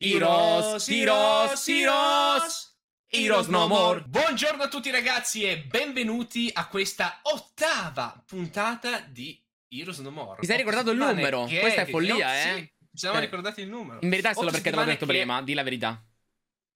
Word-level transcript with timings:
Heroes, 0.00 0.88
Heroes, 0.88 1.66
Heroes, 1.68 2.76
Heroes 3.08 3.46
no 3.48 3.66
more. 3.66 4.00
Buongiorno 4.06 4.62
a 4.62 4.68
tutti 4.68 4.90
ragazzi 4.92 5.42
e 5.42 5.58
benvenuti 5.58 6.48
a 6.52 6.68
questa 6.68 7.18
ottava 7.22 8.22
puntata 8.24 9.00
di 9.00 9.42
Heroes 9.66 9.98
no 9.98 10.10
more. 10.12 10.38
Ti 10.38 10.46
sei 10.46 10.56
ricordato 10.58 10.92
il 10.92 10.98
numero? 10.98 11.48
settimane 11.48 11.60
Questa 11.60 11.80
è 11.80 11.84
che- 11.84 11.90
follia, 11.90 12.14
che- 12.14 12.22
eh? 12.22 12.54
Sì, 12.54 12.72
ci 12.92 12.98
siamo 12.98 13.14
Cioè, 13.16 13.24
ricordati 13.24 13.60
il 13.60 13.68
numero. 13.68 13.98
In 14.02 14.08
verità 14.08 14.30
è 14.30 14.34
solo 14.34 14.52
perché 14.52 14.70
te 14.70 14.76
l'ho 14.76 14.84
detto 14.84 15.04
che- 15.04 15.12
prima, 15.12 15.42
di 15.42 15.54
la 15.54 15.62
verità. 15.64 16.00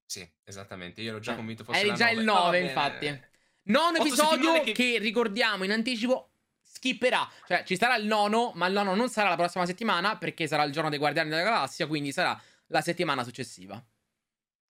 Sì, 0.04 0.28
esattamente, 0.42 1.00
io 1.00 1.10
ero 1.10 1.20
già 1.20 1.32
Eh, 1.34 1.36
convinto 1.36 1.62
fosse 1.62 1.78
Eri 1.78 1.94
già 1.94 2.10
il 2.10 2.24
9, 2.24 2.24
no, 2.24 2.32
va 2.34 2.40
9, 2.46 2.58
bene. 2.58 2.68
infatti. 2.68 3.20
Nono 3.70 3.96
episodio 3.98 4.60
che... 4.62 4.72
che- 4.72 4.98
ricordiamo 4.98 5.62
in 5.62 5.70
anticipo 5.70 6.32
skipperà. 6.60 7.30
Cioè, 7.46 7.62
ci 7.64 7.76
sarà 7.76 7.94
il 7.94 8.06
nono, 8.06 8.50
ma 8.56 8.66
il 8.66 8.72
nono 8.72 8.96
non 8.96 9.08
sarà 9.08 9.28
la 9.28 9.36
prossima 9.36 9.64
settimana 9.64 10.16
perché 10.18 10.48
sarà 10.48 10.64
il 10.64 10.72
giorno 10.72 10.90
dei 10.90 10.98
Guardiani 10.98 11.28
della 11.28 11.42
Galassia, 11.42 11.86
quindi 11.86 12.10
sarà 12.10 12.36
la 12.72 12.80
settimana 12.80 13.22
successiva. 13.22 13.80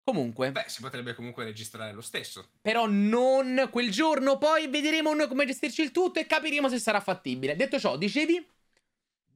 Comunque, 0.02 0.50
Beh, 0.50 0.64
si 0.66 0.80
potrebbe 0.80 1.14
comunque 1.14 1.44
registrare 1.44 1.92
lo 1.92 2.00
stesso. 2.00 2.48
però 2.60 2.86
non 2.88 3.68
quel 3.70 3.90
giorno, 3.90 4.38
poi 4.38 4.66
vedremo 4.66 5.14
noi 5.14 5.28
come 5.28 5.46
gestirci 5.46 5.82
il 5.82 5.92
tutto 5.92 6.18
e 6.18 6.26
capiremo 6.26 6.68
se 6.68 6.78
sarà 6.80 7.00
fattibile. 7.00 7.54
Detto 7.54 7.78
ciò, 7.78 7.96
dicevi? 7.96 8.44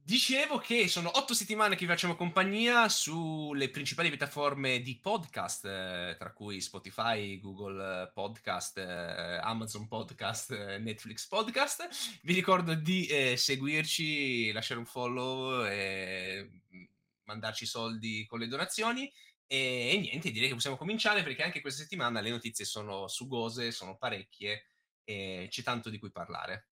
Dicevo 0.05 0.59
che 0.59 0.87
sono 0.87 1.09
otto 1.15 1.33
settimane 1.33 1.75
che 1.75 1.85
vi 1.85 1.91
facciamo 1.91 2.15
compagnia 2.15 2.89
sulle 2.89 3.69
principali 3.69 4.09
piattaforme 4.09 4.81
di 4.81 4.99
podcast, 5.01 5.65
eh, 5.65 6.15
tra 6.19 6.31
cui 6.31 6.61
Spotify, 6.61 7.39
Google 7.39 8.11
Podcast, 8.13 8.77
eh, 8.77 9.39
Amazon 9.41 9.87
Podcast, 9.87 10.51
eh, 10.51 10.77
Netflix 10.77 11.25
Podcast. 11.25 11.89
Vi 12.21 12.33
ricordo 12.33 12.75
di 12.75 13.07
eh, 13.07 13.35
seguirci, 13.35 14.51
lasciare 14.51 14.79
un 14.79 14.85
follow, 14.85 15.65
e 15.65 16.49
mm, 16.75 16.83
mandarci 17.25 17.65
soldi 17.65 18.25
con 18.25 18.39
le 18.39 18.47
donazioni. 18.47 19.11
E, 19.47 19.91
e 19.93 19.97
niente, 19.99 20.31
direi 20.31 20.47
che 20.47 20.55
possiamo 20.55 20.77
cominciare 20.77 21.23
perché 21.23 21.43
anche 21.43 21.61
questa 21.61 21.83
settimana 21.83 22.21
le 22.21 22.29
notizie 22.29 22.65
sono 22.65 23.07
sugose, 23.07 23.71
sono 23.71 23.97
parecchie 23.97 24.65
e 25.03 25.47
c'è 25.49 25.61
tanto 25.61 25.89
di 25.89 25.99
cui 25.99 26.11
parlare. 26.11 26.69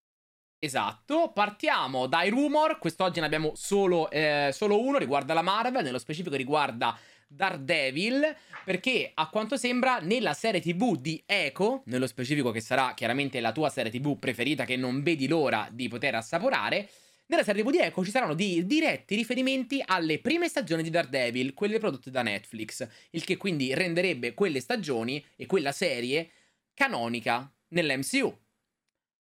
Esatto, 0.64 1.32
partiamo 1.34 2.08
dai 2.08 2.30
rumor. 2.30 2.80
Quest'oggi 2.80 3.20
ne 3.20 3.26
abbiamo 3.26 3.52
solo, 3.54 4.10
eh, 4.10 4.50
solo 4.54 4.82
uno, 4.82 4.98
riguarda 4.98 5.34
la 5.34 5.42
Marvel, 5.42 5.84
nello 5.84 6.00
specifico 6.00 6.38
riguarda 6.38 6.98
Daredevil, 7.28 8.34
perché 8.64 9.12
a 9.14 9.28
quanto 9.28 9.58
sembra 9.58 10.00
nella 10.00 10.34
serie 10.34 10.62
TV 10.62 10.96
di 10.96 11.22
Echo, 11.26 11.84
nello 11.88 12.08
specifico 12.08 12.52
che 12.52 12.62
sarà 12.62 12.94
chiaramente 12.94 13.42
la 13.42 13.52
tua 13.52 13.70
serie 13.70 13.92
TV 13.92 14.18
preferita 14.18 14.64
che 14.64 14.78
non 14.78 15.04
vedi 15.04 15.28
l'ora 15.28 15.68
di 15.70 15.90
poter 15.90 16.16
assaporare, 16.16 16.90
nella 17.28 17.44
serie 17.44 17.64
TV 17.64 17.70
di 17.72 17.80
Echo 17.80 18.04
ci 18.04 18.12
saranno 18.12 18.34
di 18.34 18.66
diretti 18.66 19.16
riferimenti 19.16 19.82
alle 19.86 20.20
prime 20.20 20.48
stagioni 20.48 20.84
di 20.84 20.90
Daredevil, 20.90 21.54
quelle 21.54 21.80
prodotte 21.80 22.12
da 22.12 22.22
Netflix, 22.22 22.88
il 23.12 23.24
che 23.24 23.38
quindi 23.38 23.74
renderebbe 23.74 24.34
quelle 24.34 24.60
stagioni 24.60 25.24
e 25.36 25.46
quella 25.46 25.72
serie 25.72 26.32
canonica 26.74 27.52
nell'MCU. 27.70 28.42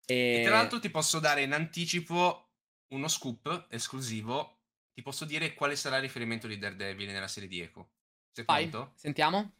E 0.06 0.42
tra 0.46 0.56
l'altro 0.56 0.80
ti 0.80 0.90
posso 0.90 1.20
dare 1.20 1.42
in 1.44 1.54
anticipo 1.54 2.50
uno 2.90 3.08
scoop 3.08 3.68
esclusivo. 3.70 4.60
Ti 4.94 5.02
posso 5.02 5.26
dire 5.26 5.54
quale 5.54 5.76
sarà 5.76 5.98
il 5.98 6.04
riferimento 6.04 6.48
di 6.48 6.58
Daredevil 6.58 7.12
nella 7.12 7.28
serie 7.28 7.50
di 7.50 7.60
Echo. 7.60 7.92
Sei 8.32 8.46
Vai, 8.46 8.68
pronto? 8.68 8.94
sentiamo. 8.96 9.54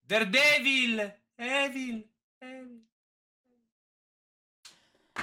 Daredevil! 0.00 1.22
Evil! 1.36 2.08
Evil! 2.38 2.89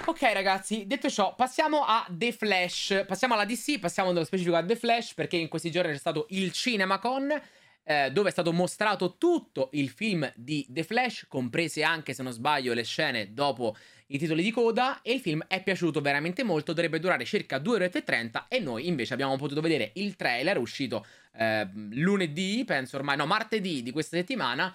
Ok 0.05 0.21
ragazzi, 0.33 0.85
detto 0.85 1.09
ciò, 1.09 1.33
passiamo 1.35 1.83
a 1.83 2.05
The 2.09 2.31
Flash. 2.31 3.05
Passiamo 3.07 3.33
alla 3.33 3.45
DC, 3.45 3.79
passiamo 3.79 4.11
nello 4.11 4.25
specifico 4.25 4.55
a 4.55 4.63
The 4.63 4.75
Flash 4.75 5.13
perché 5.13 5.37
in 5.37 5.47
questi 5.47 5.71
giorni 5.71 5.91
c'è 5.91 5.97
stato 5.97 6.27
il 6.29 6.51
CinemaCon 6.51 7.41
eh, 7.83 8.11
dove 8.11 8.27
è 8.29 8.31
stato 8.31 8.51
mostrato 8.51 9.17
tutto 9.17 9.69
il 9.73 9.89
film 9.89 10.29
di 10.35 10.65
The 10.69 10.83
Flash, 10.83 11.25
comprese 11.29 11.83
anche 11.83 12.13
se 12.13 12.21
non 12.21 12.33
sbaglio 12.33 12.73
le 12.73 12.83
scene 12.83 13.33
dopo 13.33 13.75
i 14.07 14.17
titoli 14.17 14.43
di 14.43 14.51
coda 14.51 15.01
e 15.01 15.13
il 15.13 15.19
film 15.21 15.45
è 15.47 15.63
piaciuto 15.63 16.01
veramente 16.01 16.43
molto, 16.43 16.73
dovrebbe 16.73 16.99
durare 16.99 17.23
circa 17.23 17.57
2 17.57 17.75
ore 17.75 17.91
e 17.91 18.03
30 18.03 18.47
e 18.49 18.59
noi 18.59 18.87
invece 18.87 19.13
abbiamo 19.13 19.37
potuto 19.37 19.61
vedere 19.61 19.91
il 19.95 20.17
trailer 20.17 20.57
uscito 20.57 21.05
eh, 21.33 21.67
lunedì, 21.91 22.63
penso 22.65 22.97
ormai, 22.97 23.15
no, 23.15 23.25
martedì 23.25 23.81
di 23.83 23.91
questa 23.91 24.17
settimana 24.17 24.73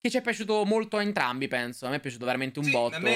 che 0.00 0.10
ci 0.10 0.16
è 0.16 0.20
piaciuto 0.20 0.64
molto 0.64 0.96
a 0.96 1.02
entrambi, 1.02 1.46
penso. 1.46 1.86
A 1.86 1.90
me 1.90 1.96
è 1.96 2.00
piaciuto 2.00 2.24
veramente 2.24 2.58
un 2.58 2.64
Sì, 2.64 2.72
botto. 2.72 2.96
a 2.96 2.98
me 2.98 3.10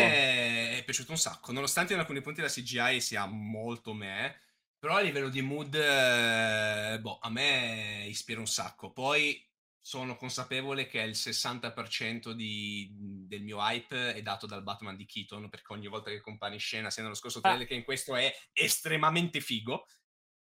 piaciuto 0.87 1.11
un 1.13 1.19
sacco, 1.19 1.53
nonostante 1.53 1.93
in 1.93 1.99
alcuni 1.99 2.23
punti 2.23 2.41
la 2.41 2.49
CGI 2.49 3.03
sia 3.03 3.27
molto 3.27 3.93
me, 3.93 4.41
però 4.79 4.97
a 4.97 5.01
livello 5.01 5.29
di 5.29 5.43
mood, 5.43 5.75
eh, 5.75 6.99
boh, 7.01 7.19
a 7.21 7.29
me 7.31 8.07
ispira 8.09 8.41
un 8.41 8.47
sacco. 8.47 8.93
Poi 8.93 9.43
sono 9.81 10.17
consapevole 10.17 10.87
che 10.87 11.01
il 11.01 11.15
60% 11.15 12.33
di- 12.33 12.89
del 12.93 13.43
mio 13.43 13.59
hype 13.61 14.15
è 14.15 14.23
dato 14.23 14.47
dal 14.47 14.63
Batman 14.63 14.97
di 14.97 15.07
Keaton, 15.07 15.49
perché 15.49 15.73
ogni 15.73 15.87
volta 15.87 16.11
che 16.11 16.21
compare 16.21 16.55
in 16.55 16.61
scena, 16.61 16.91
sia 16.91 17.03
nello 17.03 17.15
scorso 17.15 17.41
trailer 17.41 17.67
che 17.67 17.75
in 17.75 17.85
questo, 17.85 18.17
è 18.17 18.35
estremamente 18.53 19.41
figo. 19.41 19.87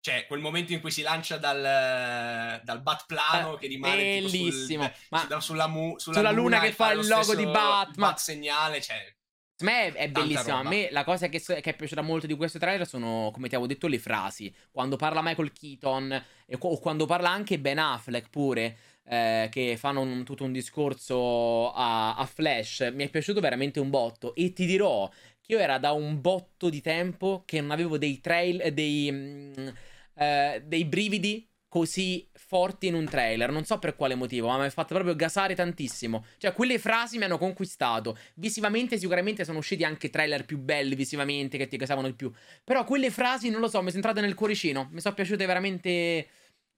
Cioè, 0.00 0.26
quel 0.26 0.40
momento 0.40 0.72
in 0.72 0.80
cui 0.80 0.90
si 0.92 1.02
lancia 1.02 1.36
dal, 1.36 2.60
dal 2.62 2.82
Batplano 2.82 3.54
Eh, 3.56 3.58
che 3.58 3.66
rimane 3.66 4.14
tipo 4.18 4.28
sul- 4.28 4.38
bellissimo. 4.50 4.92
Ma 5.10 5.26
su- 5.28 5.40
sulla, 5.40 5.66
mu- 5.66 5.98
sulla 5.98 6.16
sulla 6.18 6.30
luna 6.30 6.60
che 6.60 6.68
e 6.68 6.72
fa 6.72 6.92
il 6.92 7.06
logo 7.06 7.34
di 7.34 7.44
Batman. 7.44 8.10
bat 8.10 8.18
segnale, 8.18 8.80
cioè, 8.80 9.15
A 9.58 9.64
me 9.64 9.86
è 9.92 10.10
Tanta 10.10 10.20
bellissima. 10.20 10.58
A 10.58 10.62
me 10.62 10.88
la 10.90 11.02
cosa 11.04 11.28
che, 11.28 11.40
che 11.40 11.60
è 11.62 11.74
piaciuta 11.74 12.02
molto 12.02 12.26
di 12.26 12.34
questo 12.34 12.58
trailer 12.58 12.86
sono, 12.86 13.30
come 13.32 13.48
ti 13.48 13.54
avevo 13.54 13.66
detto, 13.72 13.86
le 13.86 13.98
frasi. 13.98 14.54
Quando 14.70 14.96
parla 14.96 15.22
Michael 15.22 15.52
Keaton, 15.52 16.12
e, 16.46 16.56
o 16.58 16.78
quando 16.78 17.06
parla 17.06 17.30
anche 17.30 17.58
Ben 17.58 17.78
Affleck 17.78 18.28
pure, 18.28 18.76
eh, 19.06 19.48
che 19.50 19.76
fanno 19.78 20.00
un- 20.02 20.24
tutto 20.24 20.44
un 20.44 20.52
discorso 20.52 21.72
a, 21.72 22.16
a 22.16 22.26
Flash. 22.26 22.90
Mi 22.92 23.04
è 23.04 23.08
piaciuto 23.08 23.40
veramente 23.40 23.80
un 23.80 23.88
botto. 23.88 24.34
E 24.34 24.52
ti 24.52 24.66
dirò 24.66 25.08
che 25.40 25.52
io 25.52 25.58
era 25.58 25.78
da 25.78 25.92
un 25.92 26.20
botto 26.20 26.68
di 26.68 26.82
tempo 26.82 27.42
che 27.46 27.60
non 27.62 27.70
avevo 27.70 27.96
dei 27.96 28.20
trail, 28.20 28.72
dei, 28.74 29.10
mm, 29.10 29.68
eh, 30.16 30.62
dei 30.66 30.84
brividi 30.84 31.48
così 31.68 32.28
forti 32.32 32.86
in 32.86 32.94
un 32.94 33.06
trailer. 33.06 33.50
Non 33.50 33.64
so 33.64 33.78
per 33.78 33.96
quale 33.96 34.14
motivo, 34.14 34.48
ma 34.48 34.58
mi 34.58 34.64
ha 34.64 34.70
fatto 34.70 34.94
proprio 34.94 35.14
gasare 35.14 35.54
tantissimo. 35.54 36.24
Cioè, 36.38 36.52
quelle 36.52 36.78
frasi 36.78 37.18
mi 37.18 37.24
hanno 37.24 37.38
conquistato. 37.38 38.16
Visivamente, 38.34 38.98
sicuramente 38.98 39.44
sono 39.44 39.58
usciti 39.58 39.84
anche 39.84 40.10
trailer 40.10 40.44
più 40.44 40.58
belli 40.58 40.94
visivamente 40.94 41.58
che 41.58 41.68
ti 41.68 41.76
gasavano 41.76 42.08
di 42.08 42.14
più. 42.14 42.32
Però 42.64 42.84
quelle 42.84 43.10
frasi, 43.10 43.50
non 43.50 43.60
lo 43.60 43.68
so, 43.68 43.78
mi 43.78 43.90
sono 43.90 43.96
entrate 43.96 44.20
nel 44.20 44.34
cuoricino. 44.34 44.88
Mi 44.92 45.00
sono 45.00 45.14
piaciute 45.14 45.46
veramente. 45.46 46.28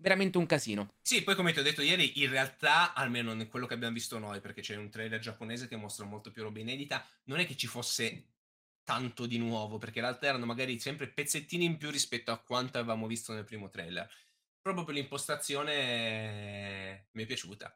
Veramente 0.00 0.38
un 0.38 0.47
casino. 0.47 0.94
Sì, 1.03 1.25
poi 1.25 1.34
come 1.34 1.53
ti 1.53 1.59
ho 1.59 1.62
detto 1.65 1.82
ieri, 1.82 2.22
in 2.22 2.31
realtà, 2.31 2.94
almeno 2.94 3.32
in 3.32 3.49
quello 3.49 3.66
che 3.66 3.75
abbiamo 3.75 3.94
visto 3.94 4.16
noi, 4.20 4.41
perché 4.41 4.60
c'è 4.60 4.76
un 4.76 4.91
trailer 4.91 5.19
giapponese 5.19 5.66
che 5.66 5.75
mostra 5.75 6.05
molto 6.05 6.31
più 6.31 6.44
roba 6.44 6.60
inedita, 6.60 7.05
non 7.25 7.41
è 7.41 7.47
che 7.47 7.56
ci 7.56 7.66
fosse 7.66 8.26
tanto 8.84 9.26
di 9.26 9.38
nuovo, 9.38 9.76
perché 9.78 9.99
in 9.99 10.05
realtà 10.05 10.28
erano 10.28 10.47
magari 10.47 10.78
sempre 10.78 11.09
pezzettini 11.09 11.65
in 11.65 11.78
più 11.78 11.91
rispetto 11.91 12.31
a 12.31 12.38
quanto 12.38 12.78
avevamo 12.78 13.09
visto 13.09 13.32
nel 13.32 13.43
primo 13.43 13.69
trailer. 13.69 14.09
Proprio 14.60 14.84
per 14.84 14.94
l'impostazione 14.94 17.06
mi 17.12 17.22
è 17.22 17.26
piaciuta. 17.26 17.74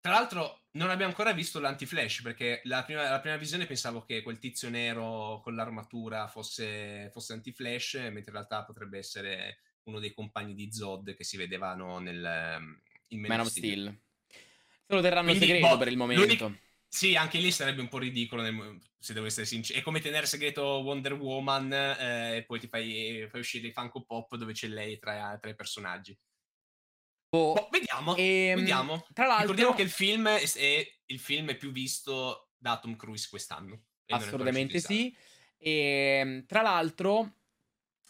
Tra 0.00 0.12
l'altro 0.12 0.66
non 0.72 0.90
abbiamo 0.90 1.10
ancora 1.10 1.32
visto 1.32 1.60
l'anti-flash, 1.60 2.22
perché 2.22 2.60
la 2.64 2.84
prima, 2.84 3.08
la 3.08 3.20
prima 3.20 3.36
visione 3.36 3.66
pensavo 3.66 4.04
che 4.04 4.22
quel 4.22 4.38
tizio 4.38 4.68
nero 4.68 5.40
con 5.42 5.54
l'armatura 5.54 6.28
fosse, 6.28 7.08
fosse 7.10 7.32
anti-flash, 7.32 7.94
mentre 7.94 8.24
in 8.26 8.32
realtà 8.32 8.64
potrebbe 8.64 8.98
essere 8.98 9.60
uno 9.84 9.98
dei 10.00 10.12
compagni 10.12 10.54
di 10.54 10.72
Zod 10.72 11.14
che 11.14 11.24
si 11.24 11.36
vedevano 11.36 11.98
nel 12.00 12.24
ehm, 12.24 12.80
in 13.08 13.20
Man 13.20 13.40
of 13.40 13.48
Steel. 13.48 13.96
Se 14.28 14.94
lo 14.94 15.00
terranno 15.00 15.28
Quindi, 15.28 15.46
segreto 15.46 15.68
boh, 15.68 15.78
per 15.78 15.88
il 15.88 15.94
l'unico- 15.96 16.44
momento. 16.44 16.58
Sì, 16.94 17.16
anche 17.16 17.38
lì 17.38 17.50
sarebbe 17.50 17.80
un 17.80 17.88
po' 17.88 17.98
ridicolo, 17.98 18.40
nel- 18.40 18.78
se 18.96 19.12
devo 19.12 19.26
essere 19.26 19.46
sincero. 19.46 19.80
È 19.80 19.82
come 19.82 19.98
tenere 19.98 20.26
segreto 20.26 20.62
Wonder 20.62 21.14
Woman 21.14 21.72
eh, 21.72 22.36
e 22.36 22.44
poi 22.44 22.60
ti 22.60 22.68
fai, 22.68 23.26
fai 23.28 23.40
uscire 23.40 23.66
i 23.66 23.72
Funko 23.72 24.04
Pop 24.04 24.36
dove 24.36 24.52
c'è 24.52 24.68
lei 24.68 24.96
tra, 25.00 25.36
tra 25.40 25.50
i 25.50 25.56
personaggi. 25.56 26.16
Boh, 27.30 27.54
Boh, 27.54 27.68
vediamo, 27.72 28.14
ehm, 28.14 28.58
vediamo. 28.60 29.04
Tra 29.12 29.26
l'altro, 29.26 29.40
Ricordiamo 29.40 29.74
che 29.74 29.82
il 29.82 29.90
film 29.90 30.28
è, 30.28 30.52
è 30.52 30.86
il 31.06 31.18
film 31.18 31.56
più 31.56 31.72
visto 31.72 32.50
da 32.56 32.78
Tom 32.78 32.94
Cruise 32.94 33.26
quest'anno. 33.28 33.86
Assolutamente 34.06 34.78
sì. 34.78 35.12
E 35.58 36.44
tra 36.46 36.62
l'altro, 36.62 37.38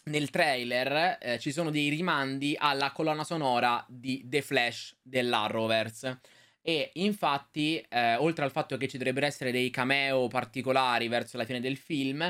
nel 0.03 0.29
trailer 0.29 1.17
eh, 1.19 1.39
ci 1.39 1.51
sono 1.51 1.71
dei 1.71 1.89
rimandi 1.89 2.55
alla 2.55 2.91
colonna 2.91 3.23
sonora 3.23 3.83
di 3.89 4.21
The 4.27 4.43
Flash 4.43 4.95
dell'Arrowverse. 5.01 6.21
E 6.67 6.89
infatti, 6.93 7.77
eh, 7.89 8.15
oltre 8.15 8.43
al 8.43 8.49
fatto 8.49 8.75
che 8.75 8.87
ci 8.87 8.97
dovrebbero 8.97 9.27
essere 9.27 9.51
dei 9.51 9.69
cameo 9.69 10.27
particolari 10.27 11.07
verso 11.07 11.37
la 11.37 11.45
fine 11.45 11.59
del 11.59 11.77
film, 11.77 12.21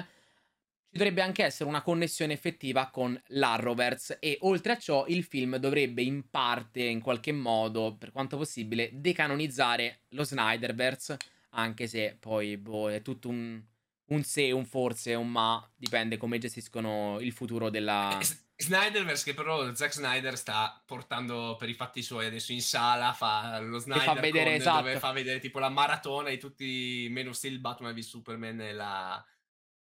ci 0.92 0.98
dovrebbe 0.98 1.22
anche 1.22 1.46
essere 1.46 1.70
una 1.70 1.82
connessione 1.82 2.34
effettiva 2.34 2.90
con 2.90 3.18
l'Arrowverse. 3.28 4.18
E 4.20 4.38
oltre 4.42 4.74
a 4.74 4.78
ciò, 4.78 5.06
il 5.08 5.24
film 5.24 5.56
dovrebbe 5.56 6.02
in 6.02 6.30
parte, 6.30 6.84
in 6.84 7.00
qualche 7.00 7.32
modo, 7.32 7.96
per 7.98 8.12
quanto 8.12 8.36
possibile, 8.36 8.90
decanonizzare 8.92 10.02
lo 10.10 10.26
Snyderverse. 10.26 11.18
Anche 11.52 11.88
se 11.88 12.18
poi 12.20 12.58
boh, 12.58 12.90
è 12.92 13.02
tutto 13.02 13.30
un 13.30 13.64
un 14.07 14.24
se, 14.24 14.52
un 14.52 14.66
forse, 14.66 15.13
un 15.16 15.31
ma, 15.31 15.72
dipende 15.75 16.18
come 16.18 16.38
gestiscono 16.38 17.18
il 17.19 17.31
futuro 17.31 17.69
della... 17.69 18.18
Eh, 18.19 18.44
Snyderverse 18.57 19.25
che 19.25 19.34
però 19.34 19.74
Zack 19.74 19.94
Snyder 19.94 20.38
sta 20.38 20.81
portando 20.86 21.57
per 21.57 21.68
i 21.68 21.74
fatti 21.74 22.02
suoi 22.02 22.28
adesso 22.28 22.54
in 22.54 22.62
sala, 22.62 23.12
fa 23.12 23.60
lo 23.60 23.80
Snyder 23.80 24.04
fa 24.04 24.13
vedere, 24.13 24.52
Con, 24.52 24.54
esatto. 24.54 24.81
dove 24.84 25.00
fa 25.00 25.12
vedere 25.12 25.40
tipo 25.40 25.60
la 25.60 25.69
maratona 25.69 26.30
di 26.30 26.38
tutti, 26.38 27.07
meno 27.10 27.34
Steel 27.34 27.60
Batman 27.60 27.94
v 27.94 28.00
Superman 28.00 28.62
e 28.62 28.72
la, 28.72 29.25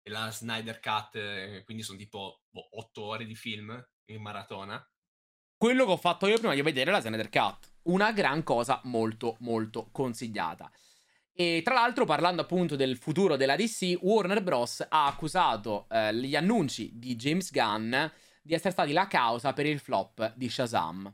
e 0.03 0.11
la 0.11 0.29
Snyder 0.31 0.81
Cut, 0.81 1.15
eh, 1.15 1.63
quindi 1.65 1.85
sono 1.85 1.99
tipo 1.99 2.43
boh, 2.51 2.69
8 2.79 3.03
ore 3.03 3.27
di 3.27 3.37
film 3.37 3.81
in 4.07 4.21
maratona. 4.21 4.85
Quello 5.57 5.85
che 5.85 5.93
ho 5.93 5.97
fatto 5.97 6.27
io 6.27 6.39
prima 6.39 6.55
di 6.55 6.63
vedere 6.63 6.91
la 6.91 7.01
Snyder 7.01 7.31
Cut, 7.31 7.75
una 7.83 8.11
gran 8.11 8.43
cosa 8.43 8.81
molto 8.85 9.37
molto 9.39 9.89
consigliata. 9.93 10.69
E 11.37 11.63
tra 11.65 11.75
l'altro, 11.75 12.05
parlando 12.05 12.43
appunto 12.43 12.77
del 12.77 12.97
futuro 12.97 13.35
della 13.35 13.57
DC, 13.57 13.99
Warner 14.03 14.41
Bros. 14.41 14.87
ha 14.89 15.07
accusato 15.07 15.87
eh, 15.91 16.15
gli 16.15 16.37
annunci 16.37 16.93
di 16.95 17.17
James 17.17 17.51
Gunn 17.51 17.93
di 18.41 18.55
essere 18.55 18.71
stati 18.71 18.93
la 18.93 19.09
causa 19.09 19.53
per 19.53 19.67
il 19.67 19.81
flop 19.81 20.33
di 20.37 20.49
Shazam. 20.49 21.13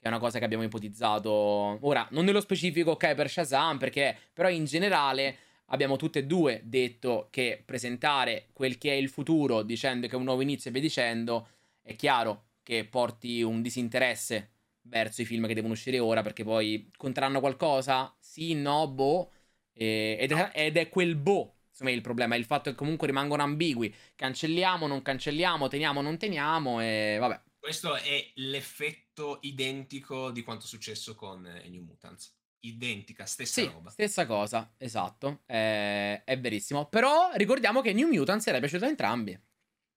Che 0.00 0.04
è 0.04 0.08
una 0.08 0.18
cosa 0.18 0.38
che 0.38 0.46
abbiamo 0.46 0.62
ipotizzato. 0.62 1.30
Ora, 1.30 2.08
non 2.12 2.24
nello 2.24 2.40
specifico, 2.40 2.92
ok, 2.92 3.14
per 3.14 3.28
Shazam, 3.28 3.76
perché 3.76 4.16
però 4.32 4.48
in 4.48 4.64
generale 4.64 5.36
abbiamo 5.66 5.96
tutte 5.96 6.20
e 6.20 6.24
due 6.24 6.62
detto 6.64 7.28
che 7.30 7.62
presentare 7.62 8.48
quel 8.54 8.78
che 8.78 8.92
è 8.92 8.94
il 8.94 9.10
futuro 9.10 9.60
dicendo 9.60 10.06
che 10.06 10.14
è 10.14 10.16
un 10.16 10.24
nuovo 10.24 10.40
inizio 10.40 10.70
e 10.70 10.72
via 10.72 10.80
dicendo, 10.80 11.46
è 11.82 11.94
chiaro 11.94 12.52
che 12.62 12.86
porti 12.86 13.42
un 13.42 13.60
disinteresse 13.60 14.52
verso 14.82 15.20
i 15.20 15.26
film 15.26 15.46
che 15.46 15.52
devono 15.52 15.74
uscire 15.74 15.98
ora, 15.98 16.22
perché 16.22 16.42
poi 16.42 16.90
conteranno 16.96 17.40
qualcosa? 17.40 18.16
Sì, 18.18 18.54
no, 18.54 18.88
boh 18.88 19.32
ed, 19.78 20.32
è, 20.32 20.50
ed, 20.54 20.76
è, 20.76 20.88
quel 20.88 21.16
boh. 21.16 21.56
Insomma, 21.70 21.90
il 21.90 22.00
problema 22.00 22.34
è 22.34 22.38
il 22.38 22.44
fatto 22.44 22.70
che 22.70 22.76
comunque 22.76 23.06
rimangono 23.06 23.42
ambigui. 23.42 23.94
Cancelliamo, 24.14 24.86
non 24.86 25.02
cancelliamo, 25.02 25.68
teniamo, 25.68 26.00
non 26.00 26.18
teniamo 26.18 26.80
e 26.80 27.16
vabbè. 27.20 27.42
Questo 27.58 27.96
è 27.96 28.30
l'effetto 28.36 29.38
identico 29.42 30.30
di 30.30 30.42
quanto 30.42 30.64
è 30.64 30.68
successo 30.68 31.14
con 31.14 31.42
New 31.42 31.82
Mutants. 31.82 32.36
Identica, 32.60 33.26
stessa 33.26 33.60
sì, 33.60 33.66
roba. 33.68 33.90
Stessa 33.90 34.26
cosa, 34.26 34.74
esatto. 34.78 35.42
È, 35.46 36.22
è 36.24 36.40
verissimo. 36.40 36.86
Però 36.86 37.30
ricordiamo 37.34 37.80
che 37.80 37.92
New 37.92 38.08
Mutants 38.08 38.46
era 38.46 38.58
piaciuto 38.58 38.84
a 38.84 38.88
entrambi. 38.88 39.40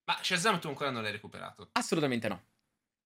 Ma 0.04 0.18
Shazam 0.22 0.60
tu 0.60 0.68
ancora 0.68 0.90
non 0.90 1.02
l'hai 1.02 1.12
recuperato? 1.12 1.70
Assolutamente 1.72 2.28
no. 2.28 2.44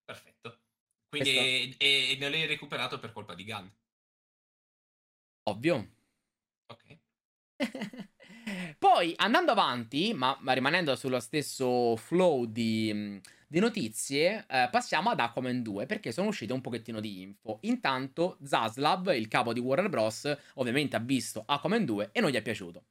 Perfetto. 0.05 0.61
Quindi 1.09 1.35
Questo... 1.35 1.77
e, 1.79 2.11
e 2.13 2.17
non 2.19 2.31
l'hai 2.31 2.47
recuperato 2.47 2.99
per 2.99 3.13
colpa 3.13 3.35
di 3.35 3.45
Gunn. 3.45 3.67
Ovvio. 5.49 5.96
Ok. 6.67 6.99
Poi 8.79 9.15
andando 9.17 9.53
avanti, 9.53 10.13
ma, 10.15 10.37
ma, 10.41 10.53
rimanendo 10.53 10.95
sullo 10.95 11.21
stesso 11.21 11.97
flow 11.97 12.45
di, 12.45 13.21
di 13.47 13.59
notizie, 13.59 14.45
eh, 14.49 14.69
passiamo 14.71 15.11
ad 15.11 15.21
Aquaman 15.21 15.63
2 15.63 15.87
perché 15.87 16.13
sono 16.13 16.29
uscite 16.29 16.53
un 16.53 16.61
pochettino 16.61 17.01
di 17.01 17.23
info. 17.23 17.59
Intanto 17.63 18.39
Zaslav, 18.45 19.13
il 19.17 19.29
capo 19.29 19.53
di 19.53 19.61
Warner 19.61 19.89
Bros., 19.89 20.37
ovviamente 20.55 20.97
ha 20.97 21.01
visto 21.01 21.43
Aquaman 21.47 21.85
2 21.85 22.11
e 22.13 22.21
non 22.21 22.31
gli 22.31 22.37
è 22.37 22.43
piaciuto. 22.43 22.85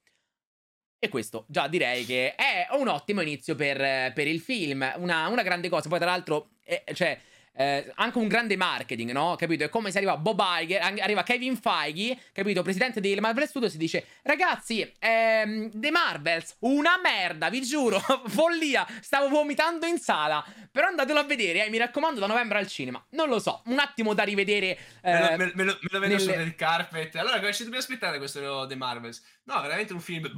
E 0.97 1.09
questo 1.09 1.45
già 1.47 1.67
direi 1.67 2.03
che 2.03 2.35
è 2.35 2.67
un 2.71 2.87
ottimo 2.87 3.21
inizio 3.21 3.55
per, 3.55 4.11
per 4.13 4.27
il 4.27 4.39
film, 4.39 4.91
una, 4.97 5.27
una, 5.27 5.43
grande 5.43 5.69
cosa. 5.69 5.87
Poi 5.87 5.99
tra 5.99 6.09
l'altro, 6.09 6.51
eh, 6.63 6.83
cioè 6.93 7.19
eh, 7.55 7.91
anche 7.95 8.17
un 8.17 8.27
grande 8.27 8.57
marketing, 8.57 9.11
no? 9.11 9.35
Capito? 9.37 9.63
È 9.63 9.69
come 9.69 9.91
se 9.91 9.97
arriva 9.97 10.17
Bob 10.17 10.41
Iger, 10.59 10.81
arriva 10.81 11.23
Kevin 11.23 11.57
Feige, 11.57 12.17
capito? 12.33 12.61
Presidente 12.61 12.99
di 12.99 13.15
Marvel 13.19 13.47
Studios 13.47 13.73
e 13.75 13.77
dice 13.77 14.05
Ragazzi, 14.23 14.93
ehm, 14.99 15.71
The 15.73 15.91
Marvels, 15.91 16.57
una 16.59 16.99
merda, 17.01 17.49
vi 17.49 17.61
giuro, 17.61 17.99
follia, 18.27 18.85
stavo 19.01 19.29
vomitando 19.29 19.85
in 19.85 19.97
sala. 19.97 20.43
Però 20.71 20.87
andatelo 20.87 21.19
a 21.19 21.23
vedere, 21.23 21.65
eh, 21.65 21.69
mi 21.69 21.77
raccomando, 21.77 22.19
da 22.19 22.27
novembre 22.27 22.57
al 22.57 22.67
cinema. 22.67 23.03
Non 23.11 23.29
lo 23.29 23.39
so, 23.39 23.61
un 23.65 23.79
attimo 23.79 24.13
da 24.13 24.23
rivedere. 24.23 24.77
Eh, 25.01 25.11
me, 25.11 25.37
lo, 25.37 25.51
me, 25.53 25.63
lo, 25.63 25.77
me 25.81 25.89
lo 25.89 25.99
vedo 25.99 26.15
nelle... 26.17 26.43
sul 26.43 26.55
carpet. 26.55 27.15
Allora, 27.15 27.39
cosa 27.39 27.51
ci 27.53 27.63
dobbiamo 27.63 27.83
aspettare 27.83 28.17
questo 28.17 28.65
The 28.67 28.75
Marvels? 28.75 29.23
No, 29.43 29.61
veramente 29.61 29.93
un 29.93 30.01
film. 30.01 30.29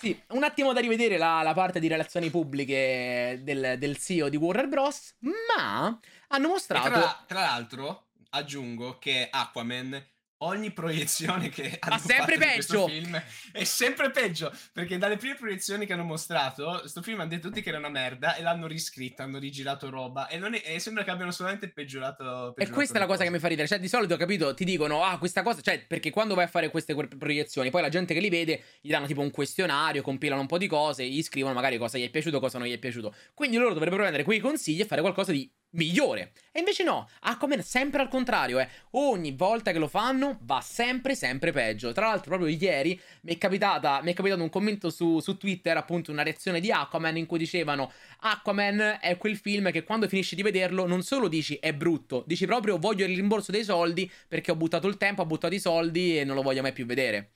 Sì, 0.00 0.18
un 0.28 0.44
attimo 0.44 0.72
da 0.72 0.80
rivedere 0.80 1.18
la, 1.18 1.42
la 1.42 1.52
parte 1.52 1.78
di 1.78 1.86
relazioni 1.86 2.30
pubbliche 2.30 3.38
del, 3.42 3.74
del, 3.76 3.98
CEO 3.98 4.30
di 4.30 4.38
Warner 4.38 4.66
Bros. 4.66 5.14
Ma 5.20 6.00
hanno 6.28 6.48
mostrato. 6.48 6.88
Tra, 6.88 7.24
tra, 7.26 7.40
l'altro, 7.40 8.06
aggiungo 8.30 8.98
che 8.98 9.28
Aquaman 9.30 10.02
ogni 10.42 10.72
proiezione 10.72 11.48
che 11.48 11.76
hanno 11.80 11.94
Ma 11.94 12.00
sempre 12.00 12.38
peggio. 12.38 12.86
film 12.86 13.22
è 13.52 13.64
sempre 13.64 14.10
peggio 14.10 14.52
perché 14.72 14.98
dalle 14.98 15.16
prime 15.16 15.34
proiezioni 15.34 15.86
che 15.86 15.92
hanno 15.92 16.04
mostrato 16.04 16.78
questo 16.80 17.02
film 17.02 17.20
hanno 17.20 17.28
detto 17.28 17.48
tutti 17.48 17.62
che 17.62 17.68
era 17.68 17.78
una 17.78 17.88
merda 17.88 18.34
e 18.36 18.42
l'hanno 18.42 18.66
riscritto 18.66 19.22
hanno 19.22 19.38
rigirato 19.38 19.90
roba 19.90 20.28
e, 20.28 20.38
è, 20.38 20.74
e 20.74 20.78
sembra 20.78 21.04
che 21.04 21.10
abbiano 21.10 21.30
solamente 21.30 21.68
peggiorato, 21.68 22.52
peggiorato 22.54 22.60
e 22.60 22.68
questa 22.70 22.96
è 22.96 23.00
la 23.00 23.06
cosa 23.06 23.24
che 23.24 23.30
mi 23.30 23.38
fa 23.38 23.48
ridere 23.48 23.68
cioè 23.68 23.78
di 23.78 23.88
solito 23.88 24.16
capito 24.16 24.54
ti 24.54 24.64
dicono 24.64 25.02
ah 25.02 25.18
questa 25.18 25.42
cosa 25.42 25.60
cioè 25.60 25.84
perché 25.86 26.10
quando 26.10 26.34
vai 26.34 26.44
a 26.44 26.48
fare 26.48 26.70
queste 26.70 26.94
proiezioni 26.94 27.70
poi 27.70 27.82
la 27.82 27.88
gente 27.88 28.14
che 28.14 28.20
li 28.20 28.30
vede 28.30 28.62
gli 28.80 28.90
danno 28.90 29.06
tipo 29.06 29.20
un 29.20 29.30
questionario 29.30 30.02
compilano 30.02 30.40
un 30.40 30.46
po' 30.46 30.58
di 30.58 30.66
cose 30.66 31.06
gli 31.06 31.22
scrivono 31.22 31.54
magari 31.54 31.76
cosa 31.78 31.98
gli 31.98 32.04
è 32.04 32.10
piaciuto 32.10 32.40
cosa 32.40 32.58
non 32.58 32.66
gli 32.66 32.72
è 32.72 32.78
piaciuto 32.78 33.14
quindi 33.34 33.56
loro 33.56 33.74
dovrebbero 33.74 34.02
prendere 34.02 34.24
quei 34.24 34.40
consigli 34.40 34.80
e 34.80 34.86
fare 34.86 35.00
qualcosa 35.00 35.32
di 35.32 35.50
migliore. 35.70 36.32
E 36.52 36.58
invece 36.58 36.82
no, 36.82 37.08
Aquaman 37.20 37.62
sempre 37.62 38.00
al 38.00 38.08
contrario, 38.08 38.58
eh. 38.58 38.68
Ogni 38.92 39.32
volta 39.32 39.72
che 39.72 39.78
lo 39.78 39.88
fanno 39.88 40.38
va 40.42 40.60
sempre, 40.60 41.14
sempre 41.14 41.52
peggio. 41.52 41.92
Tra 41.92 42.06
l'altro, 42.06 42.36
proprio 42.36 42.48
ieri 42.48 43.00
mi 43.22 43.34
è, 43.34 43.38
capitata, 43.38 44.00
mi 44.02 44.12
è 44.12 44.14
capitato 44.14 44.42
un 44.42 44.48
commento 44.48 44.90
su, 44.90 45.20
su, 45.20 45.36
Twitter, 45.36 45.76
appunto, 45.76 46.10
una 46.10 46.22
reazione 46.22 46.60
di 46.60 46.70
Aquaman 46.70 47.16
in 47.16 47.26
cui 47.26 47.38
dicevano 47.38 47.92
Aquaman 48.20 48.98
è 49.00 49.16
quel 49.16 49.36
film 49.36 49.70
che 49.70 49.84
quando 49.84 50.08
finisci 50.08 50.34
di 50.34 50.42
vederlo 50.42 50.86
non 50.86 51.02
solo 51.02 51.28
dici 51.28 51.56
è 51.56 51.72
brutto, 51.72 52.24
dici 52.26 52.46
proprio 52.46 52.78
voglio 52.78 53.04
il 53.04 53.14
rimborso 53.14 53.52
dei 53.52 53.64
soldi 53.64 54.10
perché 54.28 54.50
ho 54.50 54.56
buttato 54.56 54.88
il 54.88 54.96
tempo, 54.96 55.22
ho 55.22 55.26
buttato 55.26 55.54
i 55.54 55.60
soldi 55.60 56.18
e 56.18 56.24
non 56.24 56.34
lo 56.34 56.42
voglio 56.42 56.62
mai 56.62 56.72
più 56.72 56.86
vedere. 56.86 57.32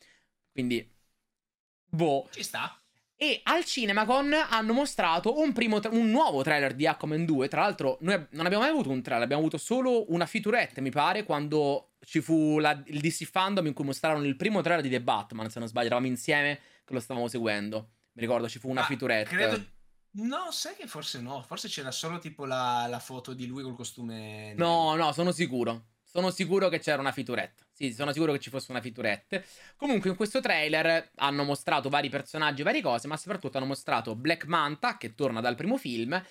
Quindi... 0.52 0.90
Boh. 1.90 2.28
Ci 2.32 2.42
sta. 2.42 2.83
E 3.24 3.40
al 3.44 3.64
CinemaCon 3.64 4.34
hanno 4.50 4.74
mostrato 4.74 5.40
un, 5.40 5.54
primo 5.54 5.80
tra- 5.80 5.90
un 5.90 6.10
nuovo 6.10 6.42
trailer 6.42 6.74
di 6.74 6.86
Aquaman 6.86 7.24
2. 7.24 7.48
Tra 7.48 7.62
l'altro, 7.62 7.96
noi 8.02 8.26
non 8.32 8.44
abbiamo 8.44 8.64
mai 8.64 8.72
avuto 8.72 8.90
un 8.90 9.00
trailer, 9.00 9.24
abbiamo 9.24 9.40
avuto 9.40 9.56
solo 9.56 10.12
una 10.12 10.26
featurette, 10.26 10.82
mi 10.82 10.90
pare, 10.90 11.24
quando 11.24 11.92
ci 12.04 12.20
fu 12.20 12.58
la- 12.58 12.82
il 12.84 13.00
DC 13.00 13.24
Fandom 13.24 13.66
in 13.66 13.72
cui 13.72 13.86
mostrarono 13.86 14.26
il 14.26 14.36
primo 14.36 14.60
trailer 14.60 14.84
di 14.84 14.90
The 14.90 15.00
Batman. 15.00 15.48
Se 15.48 15.58
non 15.58 15.68
sbaglio, 15.68 15.86
eravamo 15.86 16.06
insieme 16.06 16.60
che 16.84 16.92
lo 16.92 17.00
stavamo 17.00 17.26
seguendo. 17.26 17.92
Mi 18.12 18.20
ricordo 18.20 18.46
ci 18.46 18.58
fu 18.58 18.68
una 18.68 18.82
ah, 18.82 18.84
featurette. 18.84 19.34
Credo... 19.34 19.64
No, 20.16 20.50
sai 20.50 20.76
che 20.76 20.86
forse 20.86 21.18
no. 21.22 21.42
Forse 21.42 21.68
c'era 21.68 21.90
solo 21.90 22.18
tipo 22.18 22.44
la, 22.44 22.86
la 22.90 22.98
foto 22.98 23.32
di 23.32 23.46
lui 23.46 23.62
col 23.62 23.74
costume. 23.74 24.52
No, 24.54 24.94
no, 24.96 25.12
sono 25.12 25.32
sicuro. 25.32 25.86
Sono 26.16 26.30
sicuro 26.30 26.68
che 26.68 26.78
c'era 26.78 27.00
una 27.00 27.10
featurette. 27.10 27.64
Sì, 27.72 27.92
sono 27.92 28.12
sicuro 28.12 28.30
che 28.30 28.38
ci 28.38 28.48
fosse 28.48 28.70
una 28.70 28.80
featurette. 28.80 29.44
Comunque, 29.76 30.10
in 30.10 30.14
questo 30.14 30.40
trailer 30.40 31.10
hanno 31.16 31.42
mostrato 31.42 31.88
vari 31.88 32.08
personaggi, 32.08 32.62
varie 32.62 32.82
cose, 32.82 33.08
ma 33.08 33.16
soprattutto 33.16 33.56
hanno 33.56 33.66
mostrato 33.66 34.14
Black 34.14 34.44
Manta, 34.44 34.96
che 34.96 35.16
torna 35.16 35.40
dal 35.40 35.56
primo 35.56 35.76
film, 35.76 36.22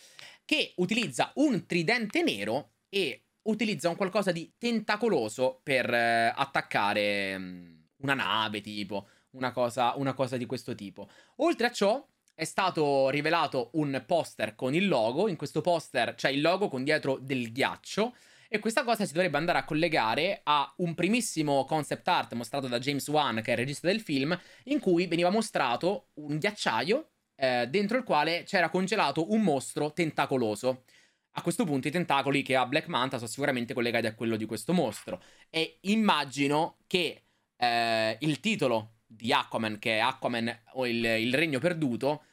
che 0.46 0.72
utilizza 0.78 1.34
un 1.36 1.66
tridente 1.66 2.24
nero 2.24 2.76
e 2.88 3.26
utilizza 3.42 3.90
un 3.90 3.98
qualcosa 3.98 4.32
di 4.32 4.54
tentacoloso 4.58 5.60
per 5.62 5.94
eh, 5.94 6.34
attaccare 6.34 7.36
um, 7.36 7.86
una 7.98 8.14
nave, 8.14 8.62
tipo, 8.62 9.10
una 9.32 9.52
cosa, 9.52 9.96
una 9.98 10.14
cosa 10.14 10.38
di 10.38 10.46
questo 10.46 10.76
tipo. 10.76 11.10
Oltre 11.38 11.68
a 11.68 11.72
ciò, 11.72 12.08
è 12.34 12.46
stato 12.46 13.10
rivelato 13.10 13.72
un 13.74 14.02
poster 14.08 14.56
con 14.56 14.74
il 14.74 14.88
logo. 14.88 15.28
In 15.28 15.36
questo 15.36 15.60
poster 15.60 16.16
c'è 16.16 16.30
il 16.30 16.40
logo 16.40 16.70
con 16.70 16.86
dietro 16.86 17.18
del 17.22 17.52
ghiaccio. 17.52 18.16
E 18.54 18.60
questa 18.60 18.84
cosa 18.84 19.04
si 19.04 19.14
dovrebbe 19.14 19.38
andare 19.38 19.58
a 19.58 19.64
collegare 19.64 20.42
a 20.44 20.72
un 20.78 20.94
primissimo 20.94 21.66
concept 21.66 22.08
art 22.08 22.34
mostrato 22.34 22.68
da 22.68 22.78
James 22.78 23.08
Wan, 23.08 23.42
che 23.42 23.50
è 23.50 23.52
il 23.54 23.58
regista 23.58 23.88
del 23.88 24.00
film, 24.00 24.40
in 24.66 24.80
cui 24.80 25.08
veniva 25.08 25.32
mostrato 25.32 26.10
un 26.18 26.38
ghiacciaio 26.38 27.14
eh, 27.36 27.66
dentro 27.68 27.98
il 27.98 28.04
quale 28.04 28.44
c'era 28.44 28.70
congelato 28.70 29.32
un 29.32 29.42
mostro 29.42 29.92
tentacoloso. 29.92 30.84
A 31.32 31.42
questo 31.42 31.66
punto 31.66 31.88
i 31.88 31.92
tentacoli 31.92 32.44
che 32.44 32.56
ha 32.56 32.68
Black 32.68 32.86
Manta 32.90 33.18
sono 33.18 33.28
sicuramente 33.28 33.74
collegati 33.74 34.06
a 34.06 34.14
quello 34.14 34.36
di 34.36 34.46
questo 34.46 34.72
mostro. 34.72 35.20
E 35.50 35.80
immagino 35.82 36.78
che 36.86 37.24
eh, 37.58 38.18
il 38.20 38.40
titolo 38.40 38.98
di 39.04 39.34
Aquaman, 39.34 39.80
che 39.80 39.98
è 39.98 40.00
Aquaman 40.00 40.60
o 40.74 40.86
il, 40.86 41.04
il 41.04 41.34
regno 41.34 41.58
perduto, 41.58 42.26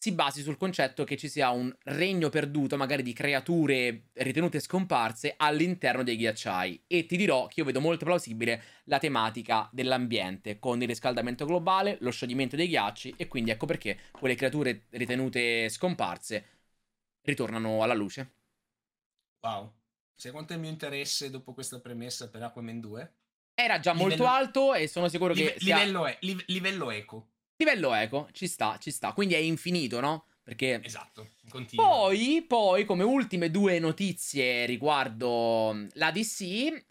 si 0.00 0.12
basi 0.12 0.42
sul 0.42 0.56
concetto 0.56 1.02
che 1.02 1.16
ci 1.16 1.28
sia 1.28 1.50
un 1.50 1.74
regno 1.84 2.28
perduto, 2.28 2.76
magari 2.76 3.02
di 3.02 3.12
creature 3.12 4.04
ritenute 4.12 4.60
scomparse, 4.60 5.34
all'interno 5.36 6.04
dei 6.04 6.16
ghiacciai. 6.16 6.84
E 6.86 7.04
ti 7.04 7.16
dirò 7.16 7.48
che 7.48 7.60
io 7.60 7.66
vedo 7.66 7.80
molto 7.80 8.04
plausibile 8.04 8.62
la 8.84 8.98
tematica 8.98 9.68
dell'ambiente, 9.72 10.60
con 10.60 10.80
il 10.80 10.86
riscaldamento 10.86 11.44
globale, 11.44 11.96
lo 12.00 12.10
scioglimento 12.10 12.54
dei 12.54 12.68
ghiacci, 12.68 13.14
e 13.16 13.26
quindi 13.26 13.50
ecco 13.50 13.66
perché 13.66 13.98
quelle 14.12 14.36
creature 14.36 14.86
ritenute 14.90 15.68
scomparse 15.68 16.44
ritornano 17.22 17.82
alla 17.82 17.94
luce. 17.94 18.32
Wow. 19.40 19.72
Sai 20.14 20.30
quanto 20.30 20.52
è 20.52 20.56
il 20.56 20.62
mio 20.62 20.70
interesse 20.70 21.28
dopo 21.28 21.52
questa 21.52 21.80
premessa 21.80 22.30
per 22.30 22.42
Aquaman 22.42 22.80
2? 22.80 23.12
Era 23.54 23.80
già 23.80 23.92
livello... 23.92 24.08
molto 24.08 24.26
alto 24.26 24.74
e 24.74 24.86
sono 24.86 25.08
sicuro 25.08 25.32
Live... 25.32 25.54
che 25.54 25.60
sia... 25.60 25.76
livello, 25.76 26.06
e... 26.06 26.18
livello 26.46 26.90
eco. 26.92 27.30
Livello 27.58 27.92
eco, 27.92 28.28
ci 28.32 28.46
sta, 28.46 28.78
ci 28.78 28.92
sta. 28.92 29.12
Quindi 29.12 29.34
è 29.34 29.38
infinito, 29.38 29.98
no? 29.98 30.26
Perché... 30.44 30.80
Esatto, 30.82 31.30
continua. 31.50 31.84
Poi, 31.84 32.44
poi, 32.46 32.84
come 32.84 33.02
ultime 33.02 33.50
due 33.50 33.80
notizie 33.80 34.64
riguardo 34.64 35.86
la 35.94 36.12
DC, 36.12 36.40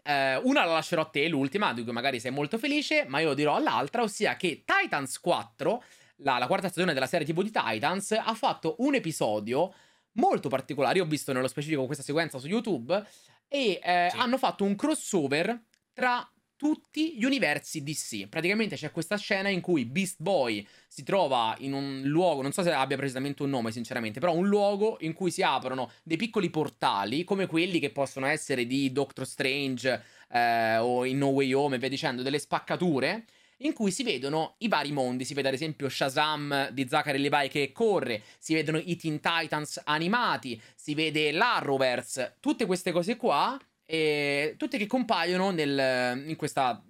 eh, 0.02 0.36
una 0.36 0.66
la 0.66 0.74
lascerò 0.74 1.00
a 1.00 1.06
te, 1.06 1.26
l'ultima, 1.26 1.72
di 1.72 1.82
cui 1.82 1.92
magari 1.92 2.20
sei 2.20 2.32
molto 2.32 2.58
felice, 2.58 3.06
ma 3.08 3.18
io 3.20 3.28
lo 3.28 3.34
dirò 3.34 3.56
all'altra, 3.56 4.02
ossia 4.02 4.36
che 4.36 4.62
Titans 4.66 5.18
4, 5.20 5.82
la, 6.16 6.36
la 6.36 6.46
quarta 6.46 6.68
stagione 6.68 6.92
della 6.92 7.06
serie 7.06 7.26
TV 7.26 7.42
di 7.42 7.50
Titans, 7.50 8.12
ha 8.12 8.34
fatto 8.34 8.76
un 8.80 8.94
episodio 8.94 9.72
molto 10.12 10.50
particolare, 10.50 10.98
io 10.98 11.04
ho 11.04 11.08
visto 11.08 11.32
nello 11.32 11.48
specifico 11.48 11.86
questa 11.86 12.04
sequenza 12.04 12.38
su 12.38 12.46
YouTube, 12.46 13.02
e 13.48 13.80
eh, 13.82 14.08
sì. 14.10 14.18
hanno 14.18 14.36
fatto 14.36 14.64
un 14.64 14.76
crossover 14.76 15.62
tra 15.94 16.30
tutti 16.58 17.16
gli 17.16 17.24
universi 17.24 17.82
DC. 17.82 18.26
Praticamente 18.28 18.76
c'è 18.76 18.90
questa 18.90 19.16
scena 19.16 19.48
in 19.48 19.60
cui 19.60 19.86
Beast 19.86 20.16
Boy 20.18 20.66
si 20.88 21.04
trova 21.04 21.54
in 21.60 21.72
un 21.72 22.02
luogo, 22.04 22.42
non 22.42 22.52
so 22.52 22.62
se 22.62 22.72
abbia 22.72 22.96
precisamente 22.96 23.44
un 23.44 23.50
nome 23.50 23.70
sinceramente, 23.70 24.18
però 24.18 24.34
un 24.34 24.48
luogo 24.48 24.96
in 25.00 25.14
cui 25.14 25.30
si 25.30 25.40
aprono 25.40 25.90
dei 26.02 26.16
piccoli 26.16 26.50
portali 26.50 27.22
come 27.22 27.46
quelli 27.46 27.78
che 27.78 27.90
possono 27.90 28.26
essere 28.26 28.66
di 28.66 28.90
Doctor 28.90 29.24
Strange 29.24 30.02
eh, 30.30 30.76
o 30.78 31.04
in 31.04 31.18
No 31.18 31.28
Way 31.28 31.52
Home 31.52 31.76
e 31.76 31.78
via 31.78 31.88
dicendo, 31.88 32.22
delle 32.22 32.40
spaccature 32.40 33.24
in 33.58 33.72
cui 33.72 33.92
si 33.92 34.02
vedono 34.02 34.56
i 34.58 34.68
vari 34.68 34.90
mondi. 34.90 35.24
Si 35.24 35.34
vede 35.34 35.48
ad 35.48 35.54
esempio 35.54 35.88
Shazam 35.88 36.70
di 36.70 36.86
Zachary 36.88 37.18
Levi 37.18 37.48
che 37.48 37.72
corre, 37.72 38.22
si 38.38 38.54
vedono 38.54 38.78
i 38.78 38.96
Teen 38.96 39.20
Titans 39.20 39.80
animati, 39.84 40.60
si 40.74 40.94
vede 40.94 41.30
l'Arrowverse, 41.30 42.36
tutte 42.40 42.66
queste 42.66 42.90
cose 42.90 43.16
qua 43.16 43.56
e 43.90 44.54
tutte 44.58 44.76
che 44.76 44.86
compaiono 44.86 45.50
nel, 45.50 46.28
in, 46.28 46.36
questa, 46.36 46.84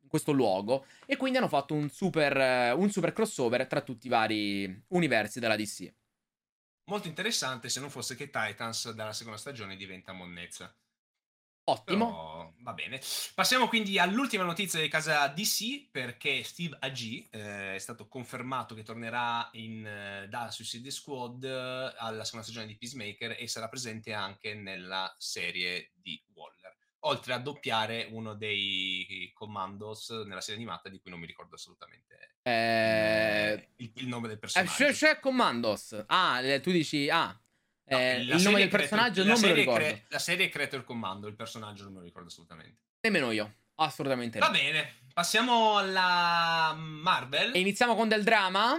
in, 0.00 0.08
questo 0.08 0.32
luogo. 0.32 0.86
E 1.04 1.18
quindi 1.18 1.36
hanno 1.36 1.48
fatto 1.48 1.74
un 1.74 1.90
super, 1.90 2.74
un 2.74 2.90
super 2.90 3.12
crossover 3.12 3.66
tra 3.66 3.82
tutti 3.82 4.06
i 4.06 4.10
vari 4.10 4.84
universi 4.88 5.40
della 5.40 5.56
DC. 5.56 5.92
Molto 6.84 7.06
interessante 7.06 7.68
se 7.68 7.80
non 7.80 7.90
fosse 7.90 8.14
che 8.14 8.30
Titans 8.30 8.92
dalla 8.92 9.12
seconda 9.12 9.38
stagione 9.38 9.76
diventa 9.76 10.14
monnezza. 10.14 10.74
Ottimo. 11.68 12.06
Però, 12.06 12.52
va 12.60 12.72
bene. 12.72 13.00
Passiamo 13.34 13.68
quindi 13.68 13.98
all'ultima 13.98 14.42
notizia 14.42 14.80
di 14.80 14.88
casa 14.88 15.28
DC 15.28 15.88
perché 15.90 16.42
Steve 16.42 16.76
AG 16.80 17.28
eh, 17.30 17.74
è 17.74 17.78
stato 17.78 18.08
confermato 18.08 18.74
che 18.74 18.82
tornerà 18.82 19.48
in, 19.52 19.86
eh, 19.86 20.28
da 20.28 20.50
Suicide 20.50 20.90
Squad 20.90 21.44
eh, 21.44 21.94
alla 21.98 22.24
seconda 22.24 22.46
stagione 22.46 22.66
di 22.66 22.76
Peacemaker 22.76 23.36
e 23.38 23.46
sarà 23.48 23.68
presente 23.68 24.14
anche 24.14 24.54
nella 24.54 25.14
serie 25.18 25.92
di 25.94 26.22
Waller. 26.32 26.74
Oltre 27.00 27.34
a 27.34 27.38
doppiare 27.38 28.08
uno 28.10 28.34
dei 28.34 29.30
commandos 29.34 30.08
nella 30.10 30.40
serie 30.40 30.60
animata 30.60 30.88
di 30.88 30.98
cui 31.00 31.10
non 31.10 31.20
mi 31.20 31.26
ricordo 31.26 31.54
assolutamente 31.54 32.36
eh... 32.42 33.68
il, 33.76 33.92
il, 33.94 34.08
nome 34.08 34.28
del 34.28 34.38
personaggio. 34.38 34.72
Eh, 34.72 34.74
c'è, 34.74 34.92
c'è 34.92 35.20
Commandos. 35.20 36.04
Ah, 36.06 36.40
tu 36.62 36.70
dici... 36.70 37.10
Ah, 37.10 37.38
eh, 37.88 38.20
il 38.20 38.42
nome 38.42 38.58
del 38.58 38.68
personaggio 38.68 39.22
Creator, 39.22 39.26
non 39.26 39.40
me 39.40 39.48
lo 39.48 39.54
ricordo. 39.54 39.84
Cre- 39.84 40.04
la 40.08 40.18
serie 40.18 40.48
Creator 40.48 40.84
Commando, 40.84 41.26
il 41.26 41.34
personaggio 41.34 41.84
non 41.84 41.92
me 41.92 41.98
lo 41.98 42.04
ricordo 42.04 42.28
assolutamente. 42.28 42.80
Nemmeno 43.00 43.30
io, 43.30 43.54
assolutamente 43.76 44.38
Va 44.38 44.46
no. 44.46 44.52
bene, 44.52 45.00
passiamo 45.12 45.78
alla 45.78 46.74
Marvel. 46.76 47.54
E 47.54 47.60
iniziamo 47.60 47.94
con 47.94 48.08
del 48.08 48.24
drama? 48.24 48.76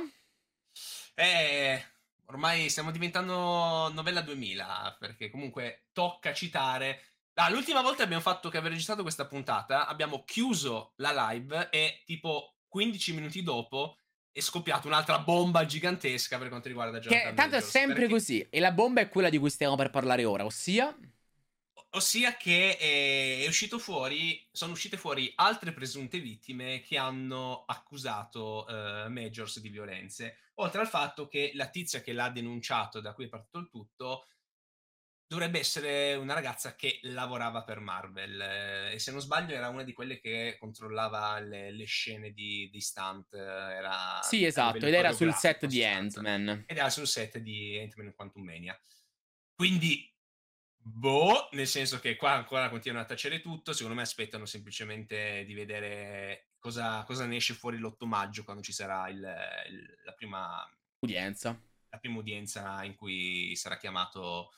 Eh, 1.15 1.83
ormai 2.25 2.69
stiamo 2.69 2.91
diventando 2.91 3.91
novella 3.91 4.21
2000, 4.21 4.97
perché 4.99 5.29
comunque 5.29 5.87
tocca 5.91 6.33
citare... 6.33 7.03
Ah, 7.39 7.49
l'ultima 7.49 7.81
volta 7.81 8.03
abbiamo 8.03 8.21
fatto 8.21 8.49
che 8.49 8.57
avevo 8.57 8.73
registrato 8.73 9.01
questa 9.01 9.25
puntata, 9.25 9.87
abbiamo 9.87 10.25
chiuso 10.25 10.91
la 10.97 11.29
live 11.31 11.69
e 11.69 12.01
tipo 12.05 12.57
15 12.67 13.13
minuti 13.13 13.43
dopo 13.43 13.98
è 14.31 14.39
scoppiata 14.39 14.87
un'altra 14.87 15.19
bomba 15.19 15.65
gigantesca 15.65 16.37
per 16.37 16.49
quanto 16.49 16.67
riguarda 16.67 16.99
Jonathan 16.99 17.29
Che 17.29 17.35
tanto 17.35 17.55
Majors, 17.55 17.65
è 17.65 17.69
sempre 17.69 17.95
perché... 17.95 18.13
così. 18.13 18.47
E 18.49 18.59
la 18.59 18.71
bomba 18.71 19.01
è 19.01 19.09
quella 19.09 19.29
di 19.29 19.37
cui 19.37 19.49
stiamo 19.49 19.75
per 19.75 19.89
parlare 19.89 20.25
ora, 20.25 20.45
ossia... 20.45 20.95
Ossia 21.91 22.37
che 22.37 22.77
è, 22.77 23.43
è 23.43 23.47
uscito 23.47 23.79
fuori, 23.79 24.47
sono 24.51 24.73
uscite 24.73 24.95
fuori 24.95 25.31
altre 25.35 25.73
presunte 25.73 26.19
vittime 26.19 26.81
che 26.81 26.97
hanno 26.97 27.63
accusato 27.65 28.65
uh, 28.67 29.09
Majors 29.09 29.59
di 29.59 29.69
violenze, 29.69 30.37
oltre 30.55 30.81
al 30.81 30.87
fatto 30.87 31.27
che 31.27 31.49
la 31.55 31.65
tizia 31.67 32.01
che 32.01 32.13
l'ha 32.13 32.29
denunciato, 32.29 33.01
da 33.01 33.13
cui 33.13 33.25
è 33.25 33.27
partito 33.27 33.57
il 33.57 33.69
tutto, 33.69 34.27
dovrebbe 35.29 35.59
essere 35.59 36.15
una 36.15 36.33
ragazza 36.33 36.75
che 36.75 36.99
lavorava 37.03 37.63
per 37.63 37.79
Marvel 37.79 38.41
eh, 38.41 38.93
e 38.93 38.99
se 38.99 39.11
non 39.11 39.21
sbaglio 39.21 39.53
era 39.53 39.69
una 39.69 39.83
di 39.83 39.93
quelle 39.93 40.19
che 40.19 40.57
controllava 40.59 41.39
le, 41.39 41.71
le 41.71 41.85
scene 41.85 42.31
di, 42.31 42.67
di 42.71 42.81
stunt. 42.81 43.35
Era 43.35 44.19
sì, 44.23 44.43
esatto, 44.43 44.87
ed 44.87 44.93
era 44.93 45.13
sul 45.13 45.31
set 45.35 45.67
di 45.67 45.85
Ant-Man. 45.85 46.63
Ed 46.65 46.77
era 46.77 46.89
sul 46.89 47.05
set 47.05 47.37
di 47.37 47.77
Ant-Man 47.77 48.07
in 48.07 48.15
Quantum 48.15 48.43
Mania. 48.43 48.81
Quindi, 49.53 50.11
boh, 50.75 51.49
nel 51.51 51.67
senso 51.67 51.99
che 51.99 52.15
qua 52.15 52.31
ancora 52.31 52.67
continuano 52.69 53.05
a 53.05 53.07
tacere 53.07 53.39
tutto. 53.39 53.71
Secondo 53.71 53.97
me 53.97 54.01
aspettano 54.01 54.47
semplicemente 54.47 55.43
di 55.45 55.53
vedere 55.53 56.53
cosa, 56.57 57.03
cosa 57.03 57.27
ne 57.27 57.35
esce 57.35 57.53
fuori 57.53 57.77
l'8 57.77 58.07
maggio 58.07 58.43
quando 58.43 58.63
ci 58.63 58.73
sarà 58.73 59.07
il, 59.09 59.17
il, 59.17 59.99
la 60.05 60.13
prima 60.13 60.67
udienza. 61.01 61.49
La 61.89 61.99
prima 61.99 62.17
udienza 62.17 62.83
in 62.83 62.95
cui 62.95 63.55
sarà 63.55 63.77
chiamato 63.77 64.49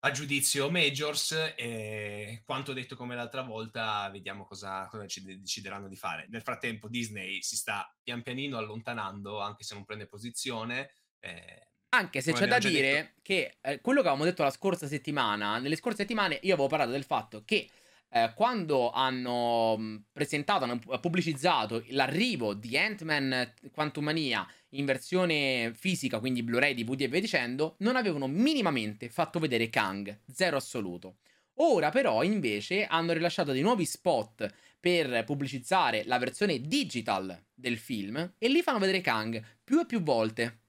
a 0.00 0.10
giudizio 0.10 0.70
Majors 0.70 1.54
e 1.56 2.42
quanto 2.44 2.72
detto 2.72 2.94
come 2.94 3.16
l'altra 3.16 3.42
volta 3.42 4.08
vediamo 4.10 4.44
cosa, 4.44 4.86
cosa 4.88 5.04
decideranno 5.04 5.88
di 5.88 5.96
fare. 5.96 6.26
Nel 6.28 6.42
frattempo 6.42 6.88
Disney 6.88 7.42
si 7.42 7.56
sta 7.56 7.92
pian 8.02 8.22
pianino 8.22 8.58
allontanando 8.58 9.40
anche 9.40 9.64
se 9.64 9.74
non 9.74 9.84
prende 9.84 10.06
posizione. 10.06 10.92
Eh, 11.18 11.68
anche 11.90 12.20
se 12.20 12.32
c'è 12.32 12.46
da 12.46 12.58
dire 12.58 12.92
detto... 12.92 13.20
che 13.22 13.56
eh, 13.60 13.80
quello 13.80 14.02
che 14.02 14.08
avevamo 14.08 14.28
detto 14.28 14.42
la 14.42 14.50
scorsa 14.50 14.86
settimana, 14.86 15.58
nelle 15.58 15.76
scorse 15.76 15.98
settimane 15.98 16.38
io 16.42 16.52
avevo 16.52 16.68
parlato 16.68 16.90
del 16.90 17.04
fatto 17.04 17.42
che 17.44 17.68
eh, 18.10 18.32
quando 18.34 18.90
hanno 18.90 19.76
mm, 19.78 19.96
presentato, 20.12 20.64
hanno 20.64 20.78
pubblicizzato 21.00 21.84
l'arrivo 21.88 22.54
di 22.54 22.76
Ant-Man 22.76 23.54
Quantumania 23.70 24.46
in 24.70 24.84
versione 24.84 25.72
fisica, 25.74 26.18
quindi 26.18 26.42
Blu-ray, 26.42 26.74
DVD 26.74 27.02
e 27.02 27.08
via 27.08 27.20
dicendo, 27.20 27.76
non 27.78 27.96
avevano 27.96 28.26
minimamente 28.26 29.08
fatto 29.08 29.38
vedere 29.38 29.68
Kang, 29.68 30.20
zero 30.26 30.56
assoluto. 30.56 31.18
Ora 31.60 31.90
però 31.90 32.22
invece 32.22 32.84
hanno 32.86 33.12
rilasciato 33.12 33.52
dei 33.52 33.62
nuovi 33.62 33.84
spot 33.84 34.52
per 34.78 35.24
pubblicizzare 35.24 36.04
la 36.04 36.18
versione 36.18 36.60
digital 36.60 37.36
del 37.52 37.78
film 37.78 38.34
e 38.38 38.48
lì 38.48 38.62
fanno 38.62 38.78
vedere 38.78 39.00
Kang 39.00 39.42
più 39.64 39.80
e 39.80 39.86
più 39.86 40.00
volte. 40.02 40.60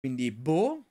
Quindi, 0.00 0.32
boh, 0.32 0.84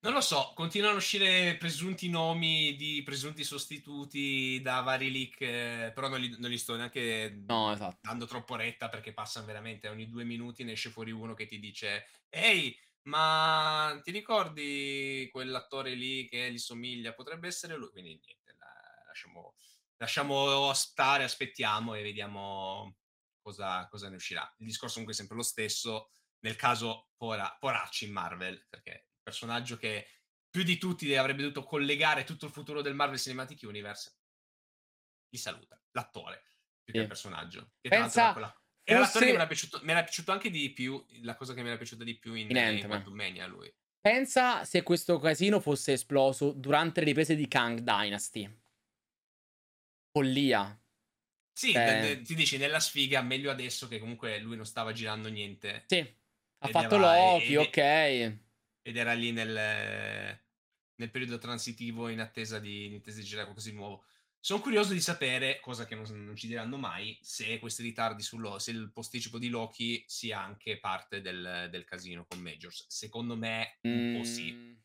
non 0.00 0.12
lo 0.12 0.20
so, 0.20 0.52
continuano 0.54 0.94
a 0.94 0.98
uscire 0.98 1.56
presunti 1.56 2.08
nomi 2.08 2.76
di 2.76 3.02
presunti 3.02 3.42
sostituti 3.42 4.60
da 4.62 4.80
vari 4.80 5.10
leak, 5.10 5.40
eh, 5.40 5.92
però 5.92 6.08
non 6.08 6.20
li, 6.20 6.36
non 6.38 6.50
li, 6.50 6.58
sto 6.58 6.76
neanche 6.76 7.42
no, 7.46 7.72
esatto. 7.72 7.98
dando 8.02 8.26
troppo 8.26 8.54
retta 8.54 8.88
perché 8.88 9.12
passano 9.12 9.46
veramente 9.46 9.88
ogni 9.88 10.08
due 10.08 10.22
minuti 10.22 10.62
ne 10.62 10.72
esce 10.72 10.90
fuori 10.90 11.10
uno 11.10 11.34
che 11.34 11.46
ti 11.46 11.58
dice 11.58 12.06
ehi, 12.28 12.78
ma 13.02 13.98
ti 14.04 14.12
ricordi 14.12 15.28
quell'attore 15.32 15.94
lì 15.94 16.28
che 16.28 16.52
gli 16.52 16.58
somiglia? 16.58 17.12
Potrebbe 17.12 17.48
essere 17.48 17.76
lui, 17.76 17.90
quindi 17.90 18.20
niente, 18.24 18.54
la, 18.56 19.02
lasciamo, 19.06 19.56
lasciamo 19.96 20.72
stare, 20.74 21.24
aspettiamo 21.24 21.94
e 21.94 22.02
vediamo 22.02 22.98
cosa, 23.40 23.88
cosa 23.88 24.08
ne 24.08 24.16
uscirà. 24.16 24.42
Il 24.58 24.66
discorso 24.66 24.94
comunque 24.94 25.14
è 25.14 25.18
sempre 25.18 25.36
lo 25.36 25.42
stesso, 25.42 26.10
nel 26.40 26.54
caso 26.54 27.08
pora, 27.16 27.56
poracci 27.58 28.04
in 28.04 28.12
Marvel, 28.12 28.64
perché 28.68 29.07
personaggio 29.28 29.76
che 29.76 30.06
più 30.48 30.62
di 30.62 30.78
tutti 30.78 31.14
avrebbe 31.14 31.42
dovuto 31.42 31.62
collegare 31.62 32.24
tutto 32.24 32.46
il 32.46 32.52
futuro 32.52 32.80
del 32.80 32.94
Marvel 32.94 33.18
Cinematic 33.18 33.60
Universe, 33.62 34.16
gli 35.28 35.36
saluta, 35.36 35.80
l'attore, 35.92 36.52
più 36.82 36.94
che 36.94 37.00
il 37.00 37.06
personaggio. 37.06 37.72
Che 37.80 37.88
Pensa... 37.88 38.32
Quella... 38.32 38.62
Era 38.82 39.00
l'attore 39.00 39.26
che 39.26 39.32
mi 39.32 39.36
era, 39.36 39.46
piaciuto, 39.46 39.80
mi 39.82 39.90
era 39.90 40.02
piaciuto 40.02 40.32
anche 40.32 40.48
di 40.48 40.72
più, 40.72 41.04
la 41.20 41.36
cosa 41.36 41.52
che 41.52 41.60
mi 41.60 41.68
era 41.68 41.76
piaciuta 41.76 42.04
di 42.04 42.18
più 42.18 42.32
in, 42.32 42.48
in, 42.48 42.56
in 42.56 42.86
Quantum 42.86 43.12
Mania 43.12 43.46
lui. 43.46 43.70
Pensa 44.00 44.64
se 44.64 44.82
questo 44.82 45.18
casino 45.18 45.60
fosse 45.60 45.92
esploso 45.92 46.52
durante 46.52 47.00
le 47.00 47.06
riprese 47.06 47.34
di 47.34 47.46
Kang 47.48 47.80
Dynasty. 47.80 48.50
Follia. 50.10 50.80
Sì, 51.52 51.72
eh. 51.72 52.22
ti 52.24 52.34
dici 52.34 52.56
nella 52.56 52.80
sfiga, 52.80 53.20
meglio 53.20 53.50
adesso 53.50 53.88
che 53.88 53.98
comunque 53.98 54.38
lui 54.38 54.56
non 54.56 54.64
stava 54.64 54.92
girando 54.92 55.28
niente. 55.28 55.84
Sì, 55.86 55.98
ha 56.60 56.68
fatto 56.68 56.96
Loki, 56.96 57.56
ok 57.56 58.46
ed 58.82 58.96
era 58.96 59.12
lì 59.12 59.32
nel, 59.32 60.40
nel 60.94 61.10
periodo 61.10 61.38
transitivo 61.38 62.08
in 62.08 62.20
attesa 62.20 62.58
di, 62.58 62.86
in 62.86 62.94
attesa 62.96 63.18
di 63.18 63.24
girare 63.24 63.44
qualcosa 63.44 63.70
di 63.70 63.76
nuovo. 63.76 64.04
Sono 64.40 64.60
curioso 64.60 64.92
di 64.92 65.00
sapere, 65.00 65.58
cosa 65.60 65.84
che 65.84 65.96
non, 65.96 66.06
non 66.24 66.36
ci 66.36 66.46
diranno 66.46 66.76
mai, 66.76 67.18
se 67.20 67.58
questi 67.58 67.82
ritardi 67.82 68.22
sullo, 68.22 68.58
se 68.58 68.70
il 68.70 68.92
posticipo 68.92 69.36
di 69.38 69.48
Loki 69.48 70.04
sia 70.06 70.40
anche 70.40 70.78
parte 70.78 71.20
del, 71.20 71.66
del 71.70 71.84
casino 71.84 72.24
con 72.26 72.38
Majors. 72.38 72.86
Secondo 72.88 73.36
me, 73.36 73.78
un 73.82 74.16
po' 74.16 74.24
sì. 74.24 74.76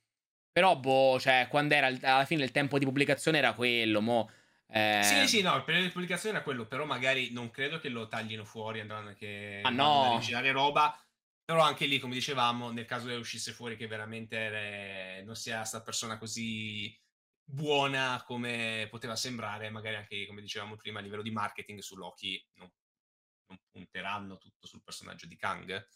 Però, 0.52 0.76
boh, 0.78 1.20
cioè, 1.20 1.48
quando 1.50 1.76
era 1.76 1.88
alla 1.88 2.26
fine 2.26 2.44
il 2.44 2.52
tempo 2.52 2.80
di 2.80 2.86
pubblicazione 2.86 3.38
era 3.38 3.54
quello, 3.54 4.02
mo. 4.02 4.32
Eh... 4.68 5.02
Sì, 5.04 5.28
sì, 5.28 5.42
no, 5.44 5.56
il 5.56 5.64
periodo 5.64 5.86
di 5.86 5.94
pubblicazione 5.94 6.36
era 6.36 6.44
quello, 6.44 6.66
però 6.66 6.86
magari 6.86 7.32
non 7.32 7.52
credo 7.52 7.80
che 7.80 7.90
lo 7.90 8.08
taglino 8.08 8.44
fuori, 8.44 8.80
andranno 8.80 9.10
anche 9.10 9.62
ah, 9.62 9.70
no. 9.70 10.16
a 10.16 10.20
girare 10.20 10.52
roba. 10.52 10.98
Però 11.46 11.62
anche 11.62 11.86
lì, 11.86 12.00
come 12.00 12.14
dicevamo, 12.14 12.72
nel 12.72 12.86
caso 12.86 13.08
che 13.08 13.16
uscisse 13.16 13.52
fuori 13.52 13.76
che 13.76 13.88
veramente 13.88 14.38
era, 14.38 15.24
non 15.26 15.36
sia 15.36 15.64
sta 15.64 15.82
persona 15.82 16.18
così 16.18 16.98
buona 17.46 18.24
come 18.26 18.88
poteva 18.90 19.18
sembrare, 19.18 19.70
magari 19.70 19.96
anche, 19.96 20.26
come 20.26 20.42
dicevamo 20.42 20.78
prima, 20.78 21.00
a 21.00 21.02
livello 21.02 21.22
di 21.22 21.32
marketing 21.32 21.80
su 21.80 21.98
Loki 21.98 22.42
non, 22.54 22.72
non 23.48 23.60
punteranno 23.70 24.38
tutto 24.38 24.68
sul 24.68 24.82
personaggio 24.82 25.28
di 25.28 25.36
Kang. 25.36 25.88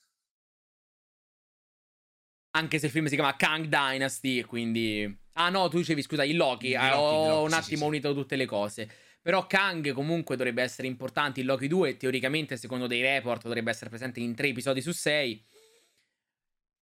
Anche 2.57 2.79
se 2.79 2.87
il 2.87 2.91
film 2.91 3.05
si 3.05 3.15
chiama 3.15 3.35
Kang 3.35 3.67
Dynasty, 3.67 4.41
quindi... 4.43 5.25
Ah 5.33 5.49
no, 5.49 5.69
tu 5.69 5.77
dicevi, 5.77 6.01
scusa, 6.01 6.23
il 6.23 6.35
Loki. 6.35 6.69
Il 6.69 6.73
Loki, 6.73 6.93
ho 6.93 7.27
Loki, 7.27 7.45
un 7.45 7.53
attimo 7.53 7.81
sì, 7.81 7.87
unito 7.87 8.09
sì. 8.09 8.15
tutte 8.15 8.35
le 8.35 8.45
cose. 8.45 8.91
Però 9.21 9.45
Kang 9.45 9.91
comunque 9.91 10.35
dovrebbe 10.35 10.61
essere 10.63 10.87
importante 10.87 11.41
in 11.41 11.45
Loki 11.45 11.67
2. 11.67 11.97
Teoricamente, 11.97 12.57
secondo 12.57 12.87
dei 12.87 13.01
report, 13.01 13.43
dovrebbe 13.43 13.71
essere 13.71 13.89
presente 13.89 14.19
in 14.19 14.35
tre 14.35 14.47
episodi 14.47 14.81
su 14.81 14.91
sei. 14.91 15.43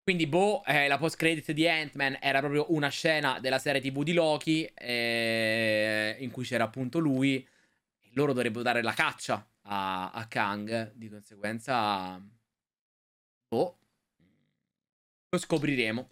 Quindi, 0.03 0.27
boh, 0.27 0.63
eh, 0.65 0.87
la 0.89 0.97
post 0.97 1.15
credit 1.15 1.53
di 1.53 1.67
Ant-Man 1.67 2.17
era 2.19 2.39
proprio 2.39 2.65
una 2.73 2.89
scena 2.89 3.39
della 3.39 3.59
serie 3.59 3.79
TV 3.79 4.03
di 4.03 4.11
Loki. 4.11 4.65
Eh, 4.65 6.17
in 6.19 6.31
cui 6.31 6.43
c'era 6.43 6.65
appunto 6.65 6.99
lui. 6.99 7.47
Loro 8.15 8.33
dovrebbero 8.33 8.63
dare 8.63 8.81
la 8.81 8.93
caccia 8.93 9.47
a, 9.61 10.11
a 10.11 10.27
Kang. 10.27 10.91
Di 10.93 11.07
conseguenza, 11.09 12.21
boh, 13.47 13.77
lo 15.29 15.37
scopriremo. 15.39 16.09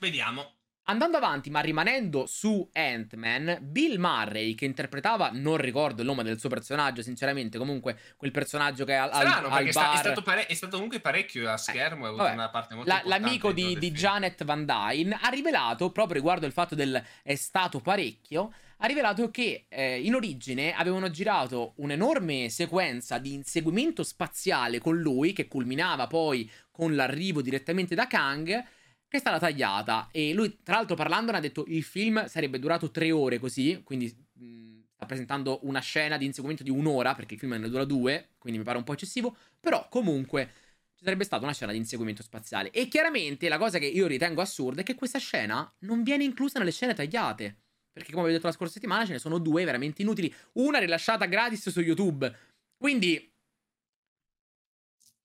Vediamo. 0.00 0.57
Andando 0.90 1.18
avanti, 1.18 1.50
ma 1.50 1.60
rimanendo 1.60 2.24
su 2.24 2.66
Ant-Man, 2.72 3.58
Bill 3.60 3.98
Murray, 3.98 4.54
che 4.54 4.64
interpretava, 4.64 5.28
non 5.34 5.58
ricordo 5.58 6.00
il 6.00 6.06
nome 6.06 6.22
del 6.22 6.38
suo 6.38 6.48
personaggio, 6.48 7.02
sinceramente, 7.02 7.58
comunque 7.58 7.98
quel 8.16 8.30
personaggio 8.30 8.86
che 8.86 8.94
al, 8.94 9.12
Strano, 9.12 9.48
al, 9.48 9.66
al 9.66 9.68
bar... 9.70 9.94
È 9.94 9.98
stato, 9.98 10.22
pare- 10.22 10.46
è 10.46 10.54
stato, 10.54 10.76
comunque 10.76 11.00
parecchio 11.00 11.50
a 11.50 11.58
schermo, 11.58 12.04
eh, 12.04 12.06
ha 12.06 12.08
avuto 12.08 12.22
vabbè, 12.22 12.34
una 12.34 12.48
parte 12.48 12.74
molto 12.74 12.90
la, 12.90 13.02
L'amico 13.04 13.52
di, 13.52 13.78
di 13.78 13.92
Janet 13.92 14.44
Van 14.44 14.64
Dyne 14.64 15.18
ha 15.20 15.28
rivelato, 15.28 15.90
proprio 15.90 16.14
riguardo 16.14 16.46
il 16.46 16.52
fatto 16.52 16.74
del 16.74 17.04
è 17.22 17.34
stato 17.34 17.80
parecchio, 17.80 18.50
ha 18.78 18.86
rivelato 18.86 19.30
che 19.30 19.66
eh, 19.68 20.00
in 20.00 20.14
origine 20.14 20.72
avevano 20.72 21.10
girato 21.10 21.74
un'enorme 21.76 22.48
sequenza 22.48 23.18
di 23.18 23.34
inseguimento 23.34 24.02
spaziale 24.02 24.78
con 24.78 24.96
lui, 24.98 25.34
che 25.34 25.48
culminava 25.48 26.06
poi 26.06 26.50
con 26.70 26.94
l'arrivo 26.94 27.42
direttamente 27.42 27.94
da 27.94 28.06
Kang 28.06 28.76
che 29.08 29.16
è 29.16 29.20
stata 29.20 29.38
tagliata. 29.38 30.08
E 30.12 30.32
lui, 30.34 30.58
tra 30.62 30.76
l'altro, 30.76 30.94
parlandone, 30.94 31.38
ha 31.38 31.40
detto 31.40 31.64
il 31.66 31.82
film 31.82 32.26
sarebbe 32.26 32.58
durato 32.58 32.90
tre 32.90 33.10
ore 33.10 33.38
così, 33.38 33.80
quindi 33.82 34.14
mh, 34.34 34.80
sta 34.94 35.06
presentando 35.06 35.60
una 35.62 35.80
scena 35.80 36.16
di 36.16 36.26
inseguimento 36.26 36.62
di 36.62 36.70
un'ora, 36.70 37.14
perché 37.14 37.34
il 37.34 37.40
film 37.40 37.54
ne 37.54 37.68
dura 37.68 37.84
due, 37.84 38.30
quindi 38.38 38.58
mi 38.58 38.64
pare 38.64 38.78
un 38.78 38.84
po' 38.84 38.92
eccessivo, 38.92 39.36
però 39.58 39.88
comunque 39.88 40.50
ci 40.94 41.04
sarebbe 41.04 41.24
stata 41.24 41.44
una 41.44 41.54
scena 41.54 41.72
di 41.72 41.78
inseguimento 41.78 42.22
spaziale. 42.22 42.70
E 42.70 42.88
chiaramente 42.88 43.48
la 43.48 43.58
cosa 43.58 43.78
che 43.78 43.86
io 43.86 44.06
ritengo 44.06 44.40
assurda 44.40 44.80
è 44.80 44.84
che 44.84 44.94
questa 44.96 45.18
scena 45.18 45.72
non 45.80 46.02
viene 46.02 46.24
inclusa 46.24 46.58
nelle 46.58 46.72
scene 46.72 46.94
tagliate. 46.94 47.62
Perché 47.92 48.12
come 48.12 48.26
vi 48.26 48.30
ho 48.30 48.34
detto 48.34 48.46
la 48.46 48.52
scorsa 48.52 48.74
settimana 48.74 49.06
ce 49.06 49.12
ne 49.12 49.18
sono 49.18 49.38
due 49.38 49.64
veramente 49.64 50.02
inutili. 50.02 50.32
Una 50.54 50.78
rilasciata 50.78 51.26
gratis 51.26 51.70
su 51.70 51.80
YouTube. 51.80 52.32
Quindi... 52.76 53.32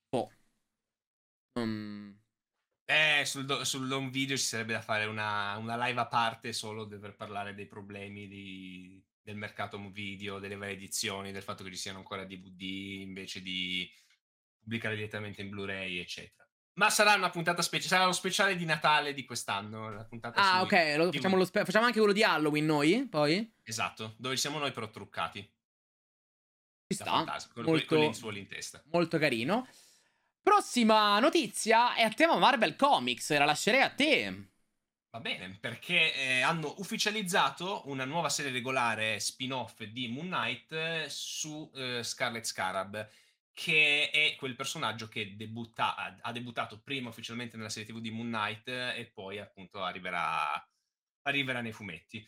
Oh. 0.10 0.32
Non... 1.54 2.23
Eh, 2.94 3.26
sul, 3.26 3.66
sul 3.66 3.92
home 3.92 4.12
video 4.12 4.38
ci 4.38 4.44
sarebbe 4.44 4.74
da 4.74 4.82
fare 4.82 5.06
una, 5.06 5.58
una 5.58 5.76
live 5.88 6.00
a 6.00 6.06
parte 6.06 6.54
solo 6.54 6.88
per 6.88 7.16
parlare 7.16 7.56
dei 7.56 7.66
problemi 7.66 8.28
di, 8.28 9.04
del 9.20 9.36
mercato 9.36 9.80
video, 9.90 10.38
delle 10.38 10.56
varie 10.56 10.76
edizioni, 10.76 11.32
del 11.32 11.42
fatto 11.42 11.64
che 11.64 11.72
ci 11.72 11.78
siano 11.78 11.98
ancora 11.98 12.24
DVD 12.24 12.62
invece 13.02 13.42
di 13.42 13.92
pubblicare 14.60 14.94
direttamente 14.94 15.42
in 15.42 15.50
Blu-ray, 15.50 15.98
eccetera. 15.98 16.48
Ma 16.74 16.92
sarà 16.92 17.16
una 17.16 17.32
puntata 17.32 17.64
speciale, 17.64 17.90
sarà 17.90 18.06
lo 18.06 18.12
speciale 18.12 18.56
di 18.56 18.66
Natale 18.66 19.16
di 19.16 19.26
quest'anno. 19.26 19.90
La 19.90 20.06
puntata 20.06 20.40
ah, 20.40 20.62
ok, 20.62 20.94
lo, 20.96 21.12
facciamo, 21.12 21.36
lo 21.36 21.46
spe- 21.46 21.66
facciamo, 21.66 21.86
anche 21.86 21.98
quello 21.98 22.14
di 22.14 22.24
Halloween 22.24 22.66
noi, 22.66 23.08
poi? 23.10 23.56
Esatto, 23.64 24.14
dove 24.20 24.38
siamo 24.38 24.60
noi 24.60 24.72
però 24.72 24.88
truccati. 24.92 25.42
Ci 26.88 26.96
sta, 26.96 27.26
con, 27.54 27.64
molto, 27.64 27.96
in 27.96 28.48
testa. 28.48 28.84
molto 28.92 29.18
carino. 29.18 29.68
Prossima 30.44 31.20
notizia 31.20 31.96
è 31.96 32.02
a 32.02 32.10
tema 32.10 32.38
Marvel 32.38 32.76
Comics, 32.76 33.36
la 33.38 33.46
lascerei 33.46 33.82
a 33.82 33.90
te. 33.90 34.50
Va 35.10 35.22
bene, 35.22 35.58
perché 35.58 36.14
eh, 36.14 36.42
hanno 36.42 36.76
ufficializzato 36.80 37.84
una 37.86 38.04
nuova 38.04 38.28
serie 38.28 38.52
regolare 38.52 39.22
spin-off 39.22 39.84
di 39.84 40.10
Moon 40.10 40.28
Knight 40.28 40.72
eh, 40.74 41.06
su 41.08 41.72
eh, 41.74 42.04
Scarlet 42.04 42.44
Scarab, 42.44 43.10
che 43.54 44.10
è 44.10 44.36
quel 44.36 44.56
personaggio 44.56 45.08
che 45.08 45.38
debutta, 45.38 46.20
ha 46.20 46.32
debuttato 46.34 46.82
prima 46.82 47.08
ufficialmente 47.08 47.56
nella 47.56 47.70
serie 47.70 47.88
TV 47.88 48.00
di 48.00 48.12
Moon 48.12 48.28
Knight 48.28 48.68
e 48.68 49.10
poi 49.14 49.40
appunto 49.40 49.82
arriverà, 49.82 50.62
arriverà 51.22 51.62
nei 51.62 51.72
fumetti. 51.72 52.28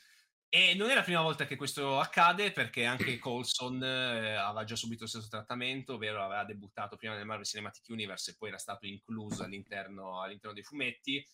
E 0.50 0.74
non 0.76 0.90
è 0.90 0.96
la 0.96 1.04
prima 1.04 1.22
volta 1.22 1.46
che 1.46 1.58
questo 1.58 2.00
accade 2.00 2.52
perché 2.52 2.86
anche 2.86 3.18
Colson 3.20 3.84
eh, 3.84 4.36
aveva 4.36 4.64
già 4.64 4.76
subito 4.78 5.04
lo 5.04 5.10
stesso 5.10 5.28
trattamento, 5.28 5.96
ovvero 5.96 6.24
aveva 6.24 6.46
debuttato 6.46 6.96
prima 6.96 7.16
nel 7.16 7.26
Marvel 7.26 7.46
Cinematic 7.46 7.84
Universe 7.90 8.32
e 8.32 8.36
poi 8.38 8.50
era 8.50 8.58
stato 8.58 8.86
incluso 8.86 9.44
all'interno, 9.44 10.22
all'interno 10.22 10.54
dei 10.54 10.64
fumetti. 10.64 11.28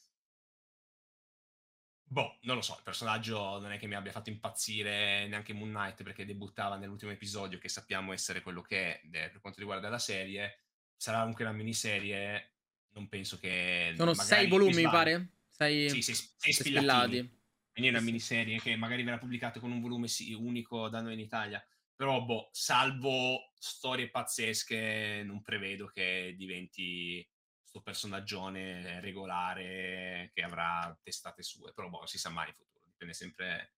Boh, 2.03 2.39
non 2.41 2.55
lo 2.55 2.61
so, 2.61 2.75
il 2.75 2.83
personaggio 2.83 3.59
non 3.59 3.71
è 3.71 3.77
che 3.77 3.87
mi 3.87 3.95
abbia 3.95 4.11
fatto 4.11 4.29
impazzire 4.29 5.27
neanche 5.27 5.53
Moon 5.53 5.69
Knight 5.69 6.03
perché 6.03 6.25
debuttava 6.25 6.75
nell'ultimo 6.77 7.11
episodio 7.11 7.57
che 7.57 7.69
sappiamo 7.69 8.11
essere 8.11 8.41
quello 8.41 8.61
che 8.61 8.99
è 8.99 9.29
per 9.29 9.39
quanto 9.39 9.59
riguarda 9.59 9.87
la 9.87 9.99
serie. 9.99 10.63
Sarà 10.95 11.19
anche 11.19 11.43
una 11.43 11.53
miniserie, 11.53 12.55
non 12.89 13.07
penso 13.07 13.37
che... 13.37 13.93
Sono 13.95 14.13
sei 14.13 14.47
volumi, 14.47 14.73
mi 14.73 14.89
pare? 14.89 15.29
Sei, 15.47 15.89
sì, 15.89 16.01
sei, 16.01 16.15
sei 16.15 16.53
spillati. 16.53 17.39
Quindi 17.71 17.89
è 17.89 17.93
una 17.95 18.03
miniserie 18.03 18.59
che 18.59 18.75
magari 18.75 19.03
verrà 19.03 19.17
pubblicata 19.17 19.59
con 19.59 19.71
un 19.71 19.81
volume 19.81 20.07
unico 20.37 20.89
da 20.89 21.01
noi 21.01 21.13
in 21.13 21.19
Italia. 21.19 21.63
Però, 21.95 22.23
boh, 22.23 22.49
salvo 22.51 23.51
storie 23.55 24.09
pazzesche, 24.09 25.21
non 25.23 25.41
prevedo 25.41 25.87
che 25.87 26.33
diventi 26.35 27.25
questo 27.59 27.81
personaggione 27.81 28.99
regolare 28.99 30.31
che 30.33 30.41
avrà 30.41 30.97
testate 31.01 31.43
sue. 31.43 31.73
Però, 31.73 31.89
boh, 31.89 32.05
si 32.05 32.17
sa 32.17 32.29
mai 32.29 32.49
in 32.49 32.55
futuro. 32.55 32.83
Dipende 32.85 33.13
sempre 33.13 33.75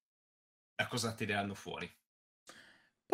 da 0.74 0.88
cosa 0.88 1.14
tireranno 1.14 1.54
fuori. 1.54 1.92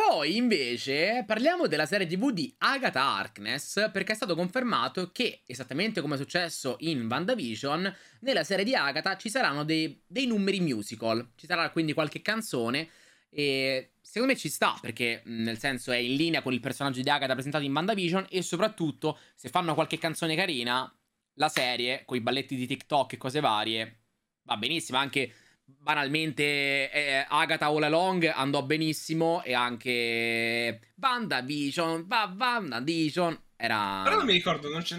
Poi 0.02 0.38
invece 0.38 1.26
parliamo 1.28 1.68
della 1.68 1.86
serie 1.86 2.08
TV 2.08 2.32
di 2.32 2.56
Agatha 2.60 3.04
Harkness 3.04 3.92
perché 3.92 4.14
è 4.14 4.16
stato 4.16 4.34
confermato 4.34 5.12
che, 5.12 5.42
esattamente 5.46 6.00
come 6.00 6.16
è 6.16 6.18
successo 6.18 6.78
in 6.80 7.06
WandaVision, 7.06 7.96
nella 8.22 8.46
serie 8.46 8.64
di 8.64 8.74
Agatha 8.74 9.18
ci 9.18 9.30
saranno 9.30 9.66
dei, 9.66 10.02
dei 10.08 10.26
numeri 10.26 10.62
musical, 10.62 11.32
ci 11.36 11.46
sarà 11.46 11.70
quindi 11.70 11.92
qualche 11.92 12.22
canzone 12.22 12.88
e 13.30 13.92
secondo 14.00 14.34
me 14.34 14.40
ci 14.40 14.48
sta 14.48 14.78
perché 14.80 15.22
nel 15.26 15.60
senso 15.60 15.92
è 15.92 15.98
in 15.98 16.16
linea 16.16 16.42
con 16.42 16.54
il 16.54 16.62
personaggio 16.62 17.02
di 17.02 17.10
Agatha 17.10 17.34
presentato 17.34 17.66
in 17.66 17.74
WandaVision 17.74 18.28
e 18.30 18.42
soprattutto 18.42 19.20
se 19.36 19.50
fanno 19.50 19.74
qualche 19.74 19.98
canzone 19.98 20.34
carina, 20.34 20.90
la 21.34 21.50
serie 21.50 22.04
con 22.06 22.16
i 22.16 22.22
balletti 22.22 22.56
di 22.56 22.66
TikTok 22.66 23.14
e 23.14 23.18
cose 23.18 23.42
varie 23.42 24.00
va 24.44 24.56
benissimo. 24.56 24.98
Anche 24.98 25.34
banalmente 25.78 26.92
eh, 26.92 27.26
Agatha 27.28 27.68
All 27.68 27.84
Along 27.84 28.26
andò 28.34 28.64
benissimo 28.64 29.44
e 29.44 29.54
anche 29.54 30.94
WandaVision, 30.96 32.08
va, 32.08 32.34
WandaVision 32.36 33.42
era... 33.56 34.02
Però 34.04 34.16
non 34.16 34.26
mi 34.26 34.34
ricordo, 34.34 34.70
non 34.70 34.82
c'è... 34.82 34.98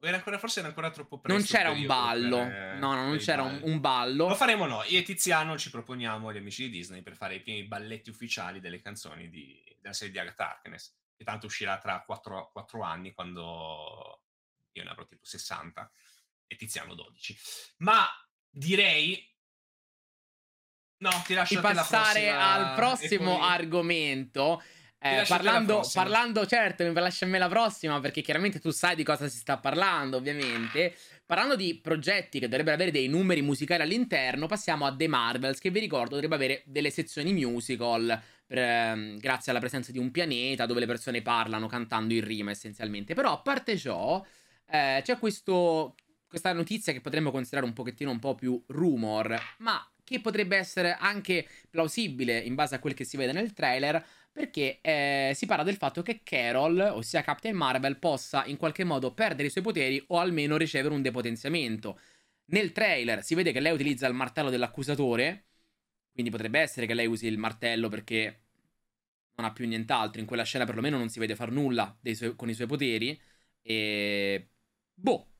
Era 0.00 0.18
ancora, 0.18 0.38
forse 0.38 0.60
era 0.60 0.68
ancora 0.68 0.90
troppo 0.90 1.18
presto. 1.18 1.38
Non 1.38 1.46
c'era 1.46 1.70
un 1.70 1.86
ballo. 1.86 2.36
Per, 2.36 2.78
no, 2.78 2.94
no, 2.94 3.06
non 3.06 3.16
c'era 3.16 3.42
un, 3.42 3.58
un, 3.62 3.80
ballo. 3.80 4.28
Lo 4.28 4.34
faremo 4.34 4.66
noi. 4.66 4.92
Io 4.92 5.00
e 5.00 5.02
Tiziano 5.02 5.58
ci 5.58 5.70
proponiamo 5.70 6.32
gli 6.32 6.36
amici 6.36 6.64
di 6.64 6.70
Disney 6.70 7.02
per 7.02 7.16
fare 7.16 7.36
i 7.36 7.40
primi 7.40 7.64
balletti 7.64 8.10
ufficiali 8.10 8.60
delle 8.60 8.80
canzoni 8.80 9.28
di, 9.28 9.60
della 9.80 9.94
serie 9.94 10.12
di 10.12 10.18
Agatha 10.20 10.50
Harkness. 10.50 10.94
Che 11.16 11.24
tanto 11.24 11.46
uscirà 11.46 11.78
tra 11.78 12.04
4, 12.04 12.50
4 12.52 12.82
anni, 12.82 13.14
quando 13.14 14.22
io 14.72 14.84
ne 14.84 14.90
avrò 14.90 15.06
tipo 15.06 15.24
60 15.24 15.90
e 16.46 16.56
Tiziano 16.56 16.94
12. 16.94 17.36
Ma 17.78 18.06
direi 18.48 19.35
No, 20.98 21.10
ti 21.26 21.34
lascio 21.34 21.56
di 21.56 21.60
passare 21.60 22.30
al 22.30 22.74
prossimo 22.74 23.36
poi... 23.38 23.48
argomento. 23.48 24.62
Eh, 24.98 25.24
parlando, 25.28 25.86
parlando, 25.92 26.46
certo, 26.46 26.82
mi 26.82 26.92
lasci 26.92 27.24
a 27.24 27.26
me 27.26 27.38
la 27.38 27.48
prossima 27.48 28.00
perché 28.00 28.22
chiaramente 28.22 28.58
tu 28.58 28.70
sai 28.70 28.96
di 28.96 29.04
cosa 29.04 29.28
si 29.28 29.36
sta 29.36 29.58
parlando, 29.58 30.16
ovviamente. 30.16 30.96
Parlando 31.26 31.54
di 31.54 31.78
progetti 31.80 32.38
che 32.38 32.48
dovrebbero 32.48 32.74
avere 32.74 32.90
dei 32.90 33.08
numeri 33.08 33.42
musicali 33.42 33.82
all'interno, 33.82 34.46
passiamo 34.46 34.86
a 34.86 34.94
The 34.94 35.06
Marvels, 35.06 35.58
che 35.58 35.70
vi 35.70 35.80
ricordo 35.80 36.14
dovrebbe 36.14 36.34
avere 36.34 36.62
delle 36.64 36.90
sezioni 36.90 37.32
musical 37.32 38.20
per, 38.46 38.58
eh, 38.58 39.16
grazie 39.18 39.50
alla 39.50 39.60
presenza 39.60 39.92
di 39.92 39.98
un 39.98 40.10
pianeta 40.10 40.66
dove 40.66 40.80
le 40.80 40.86
persone 40.86 41.20
parlano 41.20 41.66
cantando 41.66 42.14
in 42.14 42.24
rima 42.24 42.52
essenzialmente. 42.52 43.14
Però 43.14 43.32
a 43.32 43.38
parte 43.38 43.76
ciò, 43.76 44.24
eh, 44.68 45.00
c'è 45.04 45.18
questo, 45.18 45.94
questa 46.26 46.52
notizia 46.52 46.92
che 46.92 47.00
potremmo 47.00 47.30
considerare 47.30 47.66
un 47.66 47.74
pochettino 47.74 48.10
un 48.10 48.18
po' 48.18 48.34
più 48.34 48.62
rumor, 48.68 49.38
ma 49.58 49.84
che 50.06 50.20
potrebbe 50.20 50.56
essere 50.56 50.94
anche 50.94 51.48
plausibile 51.68 52.38
in 52.38 52.54
base 52.54 52.76
a 52.76 52.78
quel 52.78 52.94
che 52.94 53.02
si 53.02 53.16
vede 53.16 53.32
nel 53.32 53.52
trailer, 53.52 54.04
perché 54.30 54.78
eh, 54.80 55.32
si 55.34 55.46
parla 55.46 55.64
del 55.64 55.76
fatto 55.76 56.02
che 56.02 56.20
Carol, 56.22 56.78
ossia 56.78 57.22
Captain 57.22 57.56
Marvel, 57.56 57.98
possa 57.98 58.44
in 58.44 58.56
qualche 58.56 58.84
modo 58.84 59.12
perdere 59.12 59.48
i 59.48 59.50
suoi 59.50 59.64
poteri 59.64 60.02
o 60.08 60.18
almeno 60.20 60.56
ricevere 60.56 60.94
un 60.94 61.02
depotenziamento. 61.02 61.98
Nel 62.46 62.70
trailer 62.70 63.24
si 63.24 63.34
vede 63.34 63.50
che 63.50 63.58
lei 63.58 63.72
utilizza 63.72 64.06
il 64.06 64.14
martello 64.14 64.48
dell'accusatore, 64.50 65.46
quindi 66.12 66.30
potrebbe 66.30 66.60
essere 66.60 66.86
che 66.86 66.94
lei 66.94 67.06
usi 67.06 67.26
il 67.26 67.38
martello 67.38 67.88
perché 67.88 68.42
non 69.34 69.46
ha 69.46 69.52
più 69.52 69.66
nient'altro. 69.66 70.20
In 70.20 70.26
quella 70.26 70.44
scena 70.44 70.64
perlomeno 70.64 70.98
non 70.98 71.08
si 71.08 71.18
vede 71.18 71.34
far 71.34 71.50
nulla 71.50 71.98
suoi, 72.12 72.36
con 72.36 72.48
i 72.48 72.54
suoi 72.54 72.68
poteri. 72.68 73.20
E... 73.60 74.50
Boh. 74.94 75.32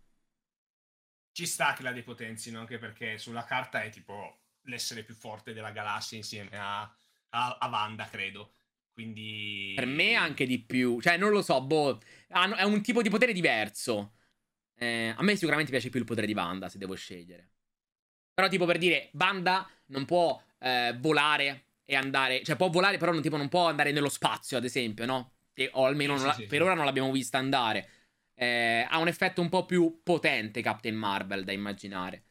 Ci 1.30 1.46
sta 1.46 1.72
che 1.74 1.82
la 1.84 1.92
depotenzino, 1.92 2.58
anche 2.58 2.78
perché 2.78 3.16
sulla 3.18 3.44
carta 3.44 3.82
è 3.82 3.90
tipo 3.90 4.45
l'essere 4.66 5.02
più 5.02 5.14
forte 5.14 5.52
della 5.52 5.70
galassia 5.70 6.16
insieme 6.16 6.56
a, 6.58 6.80
a, 6.82 7.58
a 7.58 7.68
Wanda, 7.68 8.06
credo. 8.08 8.52
Quindi... 8.92 9.72
Per 9.74 9.86
me 9.86 10.14
anche 10.14 10.46
di 10.46 10.58
più. 10.58 11.00
Cioè, 11.00 11.16
non 11.16 11.30
lo 11.30 11.42
so, 11.42 11.60
boh. 11.62 12.00
È 12.28 12.62
un 12.62 12.82
tipo 12.82 13.02
di 13.02 13.10
potere 13.10 13.32
diverso. 13.32 14.14
Eh, 14.78 15.14
a 15.14 15.22
me 15.22 15.36
sicuramente 15.36 15.70
piace 15.70 15.90
più 15.90 16.00
il 16.00 16.06
potere 16.06 16.26
di 16.26 16.34
Wanda, 16.34 16.68
se 16.68 16.78
devo 16.78 16.94
scegliere. 16.94 17.50
Però, 18.32 18.48
tipo, 18.48 18.64
per 18.64 18.78
dire, 18.78 19.10
Wanda 19.12 19.68
non 19.86 20.04
può 20.04 20.42
eh, 20.58 20.96
volare 20.98 21.66
e 21.84 21.94
andare. 21.94 22.42
Cioè, 22.42 22.56
può 22.56 22.70
volare, 22.70 22.96
però 22.96 23.12
non, 23.12 23.22
tipo, 23.22 23.36
non 23.36 23.48
può 23.48 23.68
andare 23.68 23.92
nello 23.92 24.08
spazio, 24.08 24.56
ad 24.56 24.64
esempio, 24.64 25.04
no? 25.04 25.32
E, 25.52 25.70
o 25.74 25.84
almeno 25.84 26.16
sì, 26.16 26.24
la, 26.24 26.32
sì, 26.32 26.46
per 26.46 26.58
sì. 26.58 26.64
ora 26.64 26.74
non 26.74 26.84
l'abbiamo 26.84 27.12
vista 27.12 27.38
andare. 27.38 27.90
Eh, 28.34 28.86
ha 28.88 28.98
un 28.98 29.08
effetto 29.08 29.40
un 29.40 29.48
po' 29.48 29.64
più 29.64 30.00
potente 30.02 30.60
Captain 30.60 30.94
Marvel 30.94 31.44
da 31.44 31.52
immaginare. 31.52 32.24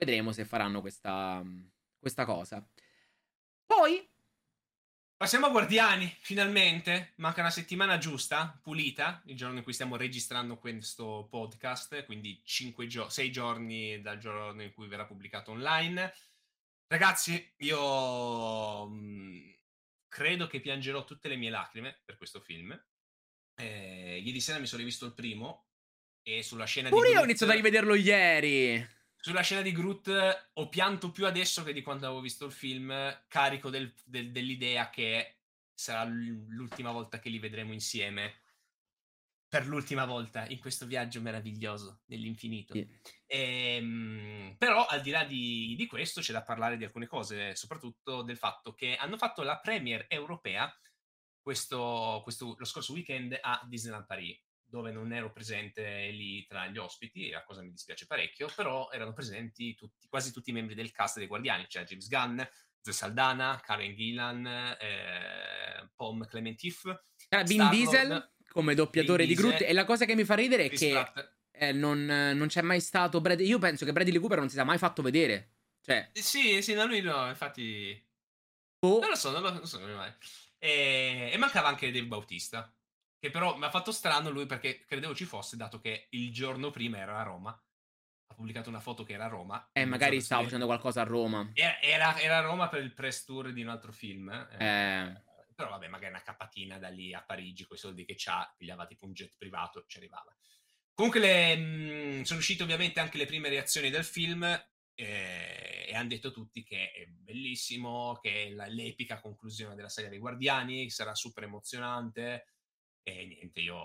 Vedremo 0.00 0.32
se 0.32 0.46
faranno 0.46 0.80
questa, 0.80 1.44
questa 1.98 2.24
cosa. 2.24 2.66
Poi. 3.66 4.08
Passiamo 5.14 5.44
a 5.44 5.50
Guardiani, 5.50 6.10
finalmente. 6.20 7.12
Manca 7.16 7.42
una 7.42 7.50
settimana 7.50 7.98
giusta, 7.98 8.58
pulita, 8.62 9.20
il 9.26 9.36
giorno 9.36 9.58
in 9.58 9.62
cui 9.62 9.74
stiamo 9.74 9.96
registrando 9.96 10.56
questo 10.56 11.28
podcast, 11.28 12.06
quindi 12.06 12.40
6 12.42 12.74
gio- 12.88 13.08
giorni 13.30 14.00
dal 14.00 14.16
giorno 14.16 14.62
in 14.62 14.72
cui 14.72 14.88
verrà 14.88 15.04
pubblicato 15.04 15.50
online. 15.50 16.14
Ragazzi, 16.86 17.52
io 17.58 18.86
mh, 18.86 18.94
mm, 18.94 19.50
credo 20.08 20.46
che 20.46 20.60
piangerò 20.60 21.04
tutte 21.04 21.28
le 21.28 21.36
mie 21.36 21.50
lacrime 21.50 22.00
per 22.06 22.16
questo 22.16 22.40
film. 22.40 22.72
Eh, 23.54 24.22
ieri 24.24 24.40
sera 24.40 24.58
mi 24.58 24.66
sono 24.66 24.80
rivisto 24.80 25.04
il 25.04 25.12
primo 25.12 25.66
e 26.22 26.42
sulla 26.42 26.64
scena 26.64 26.88
Pure 26.88 27.00
di 27.02 27.06
Pure 27.08 27.18
io 27.18 27.20
ho 27.20 27.28
iniziato 27.28 27.52
a 27.52 27.56
rivederlo 27.56 27.94
ieri. 27.94 28.98
Sulla 29.20 29.42
scena 29.42 29.60
di 29.60 29.72
Groot 29.72 30.50
ho 30.54 30.68
pianto 30.68 31.10
più 31.10 31.26
adesso 31.26 31.62
che 31.62 31.72
di 31.72 31.82
quando 31.82 32.06
avevo 32.06 32.20
visto 32.20 32.46
il 32.46 32.52
film, 32.52 32.92
carico 33.28 33.68
del, 33.68 33.92
del, 34.04 34.32
dell'idea 34.32 34.88
che 34.88 35.40
sarà 35.74 36.04
l'ultima 36.04 36.90
volta 36.90 37.18
che 37.18 37.28
li 37.28 37.38
vedremo 37.38 37.72
insieme 37.72 38.42
per 39.50 39.66
l'ultima 39.66 40.04
volta 40.04 40.46
in 40.46 40.60
questo 40.60 40.86
viaggio 40.86 41.20
meraviglioso 41.20 42.02
nell'infinito. 42.06 42.72
Sì. 42.74 42.88
E, 43.26 43.76
ehm, 43.76 44.54
però 44.56 44.86
al 44.86 45.00
di 45.00 45.10
là 45.10 45.24
di, 45.24 45.74
di, 45.76 45.86
questo 45.86 46.20
c'è 46.20 46.32
da 46.32 46.42
parlare 46.42 46.76
di 46.76 46.84
alcune 46.84 47.08
cose, 47.08 47.56
soprattutto 47.56 48.22
del 48.22 48.36
fatto 48.36 48.72
che 48.72 48.94
hanno 48.94 49.18
fatto 49.18 49.42
la 49.42 49.58
premiere 49.58 50.06
europea 50.08 50.72
questo, 51.42 52.20
questo, 52.22 52.54
lo 52.56 52.64
scorso 52.64 52.92
weekend 52.92 53.36
a 53.40 53.60
Disneyland 53.66 54.06
Paris, 54.06 54.38
dove 54.70 54.92
non 54.92 55.12
ero 55.12 55.32
presente 55.32 56.08
lì 56.10 56.46
tra 56.46 56.66
gli 56.68 56.78
ospiti, 56.78 57.30
la 57.30 57.44
cosa 57.44 57.62
mi 57.62 57.70
dispiace 57.70 58.06
parecchio, 58.06 58.50
però 58.54 58.88
erano 58.90 59.12
presenti 59.12 59.74
tutti, 59.74 60.08
quasi 60.08 60.32
tutti 60.32 60.50
i 60.50 60.52
membri 60.52 60.74
del 60.74 60.92
cast 60.92 61.18
dei 61.18 61.26
Guardiani, 61.26 61.66
cioè 61.68 61.84
James 61.84 62.08
Gunn, 62.08 62.40
Zoe 62.80 62.92
Saldana, 62.94 63.60
Karen 63.62 63.94
Gillan, 63.94 64.46
eh, 64.46 65.90
Pom 65.94 66.26
Clementif, 66.26 66.84
Vin 66.84 67.46
Star-Lord, 67.46 67.70
Diesel 67.70 68.32
come 68.48 68.74
doppiatore 68.74 69.26
di 69.26 69.34
Groot. 69.34 69.62
E 69.62 69.72
la 69.72 69.84
cosa 69.84 70.04
che 70.04 70.14
mi 70.14 70.24
fa 70.24 70.34
ridere 70.34 70.64
è 70.64 70.70
che 70.70 71.04
eh, 71.52 71.72
non, 71.72 72.04
non, 72.04 72.46
c'è 72.48 72.62
mai 72.62 72.80
stato 72.80 73.20
Brad. 73.20 73.40
Io 73.40 73.58
penso 73.58 73.84
che 73.84 73.92
Bradley 73.92 74.18
Cooper 74.18 74.38
non 74.38 74.48
si 74.48 74.54
sia 74.54 74.64
mai 74.64 74.78
fatto 74.78 75.02
vedere. 75.02 75.54
Cioè... 75.82 76.10
Eh, 76.12 76.20
sì, 76.20 76.62
sì, 76.62 76.74
no, 76.74 76.86
lui 76.86 77.00
no, 77.00 77.28
infatti. 77.28 78.08
Oh. 78.80 78.98
Non 78.98 79.10
lo 79.10 79.16
so, 79.16 79.30
non 79.30 79.42
lo, 79.42 79.66
so 79.66 79.78
mai. 79.80 80.12
E, 80.58 81.30
e 81.32 81.36
mancava 81.36 81.68
anche 81.68 81.90
Dave 81.90 82.06
Bautista. 82.06 82.72
Che 83.20 83.30
però 83.30 83.54
mi 83.58 83.66
ha 83.66 83.70
fatto 83.70 83.92
strano 83.92 84.30
lui 84.30 84.46
perché 84.46 84.82
credevo 84.86 85.14
ci 85.14 85.26
fosse, 85.26 85.58
dato 85.58 85.78
che 85.78 86.06
il 86.10 86.32
giorno 86.32 86.70
prima 86.70 86.96
era 86.96 87.20
a 87.20 87.22
Roma. 87.22 87.50
Ha 87.50 88.34
pubblicato 88.34 88.70
una 88.70 88.80
foto 88.80 89.04
che 89.04 89.12
era 89.12 89.26
a 89.26 89.28
Roma. 89.28 89.68
Eh, 89.72 89.84
magari 89.84 90.22
stava 90.22 90.44
facendo 90.44 90.64
qualcosa 90.64 91.02
a 91.02 91.04
Roma. 91.04 91.50
Era, 91.52 92.18
era, 92.18 92.38
a 92.38 92.40
Roma 92.40 92.68
per 92.68 92.82
il 92.82 92.94
press 92.94 93.24
tour 93.24 93.52
di 93.52 93.60
un 93.60 93.68
altro 93.68 93.92
film. 93.92 94.30
Eh. 94.30 94.64
eh 94.64 95.22
però 95.54 95.68
vabbè, 95.68 95.88
magari 95.88 96.14
una 96.14 96.22
capatina 96.22 96.78
da 96.78 96.88
lì 96.88 97.12
a 97.12 97.22
Parigi, 97.22 97.66
con 97.66 97.76
i 97.76 97.80
soldi 97.80 98.06
che 98.06 98.14
c'ha, 98.16 98.50
pigliava 98.56 98.86
tipo 98.86 99.04
un 99.04 99.12
jet 99.12 99.34
privato, 99.36 99.84
ci 99.86 99.98
arrivava. 99.98 100.34
Comunque 100.94 101.20
le, 101.20 101.56
mh, 101.56 102.20
mm, 102.20 102.22
sono 102.22 102.40
uscite 102.40 102.62
ovviamente 102.62 103.00
anche 103.00 103.18
le 103.18 103.26
prime 103.26 103.50
reazioni 103.50 103.90
del 103.90 104.04
film 104.04 104.42
eh, 104.94 105.86
e 105.86 105.94
hanno 105.94 106.08
detto 106.08 106.32
tutti 106.32 106.62
che 106.62 106.92
è 106.92 107.04
bellissimo, 107.06 108.18
che 108.22 108.44
è 108.44 108.50
la, 108.52 108.64
l'epica 108.68 109.20
conclusione 109.20 109.74
della 109.74 109.90
saga 109.90 110.08
dei 110.08 110.18
Guardiani, 110.18 110.88
sarà 110.88 111.14
super 111.14 111.44
emozionante 111.44 112.46
e 113.02 113.26
niente, 113.26 113.60
io 113.60 113.82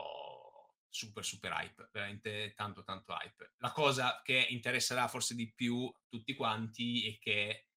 super 0.95 1.25
super 1.25 1.51
hype, 1.51 1.89
veramente 1.91 2.53
tanto 2.55 2.83
tanto 2.83 3.13
hype. 3.13 3.53
La 3.57 3.71
cosa 3.71 4.21
che 4.23 4.47
interesserà 4.49 5.07
forse 5.07 5.35
di 5.35 5.51
più 5.53 5.91
tutti 6.07 6.33
quanti 6.35 7.07
è 7.07 7.19
che 7.19 7.67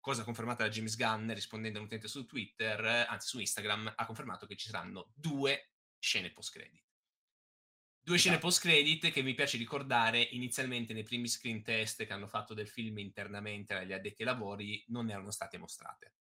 cosa 0.00 0.24
confermata 0.24 0.64
da 0.64 0.70
James 0.70 0.96
Gunn 0.96 1.30
rispondendo 1.32 1.78
a 1.78 1.82
un 1.82 1.86
utente 1.86 2.08
su 2.08 2.24
Twitter, 2.24 3.06
anzi 3.08 3.28
su 3.28 3.38
Instagram, 3.38 3.92
ha 3.94 4.06
confermato 4.06 4.46
che 4.46 4.56
ci 4.56 4.68
saranno 4.68 5.12
due 5.14 5.74
scene 5.98 6.32
post-credit. 6.32 6.82
Due 8.04 8.18
scene 8.18 8.34
esatto. 8.34 8.48
post-credit 8.48 9.12
che 9.12 9.22
mi 9.22 9.34
piace 9.34 9.56
ricordare 9.58 10.20
inizialmente 10.20 10.92
nei 10.92 11.04
primi 11.04 11.28
screen 11.28 11.62
test 11.62 12.04
che 12.04 12.12
hanno 12.12 12.26
fatto 12.26 12.52
del 12.52 12.68
film 12.68 12.98
internamente 12.98 13.74
agli 13.74 13.92
addetti 13.92 14.22
ai 14.22 14.28
lavori 14.28 14.84
non 14.88 15.08
erano 15.08 15.30
state 15.30 15.56
mostrate. 15.56 16.14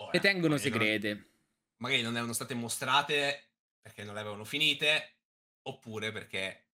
Ora, 0.00 0.10
Le 0.12 0.20
tengono 0.20 0.56
segrete. 0.56 1.14
Non, 1.14 1.37
magari 1.78 2.02
non 2.02 2.16
erano 2.16 2.32
state 2.32 2.54
mostrate 2.54 3.50
perché 3.80 4.04
non 4.04 4.14
le 4.14 4.20
avevano 4.20 4.44
finite 4.44 5.16
oppure 5.62 6.12
perché 6.12 6.68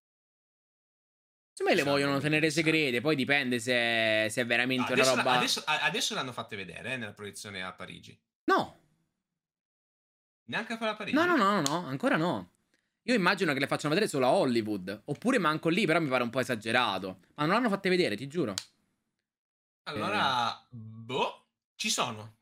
Secondo 1.56 1.78
me 1.78 1.84
le 1.84 1.88
vogliono 1.88 2.18
tenere 2.18 2.50
segrete, 2.50 3.00
poi 3.00 3.14
dipende 3.14 3.60
se, 3.60 4.26
se 4.28 4.40
è 4.40 4.44
veramente 4.44 4.92
no, 4.92 5.02
una 5.02 5.10
roba. 5.10 5.22
La, 5.22 5.36
adesso, 5.36 5.62
adesso 5.64 6.14
l'hanno 6.14 6.32
fatte 6.32 6.56
vedere 6.56 6.94
eh, 6.94 6.96
nella 6.96 7.12
proiezione 7.12 7.62
a 7.62 7.72
Parigi. 7.72 8.20
No. 8.46 8.80
Neanche 10.46 10.72
a 10.72 10.76
fare 10.76 10.90
a 10.90 10.94
Parigi? 10.96 11.16
No, 11.16 11.24
no, 11.24 11.36
no, 11.36 11.60
no, 11.60 11.86
ancora 11.86 12.16
no. 12.16 12.54
Io 13.02 13.14
immagino 13.14 13.52
che 13.52 13.60
le 13.60 13.68
facciano 13.68 13.94
vedere 13.94 14.10
solo 14.10 14.26
a 14.26 14.30
Hollywood. 14.30 15.02
Oppure 15.04 15.38
manco 15.38 15.68
lì, 15.68 15.86
però 15.86 16.00
mi 16.00 16.08
pare 16.08 16.24
un 16.24 16.30
po' 16.30 16.40
esagerato. 16.40 17.20
Ma 17.36 17.44
non 17.44 17.54
l'hanno 17.54 17.68
fatte 17.68 17.88
vedere, 17.88 18.16
ti 18.16 18.26
giuro. 18.26 18.54
Allora, 19.84 20.60
eh. 20.60 20.66
boh, 20.70 21.46
ci 21.76 21.88
sono. 21.88 22.38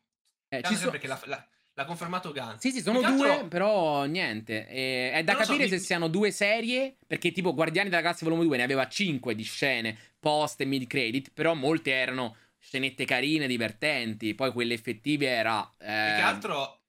Eh, 0.47 0.63
ci 0.63 0.75
so... 0.75 0.89
perché 0.89 1.05
la, 1.05 1.21
la, 1.25 1.47
L'ha 1.75 1.85
confermato 1.85 2.31
Gunn. 2.31 2.57
Sì, 2.57 2.71
sì, 2.71 2.81
sono 2.81 3.01
due, 3.01 3.29
altro... 3.29 3.47
però 3.47 4.05
niente. 4.05 4.67
E, 4.67 5.11
è 5.11 5.23
da 5.23 5.35
capire 5.35 5.63
so, 5.63 5.69
se 5.69 5.75
mi... 5.77 5.81
siano 5.81 6.07
due 6.07 6.29
serie, 6.29 6.97
perché 7.07 7.31
tipo 7.31 7.53
Guardiani 7.53 7.89
della 7.89 8.01
Galassia 8.01 8.27
Volume 8.27 8.45
2 8.45 8.57
ne 8.57 8.63
aveva 8.63 8.87
5 8.87 9.33
di 9.33 9.43
scene 9.43 9.97
post 10.19 10.61
e 10.61 10.65
mid 10.65 10.85
credit, 10.85 11.31
però 11.33 11.55
molte 11.55 11.91
erano 11.91 12.37
scenette 12.59 13.05
carine, 13.05 13.47
divertenti, 13.47 14.35
poi 14.35 14.51
quelle 14.51 14.75
effettive 14.75 15.27
era... 15.27 15.63
Eh... 15.79 15.85
Più 15.85 16.15
che 16.15 16.21
altro, 16.21 16.81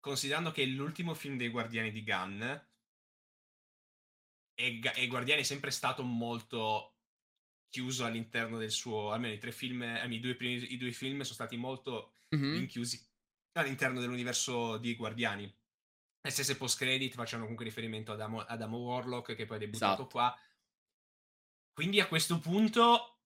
considerando 0.00 0.50
che 0.50 0.62
è 0.62 0.66
l'ultimo 0.66 1.12
film 1.12 1.36
dei 1.36 1.48
Guardiani 1.48 1.92
di 1.92 2.02
Gunn, 2.02 2.42
e, 4.54 4.80
e 4.94 5.06
Guardiani 5.08 5.42
è 5.42 5.44
sempre 5.44 5.70
stato 5.70 6.02
molto 6.02 6.94
chiuso 7.68 8.06
all'interno 8.06 8.56
del 8.56 8.70
suo... 8.70 9.12
almeno 9.12 9.34
i 9.34 9.38
tre 9.38 9.52
film, 9.52 9.82
eh, 9.82 10.06
i, 10.08 10.20
due 10.20 10.34
primi, 10.36 10.72
i 10.72 10.78
due 10.78 10.92
film 10.92 11.20
sono 11.20 11.34
stati 11.34 11.58
molto 11.58 12.14
mm-hmm. 12.34 12.54
rinchiusi 12.54 13.06
all'interno 13.60 14.00
dell'universo 14.00 14.76
di 14.78 14.94
Guardiani. 14.94 15.44
Le 16.22 16.30
stesse 16.30 16.56
post-credit 16.56 17.14
facciano 17.14 17.42
comunque 17.42 17.64
riferimento 17.64 18.12
ad 18.12 18.20
Amo, 18.20 18.40
ad 18.40 18.60
Amo 18.60 18.78
Warlock 18.78 19.34
che 19.34 19.46
poi 19.46 19.56
è 19.56 19.60
debuttato 19.60 20.02
esatto. 20.02 20.06
qua. 20.08 20.38
Quindi 21.72 22.00
a 22.00 22.08
questo 22.08 22.38
punto, 22.38 23.20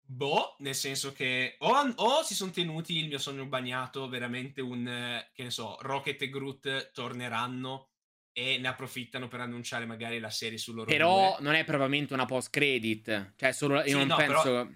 boh, 0.00 0.56
nel 0.58 0.74
senso 0.74 1.12
che 1.12 1.56
o, 1.60 1.94
o 1.96 2.22
si 2.22 2.34
sono 2.34 2.50
tenuti 2.50 2.98
il 2.98 3.08
mio 3.08 3.18
sogno 3.18 3.46
bagnato, 3.46 4.08
veramente 4.08 4.60
un, 4.60 5.24
che 5.32 5.42
ne 5.42 5.50
so, 5.50 5.76
Rocket 5.80 6.20
e 6.20 6.28
Groot 6.28 6.90
torneranno 6.92 7.90
e 8.32 8.58
ne 8.58 8.68
approfittano 8.68 9.28
per 9.28 9.40
annunciare 9.40 9.86
magari 9.86 10.18
la 10.18 10.30
serie 10.30 10.58
su 10.58 10.72
loro 10.72 10.90
Però 10.90 11.36
due. 11.36 11.44
non 11.44 11.54
è 11.54 11.64
propriamente 11.64 12.12
una 12.14 12.26
post-credit, 12.26 13.34
cioè 13.36 13.52
solo, 13.52 13.76
io 13.76 13.86
sì, 13.86 13.92
non 13.94 14.06
no, 14.08 14.16
penso... 14.16 14.42
Però 14.42 14.68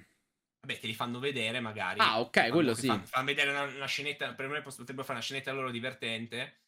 Vabbè, 0.64 0.78
te 0.80 0.86
li 0.86 0.94
fanno 0.94 1.18
vedere 1.18 1.60
magari. 1.60 2.00
Ah, 2.00 2.20
ok, 2.20 2.48
quello 2.48 2.74
sì. 2.74 2.86
Fanno, 2.86 3.04
fanno 3.04 3.26
vedere 3.26 3.50
una, 3.50 3.64
una, 3.64 3.86
scenetta, 3.86 4.32
per 4.34 4.48
me 4.48 4.62
potrebbero 4.62 5.02
fare 5.02 5.18
una 5.18 5.20
scenetta 5.20 5.52
loro 5.52 5.70
divertente, 5.70 6.62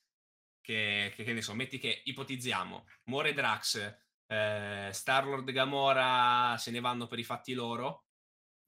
che, 0.61 1.11
che, 1.15 1.25
che 1.25 1.33
ne 1.33 1.41
so, 1.41 1.55
metti 1.55 1.79
che 1.79 2.03
ipotizziamo, 2.05 2.87
muore 3.05 3.33
Drax, 3.33 3.97
eh, 4.27 4.91
Star-Lord 4.93 5.51
Gamora 5.51 6.57
se 6.59 6.71
ne 6.71 6.81
vanno 6.81 7.07
per 7.07 7.19
i 7.19 7.25
fatti 7.25 7.55
loro, 7.55 8.09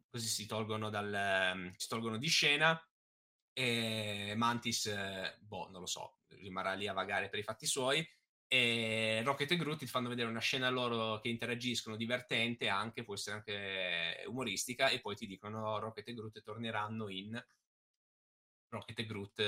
così 0.09 0.29
si 0.29 0.47
tolgono, 0.47 0.89
dal, 0.89 1.73
si 1.77 1.89
tolgono 1.89 2.17
di 2.17 2.29
scena. 2.29 2.83
E 3.53 4.33
Mantis, 4.35 4.91
boh, 5.41 5.69
non 5.71 5.81
lo 5.81 5.87
so, 5.87 6.21
rimarrà 6.29 6.73
lì 6.73 6.87
a 6.87 6.95
vagare 6.95 7.29
per 7.29 7.41
i 7.41 7.43
fatti 7.43 7.67
suoi. 7.67 8.09
E 8.51 9.21
Rocket 9.25 9.51
e 9.51 9.57
Groot 9.57 9.79
ti 9.79 9.87
fanno 9.87 10.09
vedere 10.09 10.31
una 10.31 10.41
scena 10.41 10.71
loro 10.71 11.21
che 11.21 11.29
interagiscono 11.29 11.97
divertente, 11.97 12.69
anche, 12.69 13.05
può 13.05 13.13
essere 13.15 13.37
anche 13.37 14.25
umoristica, 14.27 14.89
e 14.89 15.01
poi 15.01 15.17
ti 15.17 15.27
dicono 15.27 15.79
Rocket 15.79 16.09
e 16.09 16.15
Groot 16.15 16.43
torneranno 16.43 17.09
in 17.09 17.45
Rocket 18.71 18.99
e 18.99 19.07
Groot, 19.07 19.41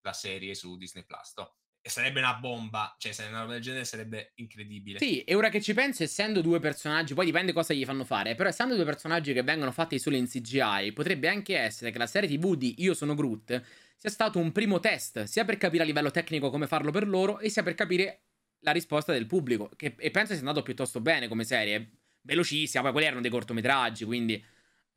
la 0.00 0.12
serie 0.12 0.54
su 0.54 0.76
Disney 0.78 1.04
Plus. 1.04 1.34
E 1.80 1.88
sarebbe 1.88 2.18
una 2.18 2.34
bomba, 2.34 2.96
cioè 2.98 3.12
se 3.12 3.26
una 3.26 3.42
roba 3.42 3.52
del 3.52 3.62
genere 3.62 3.84
sarebbe 3.84 4.32
incredibile. 4.36 4.98
Sì, 4.98 5.22
e 5.22 5.34
ora 5.36 5.50
che 5.50 5.60
ci 5.60 5.72
penso, 5.72 6.02
essendo 6.02 6.40
due 6.40 6.58
personaggi, 6.58 7.14
poi 7.14 7.26
dipende 7.26 7.52
cosa 7.52 7.74
gli 7.74 7.84
fanno 7.84 8.04
fare, 8.04 8.34
però 8.34 8.48
essendo 8.48 8.74
due 8.74 8.84
personaggi 8.84 9.32
che 9.32 9.42
vengono 9.44 9.70
fatti 9.70 9.98
solo 9.98 10.16
in 10.16 10.26
CGI, 10.26 10.92
potrebbe 10.92 11.28
anche 11.28 11.56
essere 11.56 11.92
che 11.92 11.98
la 11.98 12.08
serie 12.08 12.28
TV 12.28 12.56
di 12.56 12.74
Io 12.78 12.92
sono 12.92 13.14
Groot 13.14 13.62
sia 13.96 14.10
stato 14.10 14.38
un 14.38 14.52
primo 14.52 14.78
test, 14.78 15.24
sia 15.24 15.44
per 15.44 15.56
capire 15.56 15.82
a 15.82 15.86
livello 15.86 16.10
tecnico 16.10 16.50
come 16.50 16.66
farlo 16.66 16.90
per 16.90 17.08
loro, 17.08 17.38
e 17.38 17.50
sia 17.50 17.62
per 17.62 17.74
capire 17.74 18.22
la 18.60 18.72
risposta 18.72 19.12
del 19.12 19.26
pubblico, 19.26 19.70
che, 19.74 19.94
e 19.98 20.10
penso 20.10 20.32
sia 20.32 20.40
andato 20.40 20.62
piuttosto 20.62 21.00
bene 21.00 21.28
come 21.28 21.44
serie, 21.44 21.90
velocissima, 22.20 22.82
poi 22.82 22.92
quelli 22.92 23.06
erano 23.06 23.22
dei 23.22 23.30
cortometraggi, 23.30 24.04
quindi... 24.04 24.44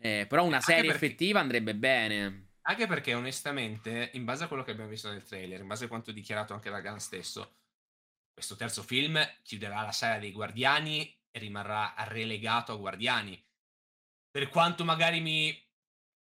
Eh, 0.02 0.26
però 0.30 0.46
una 0.46 0.62
serie 0.62 0.92
perché... 0.92 1.06
effettiva 1.06 1.42
andrebbe 1.42 1.76
bene. 1.76 2.52
Anche 2.62 2.88
perché 2.88 3.14
onestamente, 3.14 4.12
in 4.14 4.24
base 4.24 4.46
a 4.46 4.48
quello 4.48 4.64
che 4.64 4.72
abbiamo 4.72 4.90
visto 4.90 5.10
nel 5.10 5.24
trailer, 5.24 5.60
in 5.60 5.68
base 5.68 5.86
a 5.86 5.88
quanto 5.90 6.14
dichiarato 6.14 6.54
anche 6.54 6.70
da 6.70 6.80
Gunn 6.80 6.98
stesso, 6.98 7.56
questo 8.32 8.56
terzo 8.56 8.82
film 8.82 9.20
chiuderà 9.44 9.82
la 9.82 9.92
saga 9.92 10.20
dei 10.20 10.32
Guardiani 10.32 11.20
e 11.30 11.40
rimarrà 11.40 11.94
relegato 12.08 12.72
a 12.72 12.78
Guardiani. 12.78 13.44
Per 14.32 14.48
quanto 14.48 14.86
magari 14.86 15.20
mi 15.20 15.69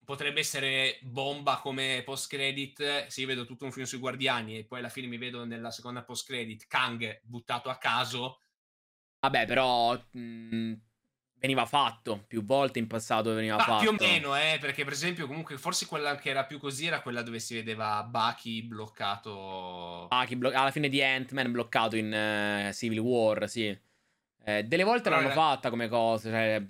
potrebbe 0.07 0.39
essere 0.39 0.99
bomba 1.01 1.57
come 1.57 2.01
post 2.05 2.29
credit, 2.29 3.07
se 3.07 3.19
io 3.19 3.27
vedo 3.27 3.45
tutto 3.45 3.65
un 3.65 3.73
film 3.73 3.85
sui 3.85 3.97
Guardiani 3.97 4.57
e 4.57 4.63
poi 4.63 4.79
alla 4.79 4.87
fine 4.87 5.05
mi 5.07 5.17
vedo 5.17 5.43
nella 5.43 5.69
seconda 5.69 6.01
post 6.01 6.25
credit 6.25 6.65
Kang 6.65 7.19
buttato 7.23 7.67
a 7.69 7.75
caso. 7.75 8.39
Vabbè, 9.19 9.45
però 9.45 9.91
mh, 10.11 10.19
mhmm, 10.21 10.79
veniva 11.33 11.65
fatto 11.65 12.23
più 12.25 12.45
volte 12.45 12.79
in 12.79 12.87
passato 12.87 13.33
veniva 13.33 13.57
Ma 13.57 13.63
fatto 13.63 13.81
più 13.81 13.89
o 13.89 13.95
meno 13.99 14.33
eh 14.37 14.57
perché 14.61 14.85
per 14.85 14.93
esempio 14.93 15.27
comunque 15.27 15.57
forse 15.57 15.85
quella 15.85 16.15
che 16.15 16.29
era 16.29 16.45
più 16.45 16.57
così 16.57 16.85
era 16.85 17.01
quella 17.01 17.21
dove 17.21 17.39
si 17.41 17.55
vedeva 17.55 18.01
Bucky 18.03 18.61
bloccato. 18.61 20.07
Bucky 20.07 20.35
blo- 20.35 20.53
alla 20.53 20.71
fine 20.71 20.87
di 20.87 21.03
Ant-Man 21.03 21.51
bloccato 21.51 21.97
in 21.97 22.69
uh, 22.69 22.71
Civil 22.71 22.99
War 22.99 23.49
sì. 23.49 23.77
Eh, 24.45 24.63
delle 24.63 24.83
volte 24.83 25.09
Però 25.09 25.17
l'hanno 25.17 25.31
era... 25.31 25.35
fatta 25.35 25.69
come 25.69 25.89
cosa 25.89 26.29
cioè, 26.29 26.65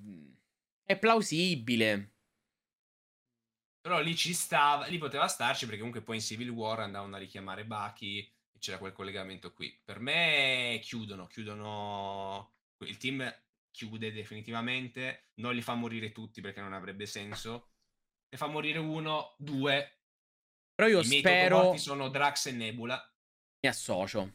è 0.83 0.97
plausibile 0.97 2.13
però 3.87 4.01
lì 4.01 4.15
ci 4.15 4.33
stava 4.33 4.85
lì 4.87 4.97
poteva 4.97 5.27
starci 5.27 5.65
perché 5.65 5.79
comunque 5.79 6.01
poi 6.03 6.17
in 6.17 6.21
Civil 6.21 6.49
War 6.49 6.81
andavano 6.81 7.15
a 7.15 7.19
richiamare 7.19 7.65
Bucky 7.65 8.19
e 8.19 8.59
c'era 8.59 8.77
quel 8.77 8.93
collegamento 8.93 9.53
qui 9.53 9.79
per 9.83 9.99
me 9.99 10.79
chiudono 10.83 11.27
chiudono 11.27 12.53
il 12.79 12.97
team 12.97 13.33
chiude 13.77 14.11
definitivamente, 14.11 15.29
non 15.35 15.53
li 15.53 15.61
fa 15.61 15.75
morire 15.75 16.11
tutti 16.11 16.41
perché 16.41 16.61
non 16.61 16.73
avrebbe 16.73 17.05
senso, 17.05 17.69
ne 18.27 18.37
fa 18.37 18.47
morire 18.47 18.79
uno, 18.79 19.35
due. 19.37 19.99
Però 20.73 20.89
io 20.89 21.01
I 21.01 21.05
spero... 21.05 21.77
sono 21.77 22.09
Drax 22.09 22.47
e 22.47 22.51
Nebula. 22.53 22.99
Mi 23.61 23.69
associo. 23.69 24.33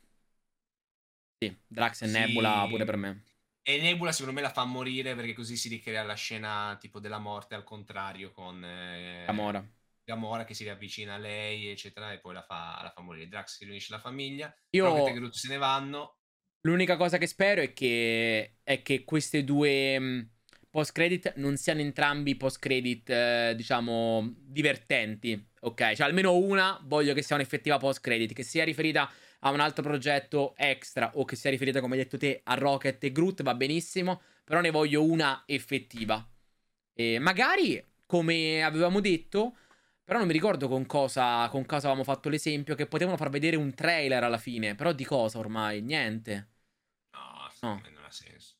Sì, 1.39 1.61
Drax 1.67 2.03
e 2.03 2.07
sì. 2.07 2.13
Nebula 2.13 2.65
pure 2.69 2.85
per 2.85 2.97
me. 2.97 3.25
E 3.65 3.81
Nebula 3.81 4.11
secondo 4.11 4.35
me 4.35 4.41
la 4.41 4.53
fa 4.53 4.65
morire 4.65 5.15
perché 5.15 5.35
così 5.35 5.57
si 5.57 5.69
ricrea 5.69 6.03
la 6.03 6.15
scena 6.15 6.77
tipo 6.81 6.99
della 6.99 7.19
morte 7.19 7.55
al 7.55 7.63
contrario 7.63 8.33
con 8.33 8.65
eh, 8.65 9.23
Gamora. 9.27 9.65
Gamora 10.05 10.45
che 10.45 10.55
si 10.55 10.65
riavvicina 10.65 11.15
a 11.15 11.19
lei, 11.19 11.69
eccetera, 11.69 12.13
e 12.13 12.19
poi 12.19 12.35
la 12.35 12.43
fa, 12.43 12.81
la 12.83 12.91
fa 12.91 13.03
morire. 13.03 13.29
Drax 13.29 13.59
si 13.59 13.65
riunisce 13.65 13.93
alla 13.93 14.03
famiglia. 14.03 14.53
Io... 14.71 14.87
Rocket 14.87 15.09
e 15.09 15.13
Groot 15.13 15.35
se 15.35 15.49
ne 15.49 15.59
vanno. 15.59 16.17
L'unica 16.63 16.97
cosa 16.97 17.19
che 17.19 17.27
spero 17.27 17.61
è 17.61 17.73
che, 17.73 18.59
è 18.63 18.83
che 18.83 19.05
queste 19.05 19.45
due 19.45 19.99
mm, 19.99 20.21
post 20.71 20.93
credit 20.93 21.35
non 21.37 21.57
siano 21.57 21.81
entrambi 21.81 22.37
post 22.37 22.59
credit, 22.59 23.11
eh, 23.11 23.55
diciamo, 23.57 24.35
divertenti. 24.37 25.51
Ok, 25.61 25.93
cioè 25.95 26.07
almeno 26.07 26.37
una 26.37 26.81
voglio 26.85 27.15
che 27.15 27.23
sia 27.23 27.37
un'effettiva 27.37 27.79
post 27.79 28.01
credit, 28.01 28.33
che 28.33 28.43
sia 28.43 28.65
riferita 28.65 29.09
a 29.45 29.51
un 29.51 29.61
altro 29.61 29.83
progetto 29.83 30.55
extra 30.57 31.13
o 31.15 31.25
che 31.25 31.37
sia 31.37 31.51
riferita, 31.51 31.81
come 31.81 31.97
hai 31.97 32.03
detto 32.03 32.19
te, 32.19 32.41
a 32.45 32.55
Rocket 32.55 33.03
e 33.05 33.13
Groot, 33.13 33.43
va 33.43 33.55
benissimo, 33.55 34.23
però 34.45 34.61
ne 34.61 34.71
voglio 34.71 35.03
una 35.05 35.43
effettiva. 35.47 36.25
E 36.95 37.19
magari, 37.19 37.85
come 38.07 38.63
avevamo 38.63 39.01
detto, 39.01 39.57
però 40.05 40.19
non 40.19 40.27
mi 40.27 40.33
ricordo 40.33 40.69
con 40.69 40.87
cosa, 40.87 41.49
con 41.49 41.65
cosa 41.67 41.89
avevamo 41.89 42.05
fatto 42.05 42.29
l'esempio, 42.29 42.75
che 42.75 42.87
potevano 42.87 43.17
far 43.17 43.31
vedere 43.31 43.57
un 43.57 43.75
trailer 43.75 44.23
alla 44.23 44.39
fine, 44.39 44.75
però 44.75 44.93
di 44.93 45.05
cosa 45.05 45.39
ormai? 45.39 45.81
Niente. 45.81 46.51
No, 47.13 47.51
no. 47.61 47.81
non 47.91 48.05
ha 48.05 48.11
senso. 48.11 48.57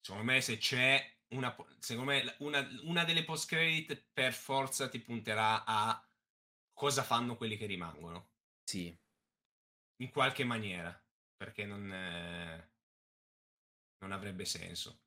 Secondo 0.00 0.24
me 0.24 0.40
se 0.40 0.58
c'è 0.58 1.02
una, 1.28 1.54
secondo 1.78 2.12
me 2.12 2.34
una, 2.38 2.66
una 2.82 3.04
delle 3.04 3.24
post 3.24 3.48
credit 3.48 4.04
per 4.12 4.32
forza 4.32 4.88
ti 4.88 5.00
punterà 5.00 5.64
a 5.64 6.02
cosa 6.72 7.02
fanno 7.02 7.36
quelli 7.36 7.56
che 7.56 7.66
rimangono. 7.66 8.28
Sì. 8.64 8.94
In 9.96 10.10
qualche 10.10 10.44
maniera, 10.44 10.98
perché 11.36 11.64
non, 11.64 11.92
eh, 11.92 12.70
non 13.98 14.12
avrebbe 14.12 14.44
senso. 14.44 15.00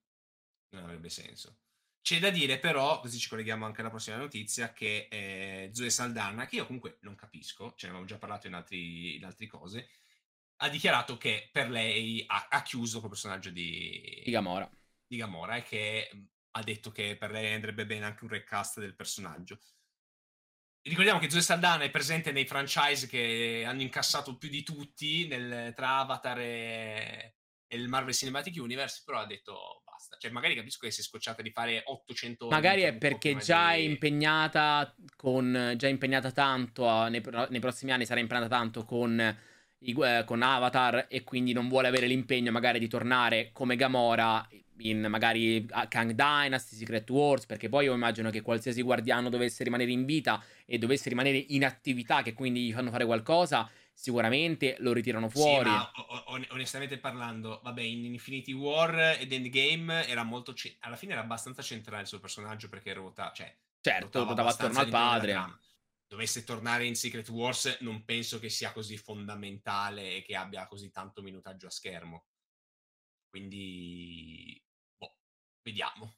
Non 0.70 0.84
avrebbe 0.84 1.10
senso. 1.10 1.60
C'è 2.02 2.20
da 2.20 2.30
dire 2.30 2.58
però, 2.58 3.02
così 3.02 3.18
ci 3.20 3.28
colleghiamo 3.28 3.66
anche 3.66 3.82
alla 3.82 3.90
prossima 3.90 4.16
notizia, 4.16 4.72
che 4.72 5.08
eh, 5.12 5.72
Zoe 5.74 5.90
Saldana, 5.90 6.46
che 6.46 6.56
io 6.56 6.66
comunque 6.66 7.00
non 7.02 7.16
capisco, 7.16 7.74
ce 7.76 7.86
ne 7.88 7.92
avevamo 7.92 8.06
già 8.06 8.18
parlato 8.18 8.48
in, 8.48 8.54
altri, 8.54 9.16
in 9.16 9.26
altre 9.26 9.46
cose, 9.48 9.90
ha 10.58 10.70
dichiarato 10.70 11.18
che 11.18 11.50
per 11.52 11.70
lei 11.70 12.24
ha, 12.28 12.48
ha 12.50 12.62
chiuso 12.62 13.00
col 13.00 13.10
personaggio 13.10 13.50
di, 13.50 14.22
di 14.24 14.32
Gamora. 14.32 14.70
Di 15.06 15.18
Gamora 15.18 15.58
e 15.58 15.64
che 15.64 16.30
ha 16.52 16.64
detto 16.64 16.92
che 16.92 17.18
per 17.18 17.32
lei 17.32 17.54
andrebbe 17.54 17.86
bene 17.86 18.06
anche 18.06 18.24
un 18.24 18.30
recast 18.30 18.80
del 18.80 18.96
personaggio. 18.96 19.60
Ricordiamo 20.88 21.20
che 21.20 21.30
Zoe 21.30 21.42
Saldana 21.42 21.84
è 21.84 21.90
presente 21.90 22.32
nei 22.32 22.46
franchise 22.46 23.08
che 23.08 23.64
hanno 23.68 23.82
incassato 23.82 24.38
più 24.38 24.50
di 24.50 24.64
tutti 24.64 25.28
nel, 25.28 25.74
tra 25.76 25.98
Avatar 25.98 26.40
e, 26.40 27.36
e, 27.68 27.76
il 27.76 27.90
Marvel 27.90 28.14
Cinematic 28.14 28.56
Universe, 28.62 29.02
però 29.06 29.20
ha 29.20 29.26
detto 29.26 29.82
basta. 29.84 30.16
Cioè, 30.18 30.32
magari 30.32 30.56
capisco 30.56 30.86
che 30.86 30.92
si 30.92 31.02
è 31.02 31.04
scocciata 31.04 31.42
di 31.42 31.52
fare 31.52 31.82
800 31.86 32.48
Magari 32.48 32.84
è 32.84 32.94
perché 32.96 33.36
già 33.36 33.74
di... 33.74 33.82
è 33.82 33.84
impegnata 33.84 34.96
con 35.16 35.74
già 35.76 35.88
impegnata 35.88 36.32
tanto 36.32 36.88
a, 36.88 37.10
nei, 37.10 37.22
nei 37.50 37.60
prossimi 37.60 37.92
anni 37.92 38.06
sarà 38.06 38.22
impegnata 38.22 38.48
tanto 38.48 38.86
con 38.86 39.38
con 40.26 40.42
Avatar 40.42 41.06
e 41.10 41.24
quindi 41.24 41.54
non 41.54 41.68
vuole 41.70 41.88
avere 41.88 42.08
l'impegno 42.08 42.52
magari 42.52 42.80
di 42.80 42.88
tornare 42.88 43.52
come 43.54 43.76
Gamora 43.76 44.48
in 44.80 45.06
magari 45.10 45.66
Kang 45.88 46.12
Dynasty, 46.12 46.76
Secret 46.76 47.10
Wars, 47.10 47.46
perché 47.46 47.70
poi 47.70 47.86
io 47.86 47.94
immagino 47.94 48.30
che 48.30 48.42
qualsiasi 48.42 48.82
guardiano 48.82 49.30
dovesse 49.30 49.64
rimanere 49.64 49.92
in 49.92 50.06
vita 50.06 50.44
e 50.66 50.78
dovesse 50.78 51.10
rimanere 51.10 51.38
in 51.50 51.66
attività, 51.66 52.22
che 52.22 52.34
quindi 52.34 52.66
gli 52.68 52.74
fanno 52.74 52.92
fare 52.92 53.06
qualcosa, 53.06 53.70
sicuramente 53.94 54.76
lo 54.80 54.94
ritirano 54.94 55.30
fuori. 55.30 55.70
Sì, 55.70 55.76
ma 55.76 55.92
onestamente 56.52 56.98
parlando, 56.98 57.60
vabbè, 57.64 57.82
in 57.82 58.06
Infinity 58.06 58.52
War 58.52 59.18
ed 59.20 59.32
Endgame 59.32 60.08
era 60.08 60.24
molto 60.24 60.54
ce- 60.54 60.76
alla 60.82 60.96
fine 60.96 61.14
era 61.14 61.22
abbastanza 61.22 61.62
centrale 61.62 62.02
il 62.02 62.08
suo 62.08 62.20
personaggio 62.20 62.70
perché 62.70 62.94
ruotava, 62.94 63.32
cioè 63.32 63.56
certo, 63.82 64.24
ruotava 64.24 64.50
attorno 64.50 64.80
al 64.80 64.90
padre 64.90 65.66
dovesse 66.08 66.44
tornare 66.44 66.86
in 66.86 66.96
Secret 66.96 67.28
Wars, 67.30 67.78
non 67.82 68.06
penso 68.06 68.40
che 68.40 68.50
sia 68.50 68.72
così 68.72 68.98
fondamentale 68.98 70.16
e 70.16 70.22
che 70.24 70.36
abbia 70.36 70.66
così 70.68 70.90
tanto 70.90 71.22
minutaggio 71.22 71.68
a 71.68 71.72
schermo. 71.72 72.26
Quindi, 73.30 74.60
boh, 74.98 75.18
vediamo. 75.62 76.16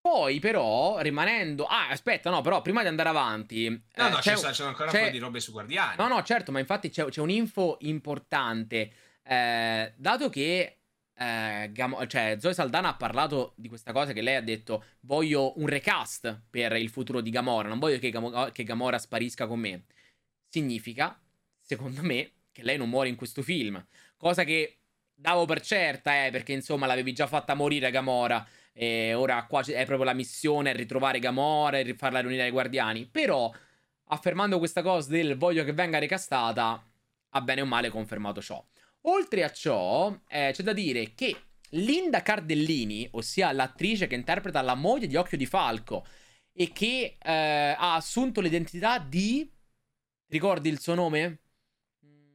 Poi, 0.00 0.40
però, 0.40 0.98
rimanendo. 1.00 1.66
Ah, 1.66 1.88
aspetta, 1.90 2.30
no, 2.30 2.40
però, 2.40 2.62
prima 2.62 2.80
di 2.80 2.88
andare 2.88 3.10
avanti. 3.10 3.68
No, 3.68 4.06
eh, 4.06 4.10
no, 4.10 4.16
c'è, 4.16 4.34
c'è, 4.34 4.50
c'è 4.50 4.64
ancora 4.64 4.90
un 4.90 5.04
po' 5.04 5.10
di 5.10 5.18
robe 5.18 5.40
su 5.40 5.52
Guardiani. 5.52 5.96
No, 5.98 6.08
no, 6.08 6.22
certo, 6.22 6.50
ma 6.50 6.58
infatti 6.58 6.88
c'è, 6.88 7.04
c'è 7.04 7.20
un'info 7.20 7.76
importante. 7.80 8.92
Eh, 9.22 9.92
dato 9.94 10.30
che 10.30 10.79
eh, 11.20 11.70
Gam- 11.72 12.06
cioè, 12.06 12.36
Zoe 12.40 12.54
Saldana 12.54 12.88
ha 12.88 12.96
parlato 12.96 13.52
di 13.56 13.68
questa 13.68 13.92
cosa 13.92 14.12
che 14.12 14.22
lei 14.22 14.36
ha 14.36 14.40
detto 14.42 14.84
voglio 15.00 15.58
un 15.58 15.66
recast 15.66 16.44
per 16.48 16.72
il 16.76 16.88
futuro 16.88 17.20
di 17.20 17.28
Gamora, 17.30 17.68
non 17.68 17.78
voglio 17.78 17.98
che, 17.98 18.10
Gam- 18.10 18.50
che 18.52 18.64
Gamora 18.64 18.98
sparisca 18.98 19.46
con 19.46 19.60
me. 19.60 19.84
Significa, 20.48 21.20
secondo 21.60 22.02
me, 22.02 22.32
che 22.50 22.62
lei 22.62 22.78
non 22.78 22.88
muore 22.88 23.08
in 23.10 23.16
questo 23.16 23.42
film. 23.42 23.84
Cosa 24.16 24.44
che 24.44 24.78
davo 25.14 25.44
per 25.44 25.60
certa, 25.60 26.24
eh, 26.24 26.30
perché 26.30 26.52
insomma 26.52 26.86
l'avevi 26.86 27.12
già 27.12 27.26
fatta 27.26 27.54
morire 27.54 27.90
Gamora. 27.90 28.46
E 28.72 29.12
ora 29.12 29.44
qua 29.44 29.62
è 29.62 29.84
proprio 29.84 30.04
la 30.04 30.14
missione, 30.14 30.72
ritrovare 30.72 31.18
Gamora 31.18 31.78
e 31.78 31.94
farla 31.94 32.20
riunire 32.20 32.44
ai 32.44 32.50
guardiani. 32.50 33.06
Però, 33.06 33.52
affermando 34.06 34.58
questa 34.58 34.82
cosa 34.82 35.10
del 35.10 35.36
voglio 35.36 35.64
che 35.64 35.72
venga 35.74 35.98
recastata, 35.98 36.82
ha 37.32 37.40
bene 37.42 37.60
o 37.60 37.66
male 37.66 37.90
confermato 37.90 38.40
ciò. 38.40 38.64
Oltre 39.02 39.44
a 39.44 39.50
ciò, 39.50 40.14
eh, 40.28 40.50
c'è 40.52 40.62
da 40.62 40.72
dire 40.72 41.14
che 41.14 41.34
Linda 41.70 42.22
Cardellini, 42.22 43.08
ossia 43.12 43.52
l'attrice 43.52 44.06
che 44.06 44.14
interpreta 44.14 44.60
la 44.60 44.74
moglie 44.74 45.06
di 45.06 45.16
Occhio 45.16 45.38
di 45.38 45.46
Falco 45.46 46.06
e 46.52 46.72
che 46.72 47.16
eh, 47.20 47.30
ha 47.30 47.94
assunto 47.94 48.40
l'identità 48.40 48.98
di... 48.98 49.50
Ricordi 50.26 50.68
il 50.68 50.80
suo 50.80 50.94
nome? 50.94 51.38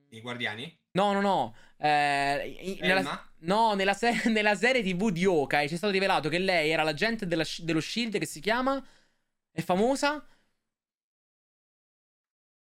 I 0.10 0.21
Guardiani? 0.21 0.80
No, 0.91 1.12
no, 1.13 1.21
no. 1.21 1.56
Eh, 1.78 2.78
nella, 2.82 3.32
no, 3.39 3.73
nella, 3.73 3.93
se- 3.93 4.23
nella, 4.30 4.56
serie 4.56 4.82
TV 4.82 5.12
di 5.12 5.25
Hawkeye 5.25 5.67
c'è 5.67 5.75
stato 5.75 5.93
rivelato 5.93 6.30
che 6.30 6.39
lei 6.39 6.71
era 6.71 6.84
l'agente 6.84 7.28
della, 7.28 7.45
dello 7.60 7.82
Shield 7.82 8.17
che 8.17 8.25
si 8.25 8.39
chiama... 8.39 8.84
È 9.51 9.62
famosa? 9.62 10.25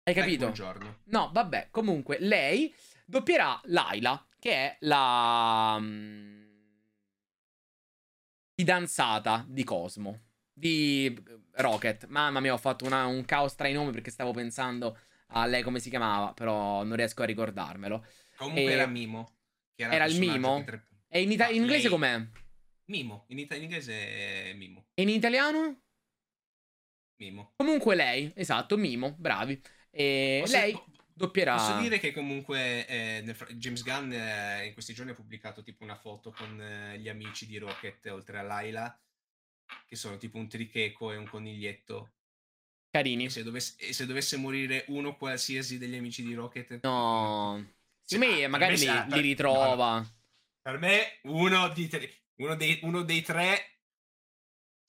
Hai 0.03 0.15
capito? 0.15 0.47
Buongiorno. 0.47 1.03
No, 1.05 1.31
vabbè, 1.33 1.69
comunque 1.71 2.19
lei 2.19 2.75
doppierà 3.11 3.61
Laila, 3.65 4.25
che 4.39 4.53
è 4.53 4.77
la 4.81 5.77
um, 5.79 6.49
fidanzata 8.55 9.45
di 9.49 9.65
Cosmo, 9.65 10.29
di 10.53 11.13
Rocket. 11.53 12.07
Mamma 12.07 12.41
mia, 12.41 12.53
ho 12.53 12.59
fatto 12.59 12.87
una, 12.87 13.07
un 13.07 13.25
caos 13.25 13.57
tra 13.57 13.69
i 13.69 13.73
nomi 13.73 13.91
perché 13.91 14.11
stavo 14.11 14.31
pensando 14.31 14.97
a 15.33 15.45
lei 15.47 15.63
come 15.63 15.81
si 15.81 15.91
chiamava, 15.91 16.33
però 16.33 16.85
non 16.85 16.97
riesco 16.97 17.23
a 17.23 17.27
ricordarmelo. 17.27 18.07
Comunque 18.37 18.63
e... 18.63 18.71
era 18.71 18.87
Mimo. 18.87 19.37
era, 19.75 19.93
era 19.93 20.05
il 20.05 20.19
Mimo? 20.19 20.63
Tre... 20.65 20.87
E 21.09 21.23
in, 21.23 21.33
ita- 21.33 21.47
no, 21.47 21.51
in 21.51 21.63
inglese 21.63 21.83
lei... 21.83 21.91
com'è? 21.91 22.27
Mimo, 22.85 23.25
in, 23.29 23.39
ita- 23.39 23.57
in 23.57 23.63
inglese 23.65 23.93
è 23.93 24.55
Mimo. 24.55 24.87
E 24.95 25.03
in 25.03 25.09
italiano? 25.09 25.83
Mimo. 27.17 27.53
Comunque 27.57 27.97
lei, 27.97 28.33
esatto, 28.37 28.77
Mimo, 28.77 29.15
bravi. 29.19 29.61
E 29.91 30.39
posso, 30.43 30.57
lei 30.57 30.81
doppierà. 31.21 31.57
Posso 31.57 31.79
dire 31.79 31.99
che 31.99 32.13
comunque 32.13 32.87
eh, 32.87 33.21
nel, 33.23 33.37
James 33.53 33.83
Gunn 33.83 34.13
eh, 34.13 34.67
in 34.67 34.73
questi 34.73 34.95
giorni 34.95 35.13
ha 35.13 35.15
pubblicato 35.15 35.63
tipo 35.63 35.85
una 35.85 35.97
foto 35.97 36.33
con 36.33 36.61
eh, 36.61 36.99
gli 36.99 37.09
amici 37.09 37.47
di 37.47 37.59
Rocket 37.59 38.07
oltre 38.07 38.39
a 38.39 38.43
Laila, 38.43 38.99
che 39.87 39.97
sono 39.97 40.17
tipo 40.17 40.39
un 40.39 40.49
tricheco 40.49 41.13
e 41.13 41.17
un 41.17 41.29
coniglietto. 41.29 42.13
Carini. 42.91 43.27
E 43.27 43.31
se, 43.31 43.43
dovesse, 43.43 43.77
e 43.79 43.93
se 43.93 44.07
dovesse 44.07 44.37
morire 44.37 44.85
uno 44.89 45.17
qualsiasi 45.17 45.79
degli 45.79 45.95
amici 45.95 46.23
di 46.23 46.35
Rocket. 46.35 46.81
No. 46.83 47.75
Secondo 48.03 48.35
me 48.35 48.47
magari 48.49 48.79
me 48.79 49.07
li, 49.07 49.15
li, 49.15 49.21
ritrova. 49.21 49.99
No, 49.99 50.15
per 50.63 50.79
me 50.79 51.19
uno, 51.23 51.69
di 51.69 51.87
tre, 51.87 52.11
uno, 52.37 52.57
dei, 52.57 52.81
uno 52.83 53.03
dei 53.03 53.23
tre 53.23 53.71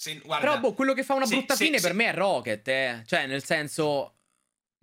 se, 0.02 0.17
guarda, 0.17 0.48
Però 0.48 0.60
boh, 0.60 0.74
quello 0.74 0.96
che 0.96 1.04
fa 1.04 1.13
una 1.13 1.28
se, 1.28 1.36
brutta 1.36 1.54
se, 1.54 1.65
fine 1.65 1.80
per 1.80 1.94
me 1.94 2.06
è 2.06 2.13
Rocket, 2.15 2.67
eh. 2.70 3.04
Cioè, 3.06 3.28
nel 3.28 3.44
senso... 3.44 4.20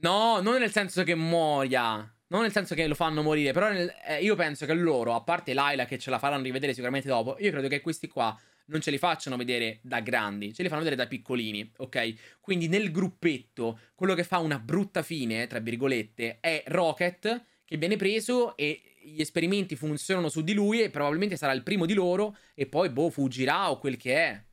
No, 0.01 0.41
non 0.41 0.61
nel 0.61 0.71
senso 0.71 1.03
che 1.03 1.15
muoia. 1.15 1.97
Non 2.29 2.43
nel 2.43 2.53
senso 2.53 2.75
che 2.75 2.87
lo 2.87 2.95
fanno 2.95 3.23
morire. 3.23 3.53
Però 3.53 3.71
nel, 3.71 3.93
eh, 4.07 4.23
io 4.23 4.37
penso 4.37 4.67
che 4.67 4.75
loro, 4.75 5.15
a 5.15 5.23
parte 5.23 5.55
Laila 5.55 5.87
che 5.87 5.99
ce 5.99 6.11
la 6.11 6.19
faranno 6.19 6.43
rivedere 6.43 6.73
sicuramente 6.73 7.09
dopo, 7.09 7.37
io 7.39 7.51
credo 7.51 7.69
che 7.69 7.81
questi 7.81 8.07
qua 8.07 8.39
non 8.67 8.81
ce 8.81 8.91
li 8.91 8.99
facciano 8.99 9.37
vedere 9.37 9.81
da 9.83 10.01
grandi, 10.01 10.53
ce 10.53 10.63
li 10.63 10.69
fanno 10.69 10.83
vedere 10.83 11.01
da 11.03 11.09
piccolini, 11.09 11.73
ok? 11.79 12.39
Quindi 12.41 12.69
nel 12.69 12.91
gruppetto, 12.91 13.79
quello 13.95 14.13
che 14.15 14.25
fa 14.25 14.39
una 14.39 14.59
brutta 14.59 15.03
fine, 15.03 15.47
tra 15.47 15.59
virgolette, 15.59 16.39
è 16.41 16.63
Rocket 16.67 17.45
che 17.65 17.77
viene 17.79 17.97
preso 17.97 18.57
e 18.57 18.81
gli 19.03 19.21
esperimenti 19.23 19.75
funzionano 19.75 20.29
su 20.29 20.43
di 20.43 20.53
lui 20.53 20.83
e 20.83 20.91
probabilmente 20.91 21.37
sarà 21.37 21.53
il 21.53 21.63
primo 21.63 21.87
di 21.87 21.95
loro 21.95 22.37
e 22.55 22.67
poi, 22.67 22.91
boh, 22.91 23.09
fuggirà 23.11 23.71
o 23.71 23.79
quel 23.79 23.97
che 23.97 24.15
è. 24.15 24.45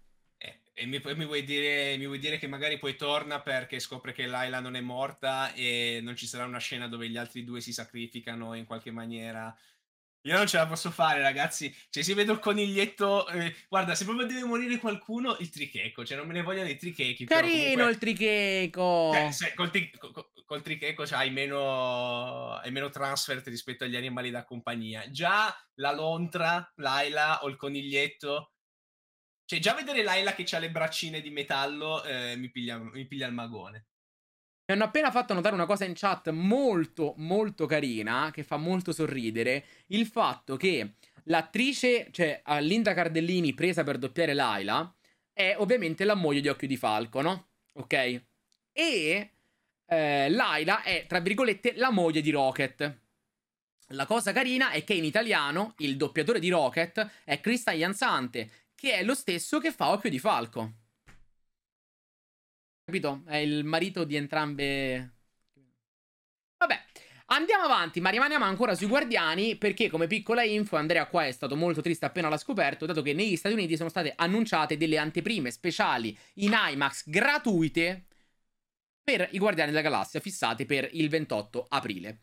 E 0.78 0.86
mi, 0.86 1.02
mi, 1.02 1.26
vuoi 1.26 1.46
dire, 1.46 1.96
mi, 1.96 2.06
vuoi 2.06 2.20
dire, 2.20 2.38
che 2.38 2.48
magari 2.48 2.78
poi 2.78 2.98
torna 2.98 3.40
perché 3.40 3.80
scopre 3.80 4.12
che 4.12 4.26
Laila 4.26 4.60
non 4.60 4.76
è 4.76 4.82
morta 4.82 5.54
e 5.54 6.02
non 6.04 6.18
ci 6.18 6.28
sarà 6.28 6.44
una 6.44 6.60
scena 6.60 6.90
dove 6.90 7.08
gli 7.08 7.16
altri 7.16 7.46
due 7.46 7.62
si 7.62 7.72
sacrificano 7.72 8.54
in 8.56 8.66
qualche 8.66 8.92
maniera. 8.92 9.56
Io 10.24 10.36
non 10.36 10.48
ce 10.48 10.58
la 10.58 10.68
posso 10.68 10.92
fare, 10.92 11.22
ragazzi. 11.22 11.74
Cioè, 11.90 12.04
se 12.04 12.14
vedo 12.14 12.34
il 12.34 12.40
coniglietto. 12.40 13.26
Eh, 13.30 13.56
guarda, 13.70 13.96
se 13.96 14.04
proprio 14.04 14.28
deve 14.28 14.44
morire 14.44 14.78
qualcuno, 14.78 15.38
il 15.40 15.50
tricheco. 15.50 16.04
Cioè, 16.04 16.18
non 16.18 16.28
me 16.28 16.34
ne 16.34 16.42
vogliono 16.42 16.68
i 16.68 16.76
trichechi. 16.76 17.24
Carino 17.24 17.54
comunque... 17.54 17.92
il 17.92 17.98
tricheco. 17.98 19.30
Se, 19.32 19.54
col, 19.54 19.70
tri- 19.70 19.92
col, 19.98 20.30
col, 20.46 20.62
tricheco 20.62 21.08
cioè, 21.08 21.20
hai, 21.20 21.30
meno, 21.30 22.56
hai 22.56 22.72
meno 22.72 22.90
transfert 22.90 23.48
rispetto 23.48 23.86
agli 23.86 23.96
animali 23.96 24.30
da 24.30 24.44
compagnia. 24.44 25.10
Già 25.10 25.56
la 25.76 25.94
lontra, 25.94 26.70
Laila 26.76 27.44
o 27.44 27.48
il 27.48 27.56
coniglietto 27.56 28.55
cioè, 29.46 29.60
già 29.60 29.74
vedere 29.74 30.04
Laila 30.04 30.34
che 30.34 30.46
ha 30.56 30.60
le 30.60 30.72
braccine 30.72 31.22
di 31.22 31.30
metallo 31.30 32.04
eh, 32.04 32.36
mi, 32.36 32.50
piglia, 32.50 32.78
mi 32.78 33.06
piglia 33.06 33.28
il 33.28 33.34
magone. 33.34 33.86
Mi 34.68 34.74
hanno 34.74 34.86
appena 34.86 35.12
fatto 35.12 35.36
notare 35.36 35.54
una 35.54 35.68
cosa 35.68 35.86
in 35.86 35.94
chat 35.94 36.30
molto, 36.32 37.14
molto 37.18 37.68
carina, 37.68 38.32
che 38.34 38.44
fa 38.44 38.58
molto 38.58 38.92
sorridere, 38.92 39.64
il 39.88 40.08
fatto 40.08 40.58
che 40.58 40.96
l'attrice, 41.26 42.08
cioè 42.12 42.42
Linda 42.62 42.96
Cardellini, 42.96 43.54
presa 43.54 43.84
per 43.84 44.00
doppiare 44.00 44.34
Laila, 44.34 44.92
è 45.32 45.56
ovviamente 45.60 46.04
la 46.04 46.16
moglie 46.16 46.42
di 46.42 46.48
Occhio 46.48 46.68
di 46.68 46.78
Falco, 46.78 47.22
no? 47.22 47.50
Ok? 47.74 48.24
E 48.72 49.30
eh, 49.86 50.30
Laila 50.30 50.82
è, 50.82 51.06
tra 51.08 51.20
virgolette, 51.20 51.74
la 51.76 51.92
moglie 51.92 52.22
di 52.22 52.32
Rocket. 52.32 53.00
La 53.90 54.08
cosa 54.08 54.32
carina 54.32 54.72
è 54.72 54.84
che 54.84 54.96
in 54.96 55.04
italiano 55.04 55.76
il 55.78 55.96
doppiatore 55.96 56.40
di 56.40 56.50
Rocket 56.50 57.08
è 57.24 57.40
Cristian 57.40 57.78
Jansante, 57.78 58.50
che 58.76 58.94
è 58.94 59.04
lo 59.04 59.16
stesso 59.16 59.60
che 59.60 59.72
fa 59.72 59.90
Occhio 59.90 60.10
di 60.10 60.20
Falco. 60.20 60.74
Capito? 62.86 63.24
È 63.26 63.38
il 63.38 63.64
marito 63.64 64.04
di 64.04 64.16
entrambe. 64.16 65.14
Vabbè, 66.58 66.84
andiamo 67.28 67.64
avanti, 67.64 68.00
ma 68.00 68.10
rimaniamo 68.10 68.46
ancora 68.46 68.76
sui 68.76 68.88
Guardiani 68.88 69.56
perché 69.56 69.90
come 69.90 70.06
piccola 70.06 70.44
info 70.44 70.76
Andrea 70.76 71.08
qua 71.08 71.26
è 71.26 71.32
stato 71.32 71.56
molto 71.56 71.82
triste 71.82 72.06
appena 72.06 72.30
l'ha 72.30 72.38
scoperto, 72.38 72.86
dato 72.86 73.02
che 73.02 73.14
negli 73.14 73.36
Stati 73.36 73.56
Uniti 73.56 73.76
sono 73.76 73.90
state 73.90 74.14
annunciate 74.16 74.78
delle 74.78 74.98
anteprime 74.98 75.50
speciali 75.50 76.16
in 76.36 76.56
IMAX 76.56 77.10
gratuite 77.10 78.06
per 79.04 79.30
i 79.32 79.40
Guardiani 79.40 79.72
della 79.72 79.84
Galassia 79.84 80.20
fissate 80.20 80.66
per 80.66 80.88
il 80.92 81.10
28 81.10 81.66
aprile. 81.70 82.20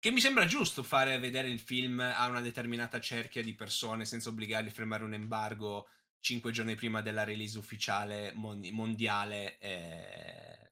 Che 0.00 0.10
mi 0.10 0.20
sembra 0.20 0.46
giusto 0.46 0.82
fare 0.82 1.18
vedere 1.18 1.48
il 1.48 1.58
film 1.58 2.00
a 2.00 2.26
una 2.28 2.40
determinata 2.40 3.00
cerchia 3.00 3.42
di 3.42 3.54
persone 3.54 4.04
senza 4.04 4.28
obbligarli 4.28 4.68
a 4.68 4.72
firmare 4.72 5.04
un 5.04 5.14
embargo 5.14 5.88
cinque 6.20 6.52
giorni 6.52 6.74
prima 6.76 7.02
della 7.02 7.24
release 7.24 7.58
ufficiale 7.58 8.32
mondiale. 8.34 9.58
Eh 9.58 10.68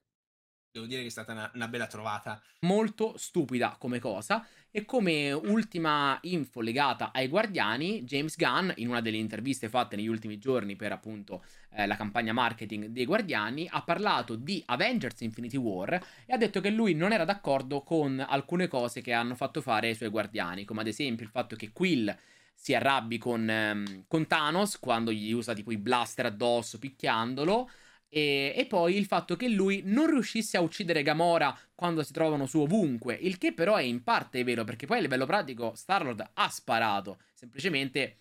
devo 0.77 0.85
dire 0.85 1.01
che 1.01 1.07
è 1.07 1.11
stata 1.11 1.33
una, 1.33 1.51
una, 1.53 1.67
bella 1.67 1.87
trovata. 1.87 2.41
Molto 2.61 3.17
stupida 3.17 3.75
come 3.79 3.99
cosa. 3.99 4.47
E 4.69 4.85
come 4.85 5.31
ultima 5.31 6.17
info 6.21 6.61
legata 6.61 7.11
ai 7.11 7.27
Guardiani, 7.27 8.03
James 8.03 8.35
Gunn, 8.35 8.69
in 8.75 8.89
una 8.89 9.01
delle 9.01 9.17
interviste 9.17 9.69
fatte 9.69 9.95
negli 9.95 10.07
ultimi 10.07 10.37
giorni 10.37 10.75
per 10.75 10.91
appunto 10.91 11.43
eh, 11.71 11.87
la 11.87 11.95
campagna 11.95 12.33
marketing 12.33 12.87
dei 12.87 13.05
Guardiani, 13.05 13.67
ha 13.71 13.81
parlato 13.81 14.35
di 14.35 14.61
Avengers 14.65 15.21
Infinity 15.21 15.57
War 15.57 15.93
e 16.25 16.33
ha 16.33 16.37
detto 16.37 16.61
che 16.61 16.69
lui 16.69 16.93
non 16.93 17.11
era 17.11 17.25
d'accordo 17.25 17.81
con 17.81 18.23
alcune 18.27 18.67
cose 18.67 19.01
che 19.01 19.13
hanno 19.13 19.35
fatto 19.35 19.61
fare 19.61 19.87
ai 19.87 19.95
suoi 19.95 20.09
Guardiani, 20.09 20.65
come 20.65 20.81
ad 20.81 20.87
esempio 20.87 21.25
il 21.25 21.31
fatto 21.31 21.55
che 21.55 21.71
Quill 21.71 22.15
si 22.53 22.73
arrabbi 22.73 23.17
con, 23.19 23.49
ehm, 23.49 24.05
con 24.07 24.25
Thanos 24.25 24.79
quando 24.79 25.11
gli 25.11 25.31
usa 25.31 25.53
tipo 25.53 25.71
i 25.71 25.77
blaster 25.77 26.25
addosso 26.25 26.79
picchiandolo. 26.79 27.69
E, 28.09 28.53
e, 28.55 28.65
poi 28.65 28.95
il 28.95 29.05
fatto 29.05 29.35
che 29.35 29.49
lui 29.49 29.81
non 29.83 30.07
riuscisse 30.07 30.55
a 30.55 30.61
uccidere 30.61 31.03
Gamora 31.03 31.57
quando 31.75 32.03
si 32.03 32.13
trovano 32.13 32.45
su 32.45 32.59
ovunque, 32.59 33.15
il 33.15 33.37
che 33.37 33.53
però 33.53 33.75
è 33.75 33.83
in 33.83 34.03
parte 34.03 34.43
vero, 34.43 34.63
perché 34.63 34.85
poi 34.85 34.99
a 34.99 35.01
livello 35.01 35.25
pratico 35.25 35.75
Starlord 35.75 36.31
ha 36.33 36.49
sparato, 36.49 37.19
semplicemente 37.33 38.17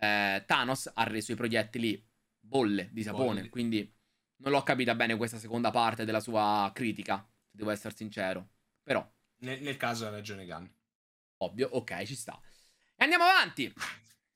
eh, 0.00 0.42
Thanos 0.44 0.90
ha 0.92 1.04
reso 1.04 1.32
i 1.32 1.36
proiettili 1.36 2.04
bolle 2.40 2.88
di 2.90 3.02
sapone, 3.02 3.34
bolle. 3.36 3.48
quindi 3.48 3.94
non 4.38 4.50
l'ho 4.50 4.62
capita 4.64 4.94
bene 4.96 5.16
questa 5.16 5.38
seconda 5.38 5.70
parte 5.70 6.04
della 6.04 6.20
sua 6.20 6.70
critica, 6.74 7.24
se 7.44 7.56
devo 7.56 7.70
essere 7.70 7.94
sincero, 7.94 8.48
però... 8.82 9.08
Nel, 9.38 9.60
nel 9.62 9.76
caso 9.76 10.06
ha 10.06 10.10
ragione 10.10 10.46
Gunn. 10.46 10.64
Ovvio, 11.38 11.68
ok, 11.72 12.02
ci 12.04 12.14
sta. 12.14 12.40
E 12.96 13.04
andiamo 13.04 13.24
avanti! 13.24 13.72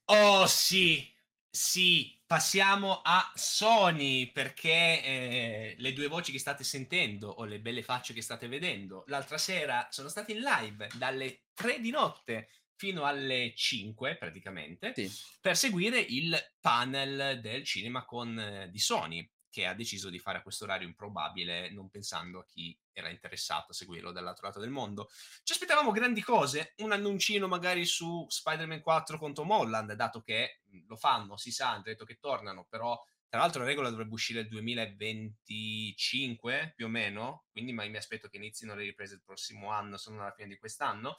Oh 0.07 0.46
sì, 0.46 1.12
sì, 1.51 2.15
passiamo 2.26 3.00
a 3.02 3.30
Sony 3.34 4.32
perché 4.32 5.02
eh, 5.02 5.74
le 5.78 5.92
due 5.92 6.08
voci 6.08 6.32
che 6.32 6.38
state 6.38 6.64
sentendo 6.64 7.28
o 7.28 7.44
le 7.44 7.60
belle 7.60 7.82
facce 7.82 8.12
che 8.12 8.20
state 8.20 8.48
vedendo 8.48 9.04
l'altra 9.06 9.38
sera 9.38 9.86
sono 9.90 10.08
state 10.08 10.32
in 10.32 10.40
live 10.40 10.88
dalle 10.94 11.44
3 11.54 11.78
di 11.78 11.90
notte 11.90 12.48
fino 12.74 13.04
alle 13.04 13.52
5 13.54 14.16
praticamente 14.16 14.92
sì. 14.94 15.11
per 15.40 15.57
seguire 15.57 16.01
il 16.01 16.36
panel 16.61 17.40
del 17.40 17.62
cinema 17.64 18.05
con, 18.05 18.38
eh, 18.38 18.68
di 18.70 18.78
Sony 18.78 19.28
che 19.57 19.64
ha 19.64 19.72
deciso 19.72 20.11
di 20.11 20.18
fare 20.18 20.36
a 20.36 20.42
questo 20.42 20.64
orario 20.64 20.86
improbabile, 20.86 21.70
non 21.70 21.88
pensando 21.88 22.40
a 22.40 22.44
chi 22.44 22.78
era 22.92 23.09
interessato 23.09 23.70
a 23.70 23.74
seguirlo 23.74 24.12
dall'altro 24.12 24.48
lato 24.48 24.61
del 24.61 24.68
mondo. 24.68 25.09
Ci 25.42 25.54
aspettavamo 25.54 25.92
grandi 25.92 26.20
cose, 26.20 26.74
un 26.82 26.92
annuncino 26.92 27.48
magari 27.48 27.86
su 27.86 28.26
Spider-Man 28.28 28.82
4 28.82 29.16
con 29.16 29.32
Tom 29.32 29.50
Holland, 29.50 29.94
dato 29.94 30.20
che 30.20 30.61
lo 30.86 30.96
fanno, 30.96 31.38
si 31.38 31.52
sa, 31.52 31.70
hanno 31.70 31.84
detto 31.84 32.04
che 32.04 32.18
tornano, 32.18 32.66
però 32.68 33.02
Tra 33.29 33.41
l'altro 33.41 33.62
la 33.62 33.66
regola 33.66 33.91
dovrebbe 33.91 34.14
uscire 34.14 34.39
il 34.41 34.49
2025 34.49 36.72
più 36.77 36.87
o 36.87 36.89
meno, 36.89 37.47
quindi 37.51 37.72
ma 37.72 37.85
mi 37.87 37.97
aspetto 37.97 38.29
che 38.29 38.37
inizino 38.37 38.74
le 38.74 38.85
riprese 38.85 39.14
il 39.14 39.22
prossimo 39.24 39.70
anno, 39.70 39.97
se 39.97 40.11
non 40.11 40.20
alla 40.20 40.33
fine 40.33 40.49
di 40.49 40.59
quest'anno. 40.59 41.16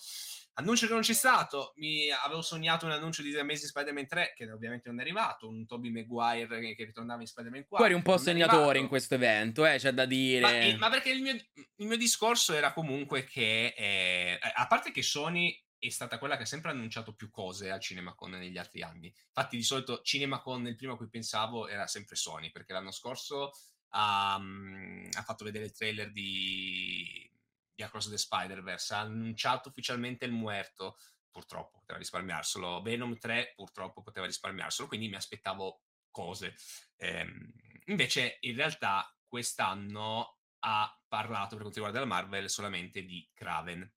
Annuncio 0.53 0.87
che 0.87 0.93
non 0.93 1.01
c'è 1.01 1.13
stato, 1.13 1.73
mi 1.75 2.09
avevo 2.09 2.41
sognato 2.41 2.85
un 2.85 2.93
annuncio 2.93 3.21
di 3.21 3.31
The 3.31 3.41
Amazing 3.41 3.69
Spider-Man 3.69 4.07
3 4.07 4.33
che 4.35 4.49
ovviamente 4.51 4.89
non 4.89 4.99
è 4.99 5.01
arrivato, 5.01 5.47
un 5.47 5.65
Tobey 5.65 5.91
Maguire 5.91 6.59
che, 6.59 6.75
che 6.75 6.85
ritornava 6.85 7.21
in 7.21 7.27
Spider-Man 7.27 7.65
4. 7.67 7.77
Tu 7.77 7.83
eri 7.83 7.93
un 7.93 8.03
po' 8.03 8.17
sognatore 8.17 8.79
in 8.79 8.87
questo 8.87 9.13
evento, 9.15 9.65
eh, 9.65 9.77
c'è 9.77 9.91
da 9.91 10.05
dire. 10.05 10.41
Ma, 10.41 10.59
eh, 10.59 10.77
ma 10.77 10.89
perché 10.89 11.11
il 11.11 11.21
mio, 11.21 11.33
il 11.33 11.85
mio, 11.85 11.97
discorso 11.97 12.53
era 12.53 12.73
comunque 12.73 13.25
che, 13.25 13.73
eh, 13.77 14.39
a 14.41 14.65
parte 14.67 14.91
che 14.91 15.03
Sony 15.03 15.55
è 15.87 15.91
stata 15.91 16.17
quella 16.19 16.37
che 16.37 16.43
ha 16.43 16.47
sempre 16.47 16.71
annunciato 16.71 17.13
più 17.13 17.29
cose 17.29 17.71
al 17.71 17.79
CinemaCon 17.79 18.31
negli 18.31 18.57
altri 18.57 18.81
anni. 18.81 19.07
Infatti, 19.07 19.57
di 19.57 19.63
solito 19.63 20.01
CinemaCon, 20.01 20.67
il 20.67 20.75
primo 20.75 20.93
a 20.93 20.97
cui 20.97 21.09
pensavo, 21.09 21.67
era 21.67 21.87
sempre 21.87 22.15
Sony, 22.15 22.51
perché 22.51 22.73
l'anno 22.73 22.91
scorso 22.91 23.51
ha, 23.89 24.35
ha 24.35 25.23
fatto 25.23 25.43
vedere 25.43 25.65
il 25.65 25.71
trailer 25.71 26.11
di, 26.11 27.29
di 27.73 27.83
Across 27.83 28.09
the 28.09 28.17
Spider-Verse, 28.17 28.93
ha 28.93 28.99
annunciato 28.99 29.69
ufficialmente 29.69 30.25
il 30.25 30.31
Muerto, 30.31 30.97
purtroppo 31.29 31.79
poteva 31.79 31.99
risparmiarselo, 31.99 32.81
Venom 32.81 33.17
3 33.17 33.53
purtroppo 33.55 34.01
poteva 34.01 34.25
risparmiarselo, 34.25 34.87
quindi 34.87 35.07
mi 35.07 35.15
aspettavo 35.15 35.81
cose. 36.09 36.55
Ehm, 36.97 37.53
invece, 37.85 38.37
in 38.41 38.55
realtà, 38.55 39.15
quest'anno 39.27 40.39
ha 40.59 41.01
parlato, 41.07 41.49
per 41.49 41.61
quanto 41.61 41.79
riguarda 41.79 41.99
la 41.99 42.05
Marvel, 42.05 42.49
solamente 42.49 43.03
di 43.03 43.29
Kraven. 43.33 43.89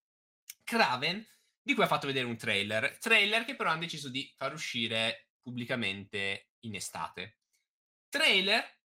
Kraven 0.63 1.25
di 1.61 1.73
cui 1.73 1.83
ha 1.83 1.87
fatto 1.87 2.07
vedere 2.07 2.25
un 2.25 2.37
trailer, 2.37 2.97
trailer 2.97 3.45
che 3.45 3.55
però 3.55 3.69
hanno 3.69 3.81
deciso 3.81 4.09
di 4.09 4.31
far 4.35 4.53
uscire 4.53 5.29
pubblicamente 5.41 6.49
in 6.61 6.75
estate. 6.75 7.39
Trailer 8.09 8.80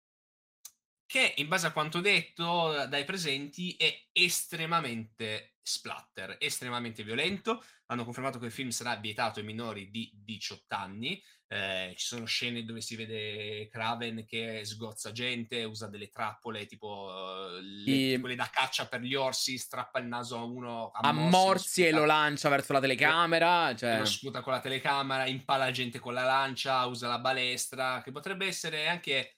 che 1.12 1.34
in 1.36 1.46
base 1.46 1.66
a 1.66 1.72
quanto 1.72 2.00
detto 2.00 2.86
dai 2.88 3.04
presenti 3.04 3.76
è 3.76 3.94
estremamente 4.12 5.56
splatter, 5.60 6.38
estremamente 6.40 7.02
violento. 7.02 7.62
Hanno 7.88 8.04
confermato 8.04 8.38
che 8.38 8.46
il 8.46 8.50
film 8.50 8.70
sarà 8.70 8.96
vietato 8.96 9.38
ai 9.38 9.44
minori 9.44 9.90
di 9.90 10.10
18 10.14 10.74
anni. 10.74 11.22
Eh, 11.48 11.92
ci 11.98 12.06
sono 12.06 12.24
scene 12.24 12.64
dove 12.64 12.80
si 12.80 12.96
vede 12.96 13.68
Kraven 13.68 14.24
che 14.24 14.64
sgozza 14.64 15.12
gente, 15.12 15.64
usa 15.64 15.86
delle 15.86 16.08
trappole 16.08 16.64
tipo 16.64 17.58
le, 17.60 18.18
quelle 18.18 18.34
da 18.34 18.48
caccia 18.50 18.86
per 18.86 19.02
gli 19.02 19.14
orsi, 19.14 19.58
strappa 19.58 19.98
il 19.98 20.06
naso 20.06 20.38
a 20.38 20.44
uno 20.44 20.90
a, 20.94 21.12
morsi 21.12 21.84
e 21.86 21.92
lo 21.92 22.06
lancia 22.06 22.48
verso 22.48 22.72
la 22.72 22.80
telecamera. 22.80 23.76
Cioè... 23.76 23.98
Lo 23.98 24.06
sputa 24.06 24.40
con 24.40 24.54
la 24.54 24.60
telecamera, 24.60 25.26
impala 25.26 25.70
gente 25.72 25.98
con 25.98 26.14
la 26.14 26.24
lancia, 26.24 26.86
usa 26.86 27.06
la 27.06 27.18
balestra, 27.18 28.00
che 28.02 28.12
potrebbe 28.12 28.46
essere 28.46 28.88
anche 28.88 29.36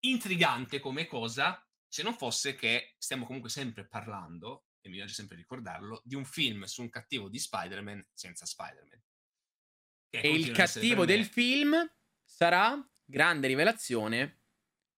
intrigante 0.00 0.78
come 0.80 1.06
cosa 1.06 1.62
se 1.86 2.02
non 2.02 2.14
fosse 2.14 2.54
che 2.54 2.94
stiamo 2.98 3.24
comunque 3.24 3.50
sempre 3.50 3.86
parlando, 3.86 4.66
e 4.80 4.88
mi 4.88 4.96
piace 4.96 5.14
sempre 5.14 5.36
ricordarlo, 5.36 6.02
di 6.04 6.14
un 6.14 6.24
film 6.24 6.64
su 6.64 6.82
un 6.82 6.90
cattivo 6.90 7.28
di 7.28 7.38
Spider-Man 7.38 8.06
senza 8.12 8.44
Spider-Man. 8.44 9.02
E 10.10 10.30
il 10.30 10.52
cattivo 10.52 11.04
del 11.04 11.24
film 11.24 11.74
sarà, 12.24 12.78
grande 13.04 13.46
rivelazione, 13.46 14.42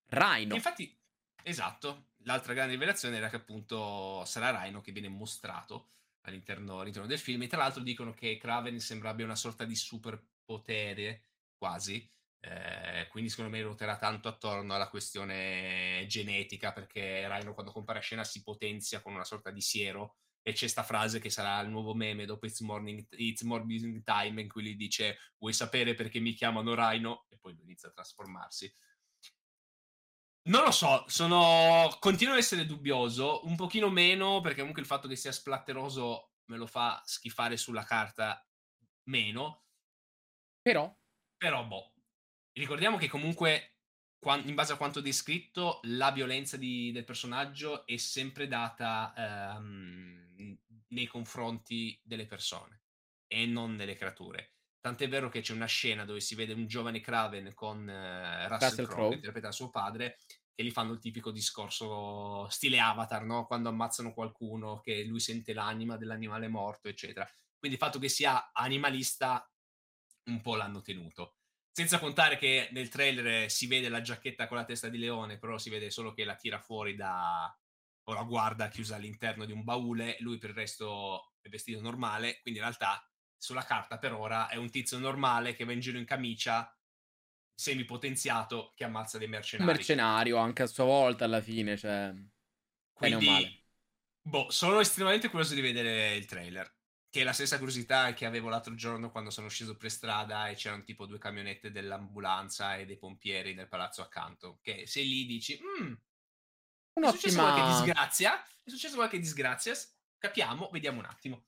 Rhino. 0.07 0.55
Infatti, 0.55 0.97
esatto, 1.43 2.11
l'altra 2.25 2.53
grande 2.53 2.73
rivelazione 2.73 3.17
era 3.17 3.29
che 3.29 3.37
appunto 3.37 4.25
sarà 4.25 4.63
Rhino 4.63 4.81
che 4.81 4.93
viene 4.93 5.09
mostrato 5.09 5.93
all'interno, 6.23 6.81
all'interno 6.81 7.09
del 7.09 7.19
film. 7.19 7.43
E 7.43 7.47
tra 7.47 7.59
l'altro 7.59 7.83
dicono 7.83 8.13
che 8.13 8.37
Kraven 8.37 8.79
sembra 8.81 9.11
abbia 9.11 9.25
una 9.25 9.37
sorta 9.37 9.65
di 9.65 9.77
superpotere, 9.77 11.27
quasi, 11.57 12.09
eh, 12.43 13.07
quindi 13.11 13.29
secondo 13.29 13.51
me 13.51 13.61
ruoterà 13.63 13.99
tanto 13.99 14.29
attorno 14.29 14.75
alla 14.75 14.89
questione 14.89 16.07
genetica 16.09 16.73
perché 16.73 17.29
Rhino 17.29 17.53
quando 17.53 17.71
compare 17.71 17.99
a 17.99 18.03
scena 18.03 18.25
si 18.25 18.43
potenzia 18.43 19.03
con 19.03 19.13
una 19.13 19.25
sorta 19.25 19.51
di 19.51 19.61
siero 19.61 20.17
e 20.43 20.53
c'è 20.55 20.67
sta 20.67 20.83
frase 20.83 21.21
che 21.21 21.29
sarà 21.29 21.61
il 21.61 21.69
nuovo 21.69 21.95
meme 21.95 22.25
dopo 22.25 22.47
It's 22.47 22.61
Morning, 22.61 23.07
It's 23.11 23.43
Morning 23.43 24.03
Time 24.03 24.41
in 24.41 24.49
cui 24.49 24.63
gli 24.63 24.75
dice 24.75 25.19
vuoi 25.39 25.53
sapere 25.53 25.95
perché 25.95 26.19
mi 26.19 26.33
chiamano 26.33 26.75
Rhino 26.75 27.27
e 27.29 27.37
poi 27.39 27.55
inizia 27.61 27.91
a 27.91 27.93
trasformarsi. 27.93 28.75
Non 30.43 30.65
lo 30.65 30.71
so, 30.71 31.05
sono... 31.09 31.95
continuo 32.01 32.33
ad 32.33 32.39
essere 32.41 32.65
dubbioso, 32.65 33.47
un 33.47 33.57
pochino 33.57 33.91
meno 33.91 34.41
perché 34.41 34.59
comunque 34.61 34.81
il 34.81 34.89
fatto 34.89 35.07
che 35.07 35.15
sia 35.15 35.31
splatteroso 35.31 36.33
me 36.47 36.57
lo 36.57 36.67
fa 36.67 37.03
schifare 37.05 37.59
sulla 37.59 37.85
carta 37.85 38.43
meno. 39.05 39.65
Però? 40.63 40.93
Però, 41.37 41.65
boh. 41.67 41.90
Ricordiamo 42.61 42.99
che 42.99 43.09
comunque 43.09 43.77
in 44.45 44.55
base 44.55 44.75
a 44.75 44.77
quanto 44.77 45.01
descritto, 45.01 45.81
la 45.85 46.11
violenza 46.11 46.59
di, 46.59 46.93
del 46.93 47.07
personaggio 47.07 47.87
è 47.87 47.97
sempre 47.97 48.49
data 48.49 49.15
ehm, 49.17 50.59
nei 50.89 51.07
confronti 51.07 51.99
delle 52.05 52.27
persone 52.27 52.83
e 53.27 53.47
non 53.47 53.79
delle 53.79 53.95
creature. 53.95 54.57
Tant'è 54.79 55.09
vero 55.09 55.31
che 55.31 55.41
c'è 55.41 55.55
una 55.55 55.65
scena 55.65 56.05
dove 56.05 56.21
si 56.21 56.35
vede 56.35 56.53
un 56.53 56.67
giovane 56.67 57.01
Craven 57.01 57.55
con 57.55 57.89
eh, 57.89 58.47
Russell, 58.49 58.69
Russell 58.69 58.87
Crowe 58.87 59.09
che 59.09 59.15
interpreta 59.15 59.53
suo 59.53 59.71
padre 59.71 60.19
che 60.55 60.63
gli 60.63 60.71
fanno 60.71 60.93
il 60.93 60.99
tipico 60.99 61.31
discorso 61.31 62.47
stile 62.51 62.79
Avatar, 62.79 63.25
no? 63.25 63.47
quando 63.47 63.71
ammazzano 63.71 64.13
qualcuno, 64.13 64.81
che 64.81 65.03
lui 65.05 65.21
sente 65.21 65.55
l'anima 65.55 65.97
dell'animale 65.97 66.49
morto, 66.49 66.89
eccetera. 66.89 67.27
Quindi 67.59 67.79
il 67.79 67.83
fatto 67.83 67.99
che 67.99 68.11
sia 68.11 68.51
animalista 68.53 69.51
un 70.25 70.43
po' 70.43 70.57
l'hanno 70.57 70.83
tenuto. 70.83 71.37
Senza 71.73 71.99
contare 71.99 72.37
che 72.37 72.69
nel 72.73 72.89
trailer 72.89 73.51
si 73.51 73.67
vede 73.67 73.89
la 73.89 74.01
giacchetta 74.01 74.49
con 74.49 74.57
la 74.57 74.65
testa 74.65 74.89
di 74.89 74.99
leone, 74.99 75.39
però 75.39 75.57
si 75.57 75.71
vede 75.71 75.91
solo 75.91 76.13
che 76.13 76.25
la 76.25 76.35
tira 76.35 76.59
fuori 76.59 76.97
da... 76.97 77.57
o 78.05 78.13
la 78.13 78.23
guarda 78.25 78.69
chiusa 78.69 78.97
all'interno 78.97 79.45
di 79.45 79.53
un 79.53 79.63
baule, 79.63 80.17
lui 80.21 80.39
per 80.39 80.51
il 80.51 80.57
resto 80.57 81.35
è 81.41 81.49
vestito 81.49 81.81
normale, 81.81 82.41
quindi 82.43 82.61
in 82.61 82.67
realtà 82.67 83.09
sulla 83.37 83.65
carta 83.65 83.99
per 83.99 84.13
ora 84.13 84.49
è 84.49 84.57
un 84.57 84.69
tizio 84.69 84.99
normale 84.99 85.55
che 85.55 85.65
va 85.65 85.73
in 85.73 85.81
giro 85.81 85.97
in 85.97 86.05
camicia, 86.05 86.77
semipotenziato, 87.55 88.73
che 88.75 88.85
ammazza 88.85 89.17
dei 89.17 89.29
mercenari. 89.29 89.71
Un 89.71 89.77
mercenario 89.77 90.37
anche 90.39 90.63
a 90.63 90.67
sua 90.67 90.85
volta 90.85 91.25
alla 91.25 91.41
fine, 91.41 91.77
cioè... 91.77 92.13
Quindi, 92.93 93.65
boh, 94.21 94.51
sono 94.51 94.81
estremamente 94.81 95.29
curioso 95.31 95.55
di 95.55 95.63
vedere 95.63 96.15
il 96.15 96.27
trailer 96.27 96.79
che 97.11 97.23
è 97.23 97.25
la 97.25 97.33
stessa 97.33 97.59
curiosità 97.59 98.15
che 98.15 98.25
avevo 98.25 98.49
l'altro 98.49 98.75
giorno 98.77 99.11
quando 99.11 99.31
sono 99.31 99.49
sceso 99.49 99.77
per 99.77 99.91
strada 99.91 100.49
e 100.49 100.55
c'erano 100.55 100.85
tipo 100.85 101.07
due 101.07 101.19
camionette 101.19 101.73
dell'ambulanza 101.73 102.77
e 102.77 102.87
dei 102.87 102.97
pompieri 102.97 103.53
nel 103.53 103.67
palazzo 103.67 104.01
accanto. 104.01 104.61
Che 104.63 104.87
se 104.87 105.03
lì 105.03 105.27
dici, 105.27 105.61
mm, 105.61 105.93
è 106.93 107.11
successo 107.11 107.41
qualche 107.41 107.67
disgrazia, 107.67 108.45
è 108.63 108.71
successo 108.71 108.95
qualche 108.95 109.19
disgrazia, 109.19 109.75
capiamo, 110.19 110.69
vediamo 110.71 111.01
un 111.01 111.07
attimo. 111.07 111.47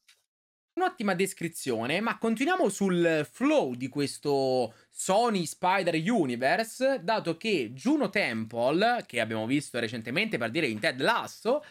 Un'ottima 0.75 1.15
descrizione, 1.15 2.01
ma 2.01 2.19
continuiamo 2.19 2.69
sul 2.69 3.29
flow 3.31 3.75
di 3.75 3.89
questo 3.89 4.75
Sony 4.91 5.45
Spider 5.45 5.95
Universe, 5.95 7.01
dato 7.05 7.37
che 7.37 7.73
Juno 7.73 8.09
Temple, 8.09 9.05
che 9.07 9.21
abbiamo 9.21 9.47
visto 9.47 9.79
recentemente 9.79 10.39
per 10.39 10.51
dire 10.51 10.67
in 10.67 10.81
Ted 10.81 11.01
Lasso, 11.01 11.63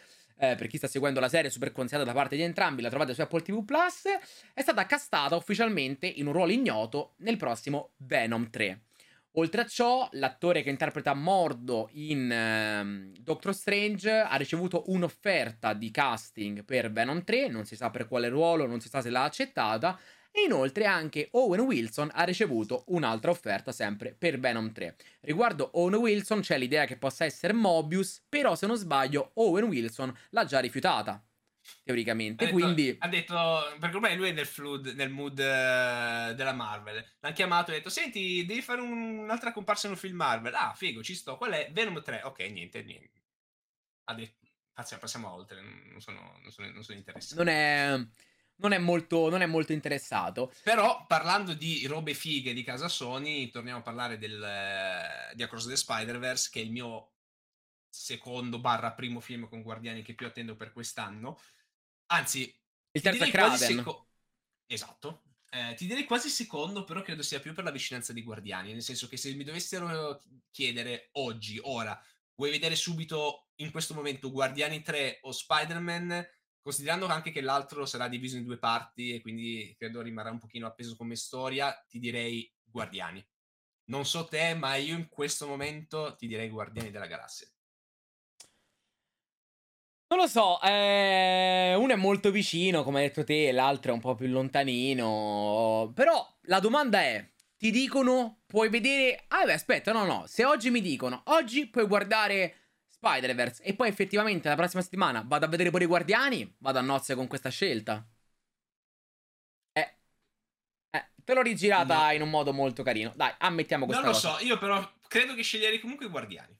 eh, 0.41 0.55
per 0.55 0.65
chi 0.65 0.77
sta 0.77 0.87
seguendo 0.87 1.19
la 1.19 1.29
serie 1.29 1.51
super 1.51 1.71
consigliata 1.71 2.03
da 2.03 2.13
parte 2.13 2.35
di 2.35 2.41
entrambi, 2.41 2.81
la 2.81 2.89
trovate 2.89 3.13
su 3.13 3.21
Apple 3.21 3.43
TV 3.43 3.63
Plus, 3.63 4.07
è 4.55 4.61
stata 4.61 4.87
castata 4.87 5.35
ufficialmente 5.35 6.07
in 6.07 6.25
un 6.25 6.33
ruolo 6.33 6.51
ignoto 6.51 7.13
nel 7.17 7.37
prossimo 7.37 7.91
Venom 7.97 8.49
3. 8.49 8.79
Oltre 9.35 9.61
a 9.61 9.65
ciò, 9.67 10.09
l'attore 10.13 10.63
che 10.63 10.71
interpreta 10.71 11.13
Mordo 11.13 11.89
in 11.93 13.13
uh, 13.13 13.21
Doctor 13.21 13.53
Strange 13.53 14.11
ha 14.11 14.35
ricevuto 14.35 14.85
un'offerta 14.87 15.73
di 15.73 15.91
casting 15.91 16.65
per 16.65 16.91
Venom 16.91 17.23
3, 17.23 17.47
non 17.47 17.65
si 17.65 17.75
sa 17.75 17.91
per 17.91 18.07
quale 18.07 18.27
ruolo, 18.27 18.65
non 18.65 18.81
si 18.81 18.89
sa 18.89 18.99
se 18.99 19.11
l'ha 19.11 19.23
accettata, 19.23 19.97
e 20.31 20.43
inoltre 20.43 20.85
anche 20.85 21.27
Owen 21.31 21.59
Wilson 21.59 22.09
ha 22.13 22.23
ricevuto 22.23 22.85
un'altra 22.87 23.31
offerta 23.31 23.71
sempre 23.71 24.13
per 24.17 24.39
Venom 24.39 24.71
3. 24.71 24.95
Riguardo 25.21 25.71
Owen 25.73 25.95
Wilson 25.95 26.39
c'è 26.41 26.57
l'idea 26.57 26.85
che 26.85 26.97
possa 26.97 27.25
essere 27.25 27.53
Mobius, 27.53 28.23
però 28.27 28.55
se 28.55 28.65
non 28.65 28.77
sbaglio 28.77 29.31
Owen 29.35 29.65
Wilson 29.65 30.15
l'ha 30.29 30.45
già 30.45 30.59
rifiutata. 30.59 31.21
Teoricamente, 31.83 32.43
ha 32.43 32.47
detto, 32.47 32.57
quindi 32.59 32.95
ha 32.99 33.07
detto 33.07 33.75
perché 33.79 33.95
ormai 33.95 34.17
lui 34.17 34.29
è 34.29 34.31
nel, 34.31 34.47
flood, 34.47 34.93
nel 34.95 35.11
mood 35.11 35.37
uh, 35.37 36.33
della 36.33 36.53
Marvel. 36.53 37.05
L'ha 37.19 37.31
chiamato 37.33 37.69
e 37.69 37.75
ha 37.75 37.77
detto: 37.77 37.89
Senti, 37.89 38.43
devi 38.45 38.63
fare 38.63 38.81
un, 38.81 39.19
un'altra 39.19 39.51
comparsa 39.51 39.85
in 39.85 39.93
un 39.93 39.99
film 39.99 40.15
Marvel. 40.15 40.55
Ah, 40.55 40.73
figo, 40.75 41.03
ci 41.03 41.13
sto. 41.13 41.37
Qual 41.37 41.51
è? 41.51 41.69
Venom 41.71 42.01
3. 42.01 42.21
Ok, 42.23 42.39
niente, 42.49 42.81
niente. 42.81 43.21
Ha 44.05 44.13
detto, 44.15 44.47
passiamo, 44.73 45.01
passiamo 45.03 45.31
oltre. 45.31 45.61
Non 45.61 46.01
sono, 46.01 46.39
non 46.41 46.51
sono, 46.51 46.71
non 46.71 46.83
sono 46.83 46.97
interessato. 46.97 47.43
Non 47.43 47.53
è 47.53 47.99
non 48.61 48.73
è, 48.73 48.77
molto, 48.77 49.29
non 49.29 49.41
è 49.41 49.45
molto 49.45 49.73
interessato. 49.73 50.53
Però 50.63 51.05
parlando 51.07 51.53
di 51.53 51.85
robe 51.87 52.13
fighe 52.13 52.53
di 52.53 52.63
casa 52.63 52.87
Sony, 52.87 53.49
torniamo 53.49 53.79
a 53.79 53.83
parlare 53.83 54.17
del, 54.17 54.41
eh, 54.41 55.35
di 55.35 55.43
Across 55.43 55.67
the 55.67 55.75
Spider-Verse, 55.75 56.49
che 56.51 56.61
è 56.61 56.63
il 56.63 56.71
mio 56.71 57.13
secondo 57.89 58.59
barra 58.59 58.93
primo 58.93 59.19
film 59.19 59.49
con 59.49 59.61
Guardiani 59.61 60.01
che 60.01 60.13
più 60.13 60.25
attendo 60.25 60.55
per 60.55 60.71
quest'anno. 60.71 61.39
Anzi, 62.07 62.55
il 62.91 63.01
terzo 63.01 63.23
è 63.23 63.29
Kraven. 63.29 63.57
Seco... 63.57 64.07
Esatto. 64.65 65.23
Eh, 65.49 65.73
ti 65.75 65.85
direi 65.85 66.05
quasi 66.05 66.29
secondo, 66.29 66.85
però 66.85 67.01
credo 67.01 67.23
sia 67.23 67.41
più 67.41 67.53
per 67.53 67.65
la 67.65 67.71
vicinanza 67.71 68.13
di 68.13 68.23
Guardiani, 68.23 68.71
nel 68.71 68.81
senso 68.81 69.07
che 69.09 69.17
se 69.17 69.33
mi 69.33 69.43
dovessero 69.43 70.21
chiedere 70.49 71.09
oggi, 71.13 71.59
ora, 71.61 72.01
vuoi 72.35 72.51
vedere 72.51 72.75
subito 72.75 73.49
in 73.55 73.69
questo 73.69 73.93
momento 73.93 74.31
Guardiani 74.31 74.81
3 74.81 75.19
o 75.23 75.31
Spider-Man, 75.31 76.25
considerando 76.61 77.07
anche 77.07 77.31
che 77.31 77.41
l'altro 77.41 77.85
sarà 77.85 78.07
diviso 78.07 78.37
in 78.37 78.43
due 78.43 78.57
parti 78.57 79.13
e 79.13 79.21
quindi 79.21 79.75
credo 79.77 80.01
rimarrà 80.01 80.31
un 80.31 80.39
pochino 80.39 80.67
appeso 80.67 80.95
come 80.95 81.15
storia, 81.15 81.73
ti 81.87 81.99
direi 81.99 82.51
Guardiani. 82.63 83.25
Non 83.85 84.05
so 84.05 84.25
te, 84.25 84.53
ma 84.53 84.75
io 84.75 84.95
in 84.95 85.09
questo 85.09 85.47
momento 85.47 86.15
ti 86.15 86.27
direi 86.27 86.49
Guardiani 86.49 86.91
della 86.91 87.07
Galassia. 87.07 87.47
Non 90.07 90.19
lo 90.19 90.27
so, 90.27 90.61
eh, 90.61 91.73
uno 91.77 91.93
è 91.93 91.95
molto 91.95 92.31
vicino, 92.31 92.83
come 92.83 92.99
hai 92.99 93.07
detto 93.07 93.23
te, 93.23 93.51
l'altro 93.53 93.91
è 93.91 93.93
un 93.93 94.01
po' 94.01 94.13
più 94.13 94.27
lontanino. 94.27 95.91
Però 95.95 96.37
la 96.43 96.59
domanda 96.59 96.99
è: 97.01 97.31
ti 97.57 97.71
dicono, 97.71 98.41
puoi 98.45 98.67
vedere. 98.69 99.23
Ah, 99.29 99.45
beh, 99.45 99.53
aspetta, 99.53 99.93
no, 99.93 100.03
no. 100.03 100.25
Se 100.27 100.43
oggi 100.43 100.69
mi 100.69 100.81
dicono, 100.81 101.21
oggi 101.27 101.67
puoi 101.69 101.87
guardare 101.87 102.60
Spider-Verse 103.01 103.63
e 103.63 103.73
poi 103.73 103.87
effettivamente 103.87 104.47
la 104.47 104.55
prossima 104.55 104.83
settimana 104.83 105.23
vado 105.25 105.45
a 105.45 105.49
vedere 105.49 105.71
pure 105.71 105.85
i 105.85 105.87
Guardiani, 105.87 106.55
vado 106.59 106.77
a 106.77 106.81
nozze 106.81 107.15
con 107.15 107.25
questa 107.25 107.49
scelta. 107.49 108.07
Eh, 109.73 109.95
eh 110.91 111.05
te 111.23 111.33
l'ho 111.33 111.41
rigirata 111.41 112.05
no. 112.05 112.11
in 112.13 112.21
un 112.21 112.29
modo 112.29 112.53
molto 112.53 112.83
carino. 112.83 113.11
Dai, 113.15 113.33
ammettiamo 113.39 113.85
questa 113.85 114.05
cosa. 114.05 114.27
Non 114.27 114.29
lo 114.29 114.35
cosa. 114.35 114.43
so, 114.43 114.45
io 114.45 114.59
però 114.59 114.93
credo 115.07 115.33
che 115.33 115.41
sceglierei 115.41 115.79
comunque 115.79 116.05
i 116.05 116.09
Guardiani 116.09 116.59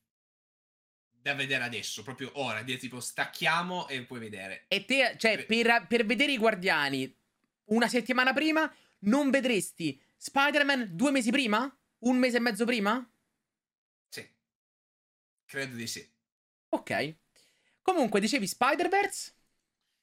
da 1.21 1.35
vedere 1.35 1.63
adesso, 1.63 2.01
proprio 2.01 2.31
ora, 2.33 2.63
dire 2.63 2.79
tipo 2.79 2.99
stacchiamo 2.99 3.87
e 3.87 4.01
puoi 4.05 4.19
vedere. 4.19 4.65
E 4.67 4.85
te, 4.85 5.15
cioè, 5.19 5.45
per, 5.45 5.85
per 5.87 6.03
vedere 6.07 6.31
i 6.31 6.37
Guardiani 6.39 7.15
una 7.65 7.87
settimana 7.87 8.33
prima, 8.33 8.73
non 9.01 9.29
vedresti 9.29 10.01
Spider-Man 10.17 10.95
due 10.95 11.11
mesi 11.11 11.29
prima? 11.29 11.71
Un 11.99 12.17
mese 12.17 12.37
e 12.37 12.39
mezzo 12.39 12.65
prima? 12.65 13.07
Sì. 14.09 14.27
Credo 15.45 15.75
di 15.75 15.85
sì. 15.85 16.09
Ok. 16.73 17.15
Comunque, 17.81 18.19
dicevi 18.19 18.47
Spider-Verse? 18.47 19.35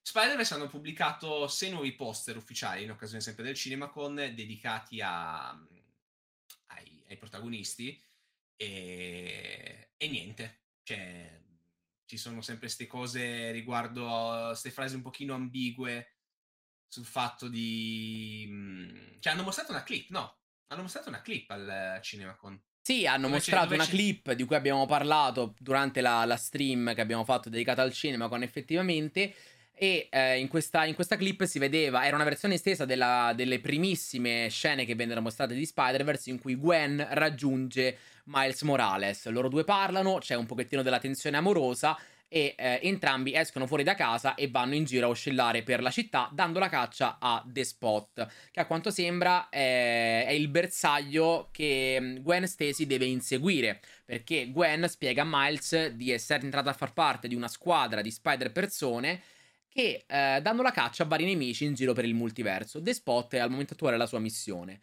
Spider-Verse 0.02 0.54
hanno 0.54 0.68
pubblicato 0.68 1.46
sei 1.48 1.70
nuovi 1.70 1.94
poster 1.94 2.36
ufficiali 2.36 2.84
in 2.84 2.90
occasione 2.90 3.20
sempre 3.20 3.44
del 3.44 3.54
CinemaCon 3.54 4.14
dedicati 4.34 5.00
a, 5.02 5.50
ai, 5.50 7.04
ai 7.08 7.16
protagonisti 7.18 8.02
e, 8.56 9.90
e 9.96 10.08
niente 10.08 10.62
cioè, 10.88 11.38
ci 12.06 12.16
sono 12.16 12.40
sempre 12.40 12.66
queste 12.66 12.86
cose 12.86 13.50
riguardo 13.50 14.46
queste 14.46 14.70
frasi 14.70 14.94
un 14.94 15.02
pochino 15.02 15.34
ambigue 15.34 16.14
sul 16.88 17.04
fatto 17.04 17.46
di... 17.48 18.46
Mhmm, 18.48 19.20
cioè, 19.20 19.34
hanno 19.34 19.42
mostrato 19.42 19.72
una 19.72 19.82
clip, 19.82 20.08
no? 20.08 20.38
Hanno 20.68 20.80
mostrato 20.80 21.10
una 21.10 21.20
clip 21.20 21.50
al 21.50 21.98
CinemaCon. 22.00 22.58
Sì, 22.88 23.06
hanno 23.06 23.24
dove 23.24 23.34
mostrato 23.34 23.74
una 23.74 23.84
clip 23.84 24.32
di 24.32 24.44
cui 24.44 24.56
abbiamo 24.56 24.86
parlato 24.86 25.52
durante 25.58 26.00
la, 26.00 26.24
la, 26.24 26.38
stream 26.38 26.94
che 26.94 27.02
abbiamo 27.02 27.22
fatto 27.22 27.50
dedicata 27.50 27.82
al 27.82 27.92
cinema 27.92 28.28
con 28.28 28.42
effettivamente 28.42 29.34
e 29.74 30.08
eh, 30.10 30.38
in, 30.38 30.48
questa, 30.48 30.86
in, 30.86 30.94
questa, 30.94 31.16
clip 31.16 31.44
si 31.44 31.58
vedeva, 31.58 32.06
era 32.06 32.14
una 32.14 32.24
versione 32.24 32.54
estesa 32.54 32.86
della, 32.86 33.34
delle 33.36 33.60
primissime 33.60 34.48
scene 34.48 34.86
che 34.86 34.94
vennero 34.94 35.20
mostrate 35.20 35.52
di 35.52 35.66
Spider-Verse 35.66 36.30
in 36.30 36.40
cui 36.40 36.56
Gwen 36.56 37.06
raggiunge 37.10 37.98
Miles 38.24 38.62
Morales. 38.62 39.26
Loro 39.26 39.50
due 39.50 39.64
parlano, 39.64 40.16
c'è 40.16 40.34
un 40.34 40.46
pochettino 40.46 40.80
della 40.80 40.98
tensione 40.98 41.36
amorosa 41.36 41.94
e 42.28 42.54
eh, 42.56 42.80
entrambi 42.82 43.34
escono 43.34 43.66
fuori 43.66 43.82
da 43.82 43.94
casa 43.94 44.34
e 44.34 44.48
vanno 44.48 44.74
in 44.74 44.84
giro 44.84 45.06
a 45.06 45.10
oscillare 45.10 45.62
per 45.62 45.80
la 45.80 45.90
città 45.90 46.28
dando 46.32 46.58
la 46.58 46.68
caccia 46.68 47.16
a 47.18 47.42
The 47.46 47.64
Spot, 47.64 48.28
che 48.50 48.60
a 48.60 48.66
quanto 48.66 48.90
sembra 48.90 49.48
è, 49.48 50.26
è 50.26 50.30
il 50.30 50.48
bersaglio 50.48 51.48
che 51.50 51.98
mm, 52.00 52.16
Gwen 52.18 52.46
Stacy 52.46 52.86
deve 52.86 53.06
inseguire, 53.06 53.80
perché 54.04 54.50
Gwen 54.50 54.86
spiega 54.88 55.22
a 55.22 55.28
Miles 55.28 55.88
di 55.88 56.10
essere 56.10 56.42
entrata 56.42 56.70
a 56.70 56.74
far 56.74 56.92
parte 56.92 57.28
di 57.28 57.34
una 57.34 57.48
squadra 57.48 58.02
di 58.02 58.10
spider 58.10 58.52
persone 58.52 59.22
che 59.68 60.04
eh, 60.06 60.40
danno 60.42 60.62
la 60.62 60.72
caccia 60.72 61.04
a 61.04 61.06
vari 61.06 61.24
nemici 61.24 61.64
in 61.64 61.74
giro 61.74 61.92
per 61.92 62.04
il 62.04 62.14
multiverso. 62.14 62.82
The 62.82 62.92
Spot 62.92 63.32
è 63.34 63.38
al 63.38 63.50
momento 63.50 63.72
attuale 63.74 63.96
la 63.96 64.06
sua 64.06 64.18
missione. 64.18 64.80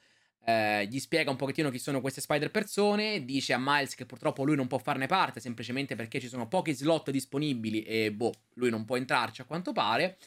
Eh, 0.47 0.85
gli 0.85 0.99
spiega 0.99 1.31
un 1.31 1.37
pochettino 1.37 1.71
chi 1.71 1.79
sono 1.79 2.01
queste 2.01 2.21
spider 2.21 2.51
persone, 2.51 3.25
dice 3.25 3.53
a 3.53 3.57
Miles 3.59 3.95
che 3.95 4.05
purtroppo 4.05 4.43
lui 4.43 4.55
non 4.55 4.67
può 4.67 4.77
farne 4.77 5.07
parte 5.07 5.39
semplicemente 5.39 5.95
perché 5.95 6.19
ci 6.19 6.27
sono 6.27 6.47
pochi 6.47 6.71
slot 6.73 7.09
disponibili 7.09 7.81
e 7.81 8.11
boh, 8.11 8.31
lui 8.53 8.69
non 8.69 8.85
può 8.85 8.95
entrarci 8.95 9.41
a 9.41 9.45
quanto 9.45 9.71
pare. 9.71 10.17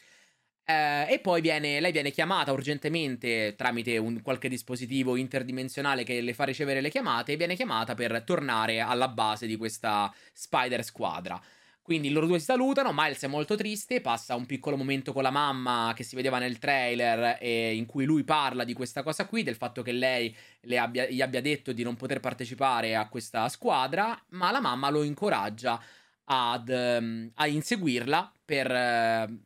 Eh, 0.65 1.13
e 1.13 1.19
poi 1.19 1.41
viene, 1.41 1.79
lei 1.79 1.91
viene 1.93 2.11
chiamata 2.11 2.51
urgentemente 2.51 3.55
tramite 3.57 3.97
un 3.97 4.21
qualche 4.21 4.49
dispositivo 4.49 5.15
interdimensionale 5.15 6.03
che 6.03 6.21
le 6.21 6.33
fa 6.33 6.43
ricevere 6.43 6.81
le 6.81 6.89
chiamate 6.89 7.31
e 7.31 7.37
viene 7.37 7.55
chiamata 7.55 7.95
per 7.95 8.21
tornare 8.23 8.79
alla 8.81 9.07
base 9.07 9.47
di 9.47 9.55
questa 9.55 10.13
spider 10.33 10.83
squadra. 10.83 11.41
Quindi 11.89 12.11
loro 12.11 12.27
due 12.27 12.37
si 12.37 12.45
salutano, 12.45 12.91
Miles 12.93 13.23
è 13.23 13.27
molto 13.27 13.55
triste, 13.55 13.99
passa 13.99 14.35
un 14.35 14.45
piccolo 14.45 14.77
momento 14.77 15.11
con 15.11 15.23
la 15.23 15.31
mamma 15.31 15.91
che 15.95 16.03
si 16.03 16.15
vedeva 16.15 16.37
nel 16.37 16.59
trailer 16.59 17.39
e 17.41 17.73
in 17.73 17.87
cui 17.87 18.05
lui 18.05 18.23
parla 18.23 18.63
di 18.63 18.73
questa 18.73 19.01
cosa 19.01 19.25
qui, 19.25 19.41
del 19.41 19.55
fatto 19.55 19.81
che 19.81 19.91
lei 19.91 20.31
abbia, 20.77 21.09
gli 21.09 21.19
abbia 21.19 21.41
detto 21.41 21.71
di 21.73 21.81
non 21.81 21.95
poter 21.95 22.19
partecipare 22.19 22.95
a 22.95 23.09
questa 23.09 23.49
squadra, 23.49 24.23
ma 24.33 24.51
la 24.51 24.61
mamma 24.61 24.91
lo 24.91 25.01
incoraggia 25.01 25.81
ad, 26.25 26.69
um, 26.69 27.31
a 27.33 27.47
inseguirla 27.47 28.35
per 28.45 28.69
uh, 28.69 29.39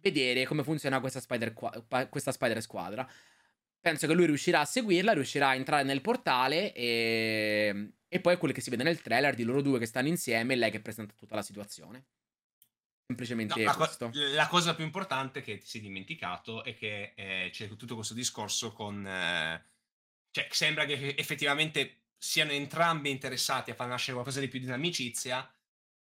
vedere 0.00 0.46
come 0.46 0.64
funziona 0.64 1.00
questa 1.00 1.20
spider, 1.20 1.52
questa 2.08 2.32
spider 2.32 2.62
squadra. 2.62 3.06
Penso 3.88 4.06
che 4.06 4.14
lui 4.14 4.26
riuscirà 4.26 4.60
a 4.60 4.64
seguirla, 4.64 5.12
riuscirà 5.12 5.48
a 5.48 5.54
entrare 5.54 5.82
nel 5.82 6.00
portale 6.00 6.72
e 6.74 7.92
e 8.08 8.20
poi 8.20 8.34
è 8.34 8.38
quello 8.38 8.54
che 8.54 8.62
si 8.62 8.70
vede 8.70 8.84
nel 8.84 9.02
trailer 9.02 9.34
di 9.34 9.42
loro 9.42 9.60
due 9.60 9.78
che 9.78 9.86
stanno 9.86 10.08
insieme 10.08 10.54
e 10.54 10.56
lei 10.56 10.70
che 10.70 10.80
presenta 10.80 11.12
tutta 11.14 11.34
la 11.34 11.42
situazione. 11.42 12.06
Semplicemente 13.06 13.58
no, 13.58 13.64
la, 13.64 13.74
co- 13.74 14.10
la, 14.12 14.46
cosa 14.48 14.74
più 14.74 14.84
importante 14.84 15.42
che 15.42 15.58
ti 15.58 15.66
sei 15.66 15.80
dimenticato 15.82 16.64
è 16.64 16.74
che 16.74 17.12
eh, 17.14 17.50
c'è 17.52 17.68
tutto 17.76 17.94
questo 17.94 18.14
discorso 18.14 18.72
con... 18.72 19.06
Eh, 19.06 19.64
cioè, 20.30 20.48
sembra 20.50 20.84
che 20.84 21.14
effettivamente 21.16 22.04
siano 22.16 22.52
entrambi 22.52 23.10
interessati 23.10 23.70
a 23.70 23.74
far 23.74 23.88
nascere 23.88 24.12
qualcosa 24.12 24.40
di 24.40 24.48
più 24.48 24.58
di 24.58 24.66
un'amicizia, 24.66 25.50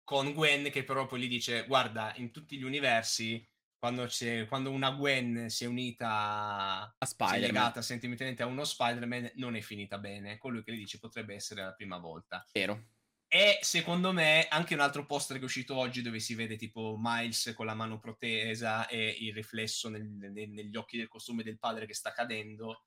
con 0.02 0.32
Gwen 0.32 0.70
che 0.70 0.84
però 0.84 1.06
poi 1.06 1.20
gli 1.20 1.28
dice, 1.28 1.64
guarda, 1.66 2.12
in 2.16 2.30
tutti 2.30 2.56
gli 2.56 2.64
universi 2.64 3.44
quando, 3.78 4.08
quando, 4.48 4.70
una 4.70 4.90
Gwen 4.90 5.48
si 5.48 5.64
è 5.64 5.66
unita 5.66 6.94
a 6.96 7.06
Spider-Man, 7.06 7.38
si 7.38 7.44
è 7.44 7.52
legata 7.52 7.82
sentimentalmente 7.82 8.42
a 8.42 8.46
uno 8.46 8.64
Spider-Man, 8.64 9.32
non 9.34 9.56
è 9.56 9.60
finita 9.60 9.98
bene. 9.98 10.38
Colui 10.38 10.62
che 10.62 10.72
gli 10.72 10.78
dice 10.78 10.98
potrebbe 10.98 11.34
essere 11.34 11.62
la 11.62 11.72
prima 11.72 11.98
volta. 11.98 12.44
Vero. 12.52 12.88
E 13.28 13.58
secondo 13.60 14.12
me 14.12 14.46
anche 14.48 14.74
un 14.74 14.80
altro 14.80 15.04
poster 15.04 15.36
che 15.36 15.42
è 15.42 15.46
uscito 15.46 15.76
oggi 15.76 16.00
dove 16.00 16.20
si 16.20 16.34
vede 16.34 16.56
tipo 16.56 16.96
Miles 16.98 17.52
con 17.56 17.66
la 17.66 17.74
mano 17.74 17.98
protesa 17.98 18.86
e 18.86 19.16
il 19.18 19.34
riflesso 19.34 19.88
nel, 19.88 20.04
nel, 20.04 20.48
negli 20.48 20.76
occhi 20.76 20.96
del 20.96 21.08
costume 21.08 21.42
del 21.42 21.58
padre 21.58 21.86
che 21.86 21.94
sta 21.94 22.12
cadendo. 22.12 22.84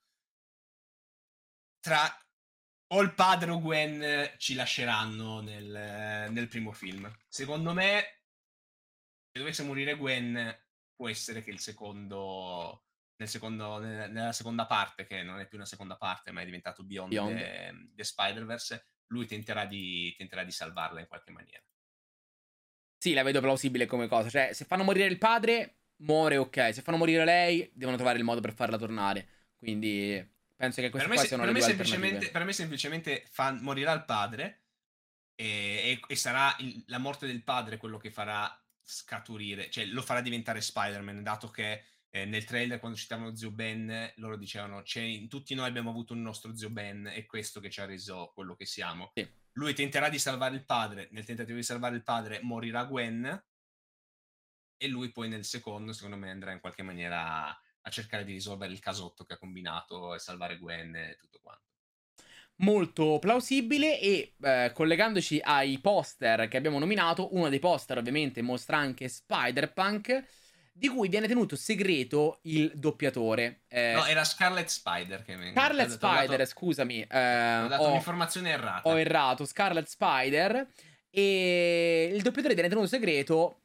Tra 1.80 2.10
o 2.92 3.02
il 3.02 3.14
padre 3.14 3.52
o 3.52 3.60
Gwen 3.60 4.34
ci 4.38 4.56
lasceranno 4.56 5.42
nel, 5.42 6.32
nel 6.32 6.48
primo 6.48 6.72
film. 6.72 7.14
Secondo 7.28 7.74
me, 7.74 8.22
se 9.32 9.40
dovesse 9.40 9.64
morire 9.64 9.96
Gwen, 9.96 10.58
può 11.00 11.08
essere 11.08 11.42
che 11.42 11.50
il 11.50 11.60
secondo, 11.60 12.84
nel 13.16 13.30
secondo 13.30 13.78
nella 13.80 14.34
seconda 14.34 14.66
parte, 14.66 15.08
che 15.08 15.24
non 15.24 15.40
è 15.40 15.48
più 15.48 15.58
una 15.58 15.66
seconda 15.66 15.96
parte, 15.96 16.32
ma 16.32 16.42
è 16.42 16.46
diventato 16.46 16.84
Beyond, 16.84 17.10
Beyond. 17.10 17.38
The, 17.38 17.74
The 17.96 18.04
Spider-Verse, 18.04 18.88
lui 19.08 19.26
tenterà 19.26 19.64
di, 19.64 20.14
tenterà 20.18 20.44
di 20.44 20.52
salvarla 20.52 21.00
in 21.00 21.08
qualche 21.08 21.32
maniera. 21.32 21.64
Sì, 22.98 23.14
la 23.14 23.24
vedo 23.24 23.40
plausibile 23.40 23.86
come 23.86 24.10
cosa. 24.10 24.28
Cioè, 24.28 24.52
se 24.52 24.66
fanno 24.66 24.84
morire 24.84 25.08
il 25.08 25.18
padre, 25.18 25.84
muore, 26.02 26.36
ok. 26.36 26.74
Se 26.74 26.82
fanno 26.82 26.98
morire 26.98 27.24
lei, 27.24 27.72
devono 27.74 27.96
trovare 27.96 28.18
il 28.18 28.26
modo 28.26 28.42
per 28.42 28.54
farla 28.54 28.78
tornare. 28.78 29.54
Quindi 29.56 30.22
penso 30.54 30.82
che 30.82 30.90
queste 30.90 31.08
per 31.08 31.18
me, 31.18 31.26
siano 31.26 31.44
per 31.44 31.54
le 31.54 31.58
me 31.58 31.66
due 31.66 31.76
semplicemente, 31.76 32.30
Per 32.30 32.44
me 32.44 32.52
semplicemente 32.52 33.26
fa, 33.30 33.54
morirà 33.54 33.94
il 33.94 34.04
padre 34.04 34.66
e, 35.34 35.46
e, 35.46 36.00
e 36.06 36.16
sarà 36.18 36.54
il, 36.60 36.84
la 36.88 36.98
morte 36.98 37.26
del 37.26 37.42
padre 37.42 37.78
quello 37.78 37.98
che 37.98 38.12
farà 38.12 38.54
scaturire, 38.90 39.70
cioè 39.70 39.86
lo 39.86 40.02
farà 40.02 40.22
diventare 40.22 40.62
Spider-Man, 40.62 41.22
dato 41.22 41.50
che 41.50 41.84
eh, 42.10 42.26
nel 42.26 42.44
trailer 42.44 42.80
quando 42.80 42.98
citavano 42.98 43.36
zio 43.36 43.52
Ben 43.52 44.12
loro 44.16 44.36
dicevano 44.36 44.82
cioè, 44.82 45.28
tutti 45.28 45.54
noi 45.54 45.68
abbiamo 45.68 45.92
avuto 45.92 46.14
un 46.14 46.24
nostro 46.24 46.56
zio 46.56 46.72
Ben 46.72 47.06
e 47.06 47.28
questo 47.28 47.60
che 47.60 47.70
ci 47.70 47.82
ha 47.82 47.86
reso 47.86 48.32
quello 48.34 48.56
che 48.56 48.66
siamo. 48.66 49.12
Sì. 49.14 49.32
Lui 49.54 49.76
tenterà 49.76 50.10
di 50.10 50.18
salvare 50.18 50.56
il 50.56 50.66
padre, 50.66 51.08
nel 51.12 51.26
tentativo 51.26 51.58
di 51.58 51.64
salvare 51.64 51.96
il 51.96 52.04
padre 52.04 52.40
morirà 52.42 52.86
Gwen 52.86 53.46
e 54.82 54.88
lui 54.88 55.12
poi 55.12 55.30
nel 55.30 55.46
secondo 55.46 55.94
secondo 55.94 56.18
me 56.18 56.32
andrà 56.32 56.52
in 56.52 56.60
qualche 56.60 56.82
maniera 56.82 57.48
a 57.48 57.90
cercare 57.90 58.24
di 58.24 58.32
risolvere 58.32 58.72
il 58.72 58.80
casotto 58.80 59.24
che 59.24 59.34
ha 59.34 59.38
combinato 59.38 60.16
e 60.16 60.20
salvare 60.20 60.58
Gwen 60.58 60.96
e 60.96 61.16
tutto 61.20 61.40
quanto 61.42 61.69
molto 62.60 63.20
plausibile 63.20 64.00
e 64.00 64.34
eh, 64.42 64.72
collegandoci 64.74 65.40
ai 65.44 65.80
poster 65.80 66.48
che 66.48 66.58
abbiamo 66.58 66.80
nominato, 66.80 67.36
uno 67.36 67.50
dei 67.50 67.60
poster 67.60 67.98
ovviamente 67.98 68.42
mostra 68.42 68.78
anche 68.78 69.08
Spider-Punk 69.08 70.24
di 70.80 70.88
cui 70.88 71.10
viene 71.10 71.28
tenuto 71.28 71.58
segreto 71.58 72.40
il 72.44 72.72
doppiatore. 72.74 73.64
Eh, 73.68 73.92
no, 73.94 74.06
era 74.06 74.24
Scarlet 74.24 74.68
Spider 74.68 75.24
che 75.24 75.36
mi 75.36 75.52
Scarlet 75.52 75.90
Spider, 75.90 76.38
dato, 76.38 76.46
scusami. 76.46 77.02
Eh, 77.02 77.60
ho 77.60 77.68
dato 77.68 77.84
ho, 77.84 77.90
un'informazione 77.90 78.50
errata. 78.52 78.88
Ho 78.88 78.98
errato, 78.98 79.46
Scarlet 79.46 79.88
Spider. 79.88 80.68
E 81.10 82.12
il 82.14 82.22
doppiatore 82.22 82.54
viene 82.54 82.70
tenuto 82.70 82.88
segreto 82.88 83.64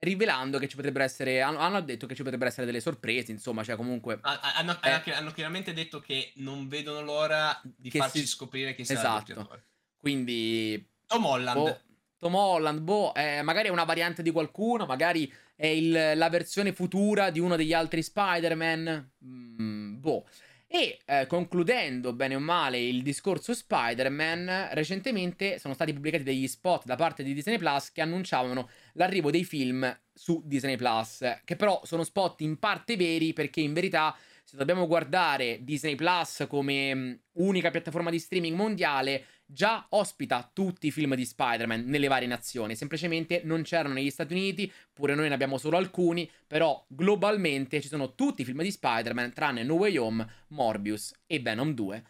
rivelando 0.00 0.58
che 0.58 0.68
ci 0.68 0.76
potrebbero 0.76 1.04
essere 1.04 1.40
hanno, 1.40 1.58
hanno, 1.58 1.80
detto 1.80 2.06
che 2.06 2.14
ci 2.14 2.22
potrebbero 2.22 2.50
essere 2.50 2.66
delle 2.66 2.80
sorprese 2.80 3.32
insomma 3.32 3.64
cioè 3.64 3.76
comunque 3.76 4.18
hanno, 4.22 4.78
eh, 4.82 5.12
hanno 5.12 5.32
chiaramente 5.32 5.72
detto 5.72 6.00
che 6.00 6.32
non 6.36 6.68
vedono 6.68 7.00
l'ora 7.00 7.60
di 7.62 7.90
farci 7.90 8.20
si... 8.20 8.26
scoprire 8.26 8.74
chi 8.74 8.84
sarà 8.84 9.00
esatto. 9.00 9.18
il 9.18 9.26
doppiatore 9.26 9.64
quindi 9.96 10.88
Tom 11.06 11.24
Holland 11.24 11.58
boh, 11.58 11.80
Tom 12.16 12.34
Holland 12.34 12.80
boh 12.80 13.14
eh, 13.14 13.42
magari 13.42 13.68
è 13.68 13.72
una 13.72 13.84
variante 13.84 14.22
di 14.22 14.30
qualcuno 14.30 14.86
magari 14.86 15.32
è 15.58 15.66
il, 15.66 16.12
la 16.14 16.28
versione 16.28 16.72
futura 16.72 17.30
di 17.30 17.40
uno 17.40 17.56
degli 17.56 17.72
altri 17.72 18.00
Spider-Man. 18.00 19.10
Mm, 19.24 19.98
boh. 19.98 20.24
E 20.70 20.98
eh, 21.06 21.26
concludendo 21.26 22.12
bene 22.12 22.34
o 22.34 22.40
male 22.40 22.78
il 22.78 23.02
discorso 23.02 23.54
Spider-Man, 23.54 24.68
recentemente 24.72 25.58
sono 25.58 25.72
stati 25.72 25.94
pubblicati 25.94 26.22
degli 26.22 26.46
spot 26.46 26.84
da 26.84 26.94
parte 26.94 27.22
di 27.22 27.32
Disney 27.32 27.56
Plus 27.56 27.90
che 27.90 28.02
annunciavano 28.02 28.68
l'arrivo 28.92 29.30
dei 29.30 29.44
film 29.44 29.98
su 30.12 30.42
Disney 30.44 30.76
Plus, 30.76 31.24
che 31.44 31.56
però 31.56 31.80
sono 31.84 32.04
spot 32.04 32.42
in 32.42 32.58
parte 32.58 32.96
veri 32.96 33.32
perché 33.32 33.62
in 33.62 33.72
verità 33.72 34.14
se 34.44 34.58
dobbiamo 34.58 34.86
guardare 34.86 35.58
Disney 35.62 35.94
Plus 35.94 36.44
come 36.46 36.94
mm, 36.94 37.12
unica 37.34 37.70
piattaforma 37.70 38.10
di 38.10 38.18
streaming 38.18 38.54
mondiale, 38.54 39.24
già 39.50 39.86
ospita 39.90 40.50
tutti 40.52 40.88
i 40.88 40.90
film 40.90 41.14
di 41.14 41.24
Spider-Man 41.24 41.84
nelle 41.86 42.06
varie 42.06 42.28
nazioni. 42.28 42.76
Semplicemente 42.76 43.40
non 43.44 43.62
c'erano 43.62 43.94
negli 43.94 44.10
Stati 44.10 44.34
Uniti, 44.34 44.70
pure 44.92 45.14
noi 45.14 45.28
ne 45.28 45.34
abbiamo 45.34 45.56
solo 45.56 45.78
alcuni, 45.78 46.30
però 46.46 46.84
globalmente 46.86 47.80
ci 47.80 47.88
sono 47.88 48.14
tutti 48.14 48.42
i 48.42 48.44
film 48.44 48.62
di 48.62 48.70
Spider-Man, 48.70 49.32
tranne 49.32 49.62
No 49.62 49.74
Way 49.74 49.96
Home, 49.96 50.28
Morbius 50.48 51.14
e 51.26 51.40
Venom 51.40 51.72
2, 51.72 52.04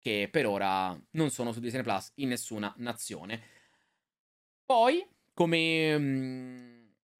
che 0.00 0.28
per 0.30 0.46
ora 0.46 0.98
non 1.12 1.30
sono 1.30 1.52
su 1.52 1.60
Disney 1.60 1.82
Plus 1.82 2.10
in 2.16 2.28
nessuna 2.28 2.74
nazione. 2.78 3.40
Poi, 4.64 5.06
come... 5.32 6.75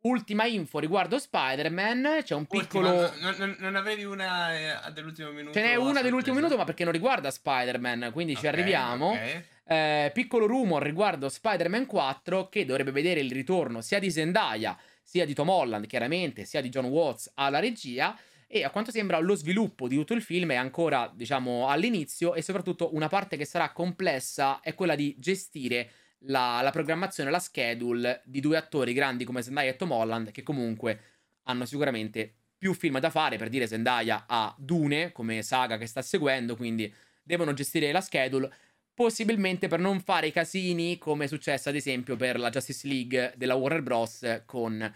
Ultima 0.06 0.44
info 0.44 0.78
riguardo 0.78 1.18
Spider-Man, 1.18 2.20
c'è 2.22 2.36
un 2.36 2.46
piccolo... 2.46 2.92
Ultima, 2.92 3.34
non, 3.38 3.56
non, 3.58 3.74
avevi 3.74 4.04
una 4.04 4.86
eh, 4.86 4.92
dell'ultimo 4.92 5.32
minuto? 5.32 5.58
Ce 5.58 5.64
n'è 5.64 5.74
una 5.74 6.00
dell'ultimo 6.00 6.36
minuto, 6.36 6.56
ma 6.56 6.62
perché 6.62 6.84
non 6.84 6.92
riguarda 6.92 7.28
Spider-Man, 7.28 8.10
quindi 8.12 8.32
okay, 8.32 8.44
ci 8.44 8.48
arriviamo. 8.48 9.10
Okay. 9.10 9.44
Eh, 9.64 10.10
piccolo 10.14 10.46
rumor 10.46 10.80
riguardo 10.80 11.28
Spider-Man 11.28 11.86
4, 11.86 12.48
che 12.48 12.64
dovrebbe 12.64 12.92
vedere 12.92 13.18
il 13.18 13.32
ritorno 13.32 13.80
sia 13.80 13.98
di 13.98 14.08
Zendaya, 14.12 14.78
sia 15.02 15.26
di 15.26 15.34
Tom 15.34 15.48
Holland, 15.48 15.86
chiaramente, 15.88 16.44
sia 16.44 16.60
di 16.60 16.68
John 16.68 16.84
Watts 16.84 17.32
alla 17.34 17.58
regia. 17.58 18.16
E 18.46 18.62
a 18.62 18.70
quanto 18.70 18.92
sembra 18.92 19.18
lo 19.18 19.34
sviluppo 19.34 19.88
di 19.88 19.96
tutto 19.96 20.14
il 20.14 20.22
film 20.22 20.52
è 20.52 20.54
ancora, 20.54 21.10
diciamo, 21.12 21.66
all'inizio 21.66 22.34
e 22.34 22.42
soprattutto 22.42 22.94
una 22.94 23.08
parte 23.08 23.36
che 23.36 23.44
sarà 23.44 23.72
complessa 23.72 24.60
è 24.60 24.72
quella 24.74 24.94
di 24.94 25.16
gestire 25.18 25.90
la, 26.26 26.60
la 26.62 26.70
programmazione, 26.70 27.30
la 27.30 27.38
schedule 27.38 28.22
di 28.24 28.40
due 28.40 28.56
attori 28.56 28.92
grandi 28.92 29.24
come 29.24 29.42
Zendaya 29.42 29.70
e 29.70 29.76
Tom 29.76 29.92
Holland, 29.92 30.30
che 30.30 30.42
comunque 30.42 31.00
hanno 31.44 31.64
sicuramente 31.64 32.34
più 32.56 32.74
film 32.74 32.98
da 32.98 33.10
fare. 33.10 33.36
Per 33.36 33.48
dire, 33.48 33.66
Zendaya 33.66 34.24
ha 34.26 34.54
Dune 34.58 35.12
come 35.12 35.42
saga 35.42 35.78
che 35.78 35.86
sta 35.86 36.02
seguendo, 36.02 36.56
quindi 36.56 36.92
devono 37.22 37.52
gestire 37.52 37.92
la 37.92 38.00
schedule. 38.00 38.52
Possibilmente 38.94 39.68
per 39.68 39.78
non 39.78 40.00
fare 40.00 40.28
i 40.28 40.32
casini 40.32 40.96
come 40.96 41.24
è 41.24 41.28
successo 41.28 41.68
ad 41.68 41.74
esempio 41.74 42.16
per 42.16 42.38
la 42.38 42.48
Justice 42.48 42.88
League 42.88 43.34
della 43.36 43.54
Warner 43.54 43.82
Bros. 43.82 44.42
con 44.46 44.94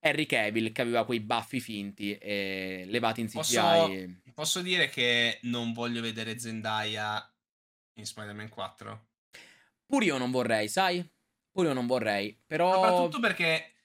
Harry 0.00 0.26
Cavill 0.26 0.72
che 0.72 0.82
aveva 0.82 1.04
quei 1.04 1.20
baffi 1.20 1.60
finti 1.60 2.16
e 2.18 2.84
levati 2.88 3.20
in 3.20 3.28
CGI. 3.28 3.36
Posso, 3.36 4.32
posso 4.34 4.62
dire 4.62 4.88
che 4.88 5.38
non 5.42 5.72
voglio 5.72 6.00
vedere 6.00 6.38
Zendaya 6.38 7.32
in 7.94 8.04
Spider-Man 8.04 8.48
4? 8.48 9.06
Pure 9.86 10.04
io 10.04 10.18
non 10.18 10.30
vorrei, 10.30 10.68
sai? 10.68 11.08
Pure 11.50 11.68
io 11.68 11.74
non 11.74 11.86
vorrei, 11.86 12.38
però... 12.44 12.72
Soprattutto 12.74 13.20
perché 13.20 13.76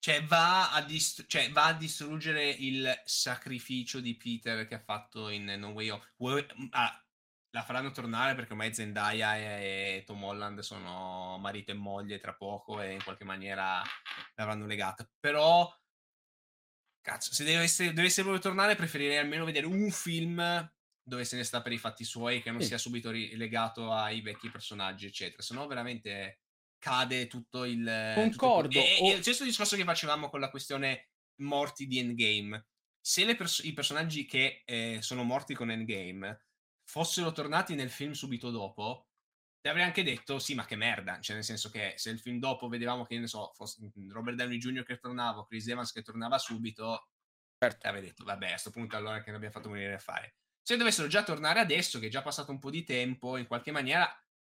cioè 0.00 0.24
va, 0.24 0.72
a 0.72 0.82
dist- 0.82 1.26
cioè, 1.26 1.50
va 1.50 1.66
a 1.66 1.74
distruggere 1.74 2.48
il 2.48 3.02
sacrificio 3.04 4.00
di 4.00 4.16
Peter 4.16 4.66
che 4.66 4.76
ha 4.76 4.82
fatto 4.82 5.28
in 5.28 5.44
No 5.44 5.68
Way 5.68 5.90
Home. 5.90 6.46
Ah, 6.70 7.04
la 7.50 7.62
faranno 7.62 7.90
tornare 7.90 8.34
perché 8.34 8.52
ormai 8.52 8.72
Zendaya 8.72 9.36
e 9.36 10.02
Tom 10.06 10.22
Holland 10.22 10.60
sono 10.60 11.36
marito 11.38 11.72
e 11.72 11.74
moglie 11.74 12.18
tra 12.18 12.34
poco 12.34 12.80
e 12.80 12.92
in 12.92 13.02
qualche 13.02 13.24
maniera 13.24 13.82
l'avranno 14.36 14.64
legata. 14.64 15.06
Però, 15.18 15.70
cazzo, 17.02 17.34
se 17.34 17.44
dovesse, 17.44 17.92
dovesse 17.92 18.22
voler 18.22 18.40
tornare 18.40 18.76
preferirei 18.76 19.18
almeno 19.18 19.44
vedere 19.44 19.66
un 19.66 19.90
film 19.90 20.40
dove 21.02 21.24
se 21.24 21.36
ne 21.36 21.44
sta 21.44 21.62
per 21.62 21.72
i 21.72 21.78
fatti 21.78 22.04
suoi, 22.04 22.42
che 22.42 22.50
non 22.50 22.60
sì. 22.60 22.68
sia 22.68 22.78
subito 22.78 23.10
legato 23.10 23.92
ai 23.92 24.20
vecchi 24.20 24.50
personaggi, 24.50 25.06
eccetera. 25.06 25.42
Se 25.42 25.54
no, 25.54 25.66
veramente 25.66 26.40
cade 26.78 27.26
tutto 27.26 27.64
il. 27.64 28.12
Concordo. 28.14 28.80
Tutto... 28.80 29.04
E, 29.04 29.12
o... 29.12 29.16
lo 29.16 29.22
stesso 29.22 29.44
discorso 29.44 29.76
che 29.76 29.84
facevamo 29.84 30.28
con 30.28 30.40
la 30.40 30.50
questione 30.50 31.10
morti 31.40 31.86
di 31.86 31.98
Endgame. 31.98 32.66
Se 33.00 33.34
pers- 33.34 33.62
i 33.64 33.72
personaggi 33.72 34.26
che 34.26 34.62
eh, 34.64 34.98
sono 35.00 35.22
morti 35.22 35.54
con 35.54 35.70
Endgame 35.70 36.46
fossero 36.84 37.32
tornati 37.32 37.74
nel 37.74 37.90
film 37.90 38.12
subito 38.12 38.50
dopo, 38.50 39.08
ti 39.60 39.68
avrei 39.68 39.84
anche 39.84 40.02
detto 40.02 40.38
sì, 40.38 40.54
ma 40.54 40.64
che 40.64 40.76
merda. 40.76 41.20
Cioè, 41.20 41.36
nel 41.36 41.44
senso 41.44 41.70
che 41.70 41.94
se 41.96 42.10
il 42.10 42.18
film 42.18 42.38
dopo 42.38 42.68
vedevamo 42.68 43.04
che 43.04 43.18
ne 43.18 43.26
so, 43.26 43.52
fosse 43.54 43.90
Robert 44.08 44.36
Downey 44.36 44.58
Jr. 44.58 44.82
che 44.84 44.98
tornava, 44.98 45.46
Chris 45.46 45.68
Evans 45.68 45.92
che 45.92 46.02
tornava 46.02 46.38
subito, 46.38 47.08
certo. 47.58 47.86
avrei 47.86 48.02
detto, 48.02 48.24
vabbè, 48.24 48.46
a 48.46 48.50
questo 48.50 48.70
punto 48.70 48.96
allora 48.96 49.22
che 49.22 49.30
ne 49.30 49.36
abbiamo 49.36 49.54
fatto 49.54 49.68
morire 49.68 49.94
a 49.94 49.98
fare 49.98 50.39
se 50.62 50.76
dovessero 50.76 51.08
già 51.08 51.22
tornare 51.22 51.60
adesso, 51.60 51.98
che 51.98 52.06
è 52.06 52.10
già 52.10 52.22
passato 52.22 52.50
un 52.50 52.58
po' 52.58 52.70
di 52.70 52.84
tempo, 52.84 53.36
in 53.36 53.46
qualche 53.46 53.70
maniera 53.70 54.08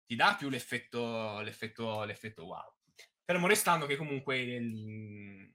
ti 0.05 0.17
dà 0.17 0.35
più 0.37 0.49
l'effetto, 0.49 1.41
l'effetto, 1.41 2.05
l'effetto 2.05 2.45
wow. 2.45 2.75
Fermo 3.25 3.47
restando 3.47 3.87
che 3.87 3.97
comunque 3.97 4.41
il... 4.41 5.55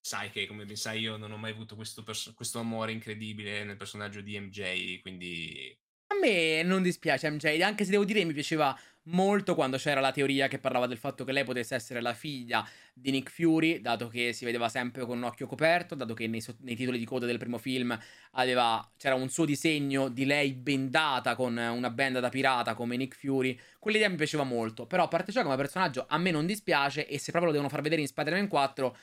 sai 0.00 0.30
che 0.30 0.46
come 0.46 0.64
ben 0.64 0.76
sai 0.76 1.00
io 1.00 1.16
non 1.16 1.30
ho 1.30 1.36
mai 1.36 1.52
avuto 1.52 1.76
questo, 1.76 2.02
pers- 2.02 2.32
questo 2.34 2.58
amore 2.58 2.92
incredibile 2.92 3.64
nel 3.64 3.76
personaggio 3.76 4.20
di 4.20 4.38
MJ, 4.38 5.00
quindi... 5.00 5.78
A 6.10 6.18
me 6.18 6.62
non 6.62 6.82
dispiace 6.82 7.30
MJ, 7.30 7.60
anche 7.60 7.84
se 7.84 7.90
devo 7.90 8.04
dire 8.04 8.24
mi 8.24 8.32
piaceva 8.32 8.76
molto 9.08 9.54
quando 9.54 9.76
c'era 9.76 10.00
la 10.00 10.12
teoria 10.12 10.48
che 10.48 10.58
parlava 10.58 10.86
del 10.86 10.98
fatto 10.98 11.24
che 11.24 11.32
lei 11.32 11.44
potesse 11.44 11.74
essere 11.74 12.00
la 12.00 12.14
figlia 12.14 12.66
di 12.92 13.10
Nick 13.10 13.30
Fury, 13.30 13.80
dato 13.80 14.08
che 14.08 14.32
si 14.32 14.44
vedeva 14.44 14.68
sempre 14.68 15.04
con 15.04 15.18
un 15.18 15.24
occhio 15.24 15.46
coperto, 15.46 15.94
dato 15.94 16.14
che 16.14 16.26
nei, 16.26 16.44
nei 16.60 16.74
titoli 16.74 16.98
di 16.98 17.04
coda 17.04 17.26
del 17.26 17.38
primo 17.38 17.58
film 17.58 17.96
aveva, 18.32 18.86
c'era 18.96 19.14
un 19.14 19.28
suo 19.28 19.44
disegno 19.44 20.08
di 20.08 20.24
lei 20.24 20.52
bendata 20.52 21.34
con 21.34 21.56
una 21.56 21.90
benda 21.90 22.20
da 22.20 22.28
pirata 22.28 22.74
come 22.74 22.96
Nick 22.96 23.16
Fury. 23.16 23.58
Quell'idea 23.78 24.08
mi 24.08 24.16
piaceva 24.16 24.44
molto, 24.44 24.86
però 24.86 25.04
a 25.04 25.08
parte 25.08 25.32
ciò 25.32 25.42
come 25.42 25.56
personaggio 25.56 26.06
a 26.08 26.18
me 26.18 26.30
non 26.30 26.46
dispiace 26.46 27.06
e 27.06 27.18
se 27.18 27.30
proprio 27.30 27.46
lo 27.46 27.52
devono 27.52 27.68
far 27.68 27.82
vedere 27.82 28.00
in 28.00 28.08
Spider-Man 28.08 28.48
4... 28.48 28.96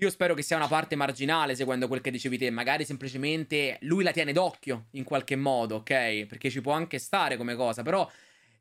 Io 0.00 0.08
spero 0.08 0.32
che 0.32 0.40
sia 0.40 0.56
una 0.56 0.66
parte 0.66 0.96
marginale, 0.96 1.54
seguendo 1.54 1.86
quel 1.86 2.00
che 2.00 2.10
dicevi 2.10 2.38
te. 2.38 2.48
Magari 2.48 2.86
semplicemente 2.86 3.76
lui 3.82 4.02
la 4.02 4.12
tiene 4.12 4.32
d'occhio 4.32 4.86
in 4.92 5.04
qualche 5.04 5.36
modo, 5.36 5.74
ok? 5.74 6.24
Perché 6.24 6.48
ci 6.48 6.62
può 6.62 6.72
anche 6.72 6.98
stare 6.98 7.36
come 7.36 7.54
cosa. 7.54 7.82
Però 7.82 8.10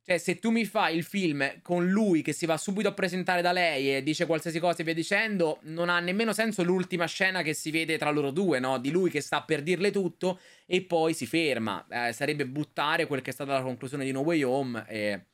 cioè, 0.10 0.18
se 0.18 0.40
tu 0.40 0.50
mi 0.50 0.66
fai 0.66 0.98
il 0.98 1.04
film 1.04 1.62
con 1.62 1.88
lui 1.88 2.24
che 2.24 2.34
si 2.34 2.48
va 2.48 2.58
subito 2.58 2.88
a 2.88 2.94
presentare 2.94 3.44
da 3.44 3.52
lei 3.52 3.96
e 3.96 4.02
dice 4.02 4.26
qualsiasi 4.26 4.58
cosa 4.58 4.82
e 4.82 4.84
via 4.84 4.96
dicendo, 4.96 5.60
non 5.66 5.88
ha 5.88 6.00
nemmeno 6.00 6.34
senso 6.34 6.64
l'ultima 6.64 7.06
scena 7.06 7.44
che 7.44 7.54
si 7.54 7.70
vede 7.70 7.96
tra 8.00 8.10
loro 8.10 8.32
due, 8.32 8.58
no? 8.58 8.80
Di 8.80 8.90
lui 8.90 9.12
che 9.12 9.22
sta 9.22 9.44
per 9.44 9.62
dirle 9.62 9.92
tutto 9.92 10.40
e 10.66 10.82
poi 10.82 11.14
si 11.14 11.28
ferma. 11.28 11.86
Eh, 11.88 12.12
sarebbe 12.12 12.48
buttare 12.48 13.06
quel 13.06 13.22
che 13.22 13.30
è 13.30 13.34
stata 13.34 13.54
la 13.54 13.62
conclusione 13.62 14.04
di 14.04 14.12
No 14.12 14.22
Way 14.22 14.42
Home 14.42 14.84
e 14.88 15.26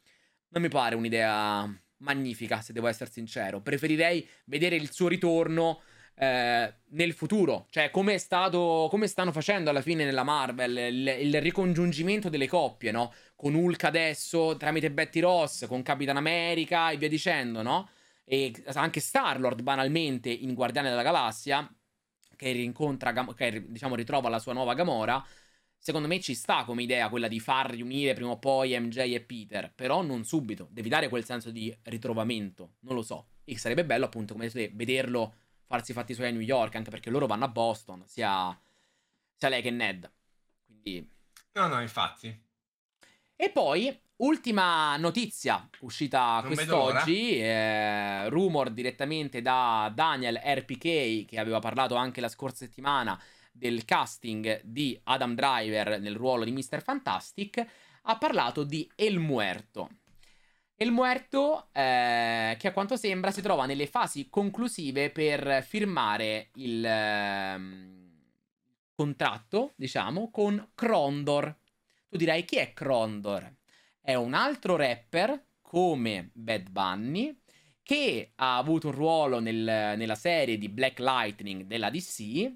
non 0.50 0.62
mi 0.62 0.68
pare 0.68 0.96
un'idea 0.96 1.74
magnifica, 2.00 2.60
se 2.60 2.74
devo 2.74 2.88
essere 2.88 3.10
sincero. 3.10 3.62
Preferirei 3.62 4.28
vedere 4.44 4.76
il 4.76 4.92
suo 4.92 5.08
ritorno 5.08 5.84
eh, 6.18 6.74
nel 6.91 7.13
futuro, 7.13 7.68
cioè 7.70 7.91
come 7.91 8.13
è 8.13 8.18
stato, 8.18 8.88
come 8.89 9.07
stanno 9.07 9.32
facendo 9.34 9.70
alla 9.70 9.82
fine 9.82 10.05
nella 10.05 10.24
Marvel, 10.24 10.78
il, 10.78 11.07
il 11.07 11.41
ricongiungimento 11.41 12.30
delle 12.30 12.47
coppie, 12.47 12.91
no? 12.91 13.13
Con 13.36 13.53
Hulk 13.53 13.84
adesso 13.84 14.55
tramite 14.57 14.91
Betty 14.91 15.20
Ross, 15.20 15.68
con 15.68 15.82
Capitan 15.82 16.18
America 16.18 16.89
e 16.91 16.97
via 16.97 17.09
dicendo, 17.09 17.61
no? 17.61 17.89
E 18.24 18.53
anche 18.74 19.01
Star-Lord 19.01 19.61
banalmente 19.61 20.30
in 20.30 20.53
Guardiane 20.53 20.89
della 20.89 21.03
Galassia, 21.03 21.70
che 22.36 22.51
rincontra, 22.51 23.13
che 23.36 23.66
diciamo 23.68 23.95
ritrova 23.95 24.30
la 24.30 24.39
sua 24.39 24.53
nuova 24.53 24.74
Gamora. 24.74 25.24
Secondo 25.78 26.07
me 26.07 26.20
ci 26.20 26.34
sta 26.34 26.63
come 26.63 26.82
idea 26.82 27.09
quella 27.09 27.28
di 27.28 27.39
far 27.39 27.70
riunire 27.70 28.13
prima 28.13 28.32
o 28.32 28.39
poi 28.39 28.78
MJ 28.80 28.97
e 29.13 29.22
Peter, 29.22 29.72
però 29.76 30.01
non 30.01 30.24
subito. 30.24 30.68
Devi 30.72 30.89
dare 30.89 31.09
quel 31.09 31.26
senso 31.26 31.51
di 31.51 31.76
ritrovamento, 31.84 32.76
non 32.80 32.95
lo 32.95 33.03
so. 33.03 33.28
E 33.43 33.57
sarebbe 33.59 33.86
bello 33.86 34.05
appunto, 34.05 34.34
come 34.34 34.49
detto, 34.49 34.76
vederlo 34.76 35.34
farsi 35.66 35.91
i 35.91 35.93
fatti 35.93 36.13
suoi 36.13 36.28
a 36.28 36.32
New 36.32 36.41
York, 36.41 36.76
anche 36.76 36.89
perché 36.89 37.09
loro 37.09 37.28
vanno 37.28 37.45
a 37.45 37.49
Boston, 37.49 38.03
sia, 38.05 38.57
sia 39.36 39.49
lei 39.49 39.61
che 39.61 39.72
Ned. 39.72 40.09
Quindi... 40.66 41.09
No, 41.53 41.68
no, 41.68 41.82
infatti. 41.82 42.43
E 43.36 43.49
poi, 43.49 43.97
ultima 44.18 44.95
notizia 44.97 45.68
uscita 45.80 46.39
Non 46.41 46.53
quest'oggi, 46.53 47.39
eh, 47.39 48.30
rumor 48.30 48.70
direttamente 48.70 49.41
da 49.41 49.91
Daniel 49.93 50.39
RPK 50.41 51.26
che 51.26 51.39
aveva 51.39 51.59
parlato 51.59 51.95
anche 51.95 52.22
la 52.22 52.30
scorsa 52.30 52.66
settimana 52.66 53.22
del 53.51 53.86
casting 53.86 54.61
di 54.63 54.99
Adam 55.03 55.34
Driver 55.34 55.99
nel 55.99 56.16
ruolo 56.16 56.43
di 56.43 56.51
Mr. 56.51 56.82
Fantastic, 56.82 57.66
ha 58.03 58.18
parlato 58.18 58.63
di 58.63 58.89
El 58.95 59.20
Muerto. 59.20 59.89
El 60.78 60.92
Muerto, 60.92 61.70
eh, 61.72 62.58
che 62.60 62.68
a 62.68 62.74
quanto 62.74 62.98
sembra 62.98 63.32
si 63.32 63.42
trova 63.42 63.66
nelle 63.66 63.88
fasi 63.88 64.28
conclusive 64.30 65.10
per 65.10 65.64
firmare 65.64 66.50
il 66.56 66.84
ehm, 66.84 68.12
contratto, 68.94 69.72
diciamo, 69.78 70.30
con 70.30 70.72
Krondor. 70.76 71.58
Tu 72.10 72.18
direi 72.18 72.44
chi 72.44 72.58
è 72.58 72.74
Krondor? 72.74 73.56
È 74.02 74.16
un 74.16 74.34
altro 74.34 74.76
rapper 74.76 75.46
come 75.62 76.32
Bad 76.34 76.70
Bunny 76.70 77.40
che 77.82 78.34
ha 78.36 78.58
avuto 78.58 78.88
un 78.88 78.96
ruolo 78.96 79.40
nel- 79.40 79.96
nella 79.96 80.16
serie 80.16 80.58
di 80.58 80.68
Black 80.68 81.00
Lightning 81.00 81.64
della 81.64 81.90
DC 81.90 82.52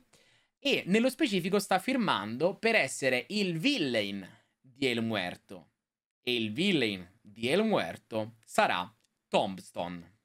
e 0.60 0.84
nello 0.88 1.10
specifico 1.10 1.58
sta 1.58 1.80
firmando 1.80 2.58
per 2.58 2.76
essere 2.76 3.28
il 3.30 3.58
villain 3.60 4.28
di 4.60 4.88
El 4.88 5.04
Muerto. 5.04 5.70
E 6.22 6.36
il 6.36 6.52
villain 6.52 7.19
di 7.40 7.48
El 7.48 7.64
Muerto 7.64 8.36
sarà 8.44 8.94
Tombstone. 9.30 10.18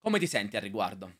Come 0.00 0.18
ti 0.18 0.26
senti 0.26 0.56
al 0.56 0.60
riguardo? 0.62 1.16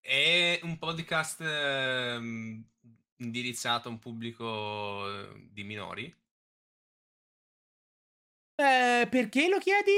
È 0.00 0.60
un 0.62 0.78
podcast 0.78 1.40
ehm, 1.40 2.64
indirizzato 3.16 3.88
a 3.88 3.90
un 3.90 3.98
pubblico 3.98 5.10
eh, 5.32 5.48
di 5.50 5.64
minori? 5.64 6.04
Eh, 8.54 9.08
perché 9.10 9.48
lo 9.48 9.58
chiedi? 9.58 9.90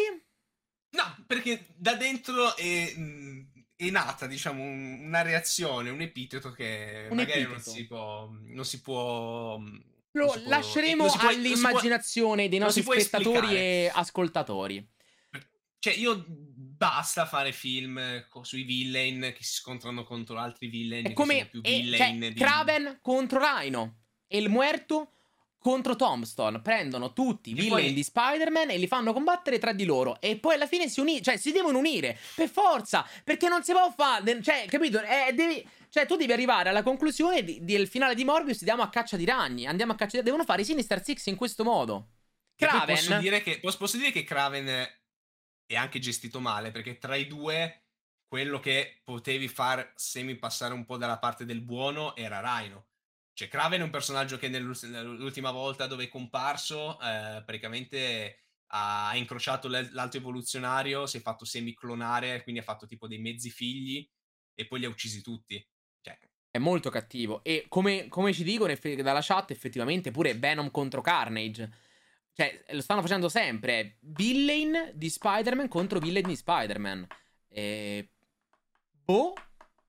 No, 0.93 1.25
perché 1.27 1.67
da 1.77 1.95
dentro 1.95 2.57
è, 2.57 2.91
è 3.77 3.91
nata, 3.91 4.27
diciamo, 4.27 4.63
un- 4.63 5.05
una 5.05 5.21
reazione, 5.21 5.91
un 5.91 6.01
epiteto 6.01 6.53
che 6.53 7.07
Un 7.11 7.17
magari 7.17 7.43
non 7.43 7.53
epiteto. 7.53 7.71
si 7.71 7.87
può... 7.87 8.29
Non 8.31 8.65
si 8.65 8.81
può 8.81 9.61
Lo 10.13 10.27
può- 10.27 10.41
lasceremo 10.47 11.05
può- 11.05 11.13
si 11.13 11.19
può- 11.19 11.29
all'immaginazione 11.29 12.49
dei 12.49 12.59
nostri 12.59 12.83
spettatori 12.83 13.55
e 13.57 13.91
ascoltatori. 13.95 14.89
Cioè, 15.79 15.95
io 15.95 16.25
basta 16.29 17.25
fare 17.27 17.53
film 17.53 18.27
co- 18.29 18.45
sui 18.45 18.65
villain 18.65 19.33
che 19.35 19.43
si 19.43 19.55
scontrano 19.55 20.05
contro 20.05 20.39
altri 20.39 20.67
villain 20.69 21.07
È 21.07 21.13
come 21.15 21.47
più 21.47 21.61
e- 21.63 21.71
villain 21.81 22.21
cioè, 22.21 22.33
di... 22.33 22.39
Kraven 22.39 22.99
contro 23.01 23.41
Rhino 23.41 24.01
e 24.27 24.39
il 24.39 24.51
Muerto 24.51 25.13
contro 25.59 25.97
Tombstone. 25.97 26.61
Prendono 26.61 27.13
tutti 27.15 27.51
i 27.51 27.55
villain 27.55 27.85
poi- 27.87 27.93
di 27.95 28.03
Spider-Man 28.03 28.71
e 28.71 28.77
li 28.79 28.87
fanno 28.87 29.15
combattere 29.15 29.59
tra 29.59 29.73
di 29.73 29.85
loro. 29.87 30.21
E 30.21 30.37
poi 30.37 30.55
alla 30.57 30.67
fine 30.67 30.87
si 30.89 31.01
uniscono, 31.01 31.23
cioè 31.25 31.37
si 31.39 31.53
devono 31.53 31.79
unire 31.79 32.19
per 32.35 32.49
forza. 32.51 33.07
Perché 33.25 33.49
non 33.49 33.63
si 33.63 33.73
può 33.73 33.91
fare, 33.97 34.43
cioè, 34.43 34.67
capito? 34.69 35.01
Eh, 35.01 35.33
devi- 35.33 35.67
cioè, 35.91 36.07
tu 36.07 36.15
devi 36.17 36.33
arrivare 36.33 36.69
alla 36.69 36.85
conclusione 36.85 37.43
di- 37.43 37.65
del 37.65 37.89
finale 37.89 38.15
di 38.15 38.25
Morbius. 38.25 38.61
Andiamo 38.61 38.83
a 38.83 38.89
caccia 38.89 39.17
di 39.17 39.25
ragni. 39.25 39.67
Andiamo 39.67 39.93
a 39.93 39.97
caccia 39.97 40.19
di... 40.19 40.23
Devono 40.23 40.45
fare 40.45 40.63
i 40.63 40.65
Sinister 40.65 41.03
Six 41.03 41.27
in 41.27 41.35
questo 41.37 41.65
modo. 41.65 42.13
Poi 42.55 42.69
Kraven. 42.69 42.95
Posso 42.95 43.19
dire, 43.19 43.43
che, 43.43 43.59
posso, 43.59 43.79
posso 43.79 43.97
dire 43.97 44.13
che 44.13 44.23
Kraven 44.23 44.69
è 45.67 45.75
anche 45.75 45.99
gestito 45.99 46.41
male 46.41 46.71
perché 46.71 46.99
tra 46.99 47.17
i 47.17 47.27
due 47.27 47.87
quello 48.27 48.61
che 48.61 49.01
potevi 49.03 49.49
far 49.49 49.93
semi 49.97 50.37
passare 50.37 50.75
un 50.75 50.85
po' 50.85 50.97
dalla 50.97 51.19
parte 51.19 51.45
del 51.45 51.61
buono 51.63 52.15
era 52.15 52.41
Rhino. 52.41 52.87
Cioè 53.33 53.49
Kraven 53.49 53.81
è 53.81 53.85
un 53.85 53.91
personaggio 53.91 54.37
che 54.39 54.49
nell'ult- 54.49 54.87
nell'ultima 54.87 55.51
volta 55.51 55.89
dove 55.89 56.05
è 56.05 56.09
comparso 56.09 57.01
eh, 57.01 57.43
praticamente 57.45 58.45
ha 58.73 59.11
incrociato 59.17 59.67
l'al- 59.67 59.91
l'alto 59.93 60.19
evoluzionario, 60.19 61.07
si 61.07 61.17
è 61.17 61.21
fatto 61.21 61.45
semi 61.45 61.75
clonare, 61.75 62.45
quindi 62.45 62.61
ha 62.61 62.65
fatto 62.65 62.87
tipo 62.87 63.09
dei 63.09 63.19
mezzi 63.19 63.51
figli 63.51 64.09
e 64.55 64.67
poi 64.67 64.79
li 64.79 64.85
ha 64.85 64.89
uccisi 64.89 65.23
tutti. 65.23 65.67
È 66.51 66.59
molto 66.59 66.91
cattivo. 66.91 67.45
E 67.45 67.67
come, 67.69 68.09
come 68.09 68.33
ci 68.33 68.43
dicono 68.43 68.75
dalla 69.03 69.21
chat, 69.23 69.53
effettivamente 69.53 70.11
pure 70.11 70.35
Venom 70.35 70.71
contro 70.71 71.01
Carnage. 71.01 71.71
Cioè, 72.33 72.65
lo 72.71 72.81
stanno 72.81 73.03
facendo 73.03 73.29
sempre. 73.29 73.99
Villain 74.01 74.91
di 74.95 75.09
Spider-Man 75.09 75.69
contro 75.69 75.99
villain 75.99 76.27
di 76.27 76.35
Spider-Man. 76.35 77.07
E... 77.49 78.11
Boh, 78.91 79.35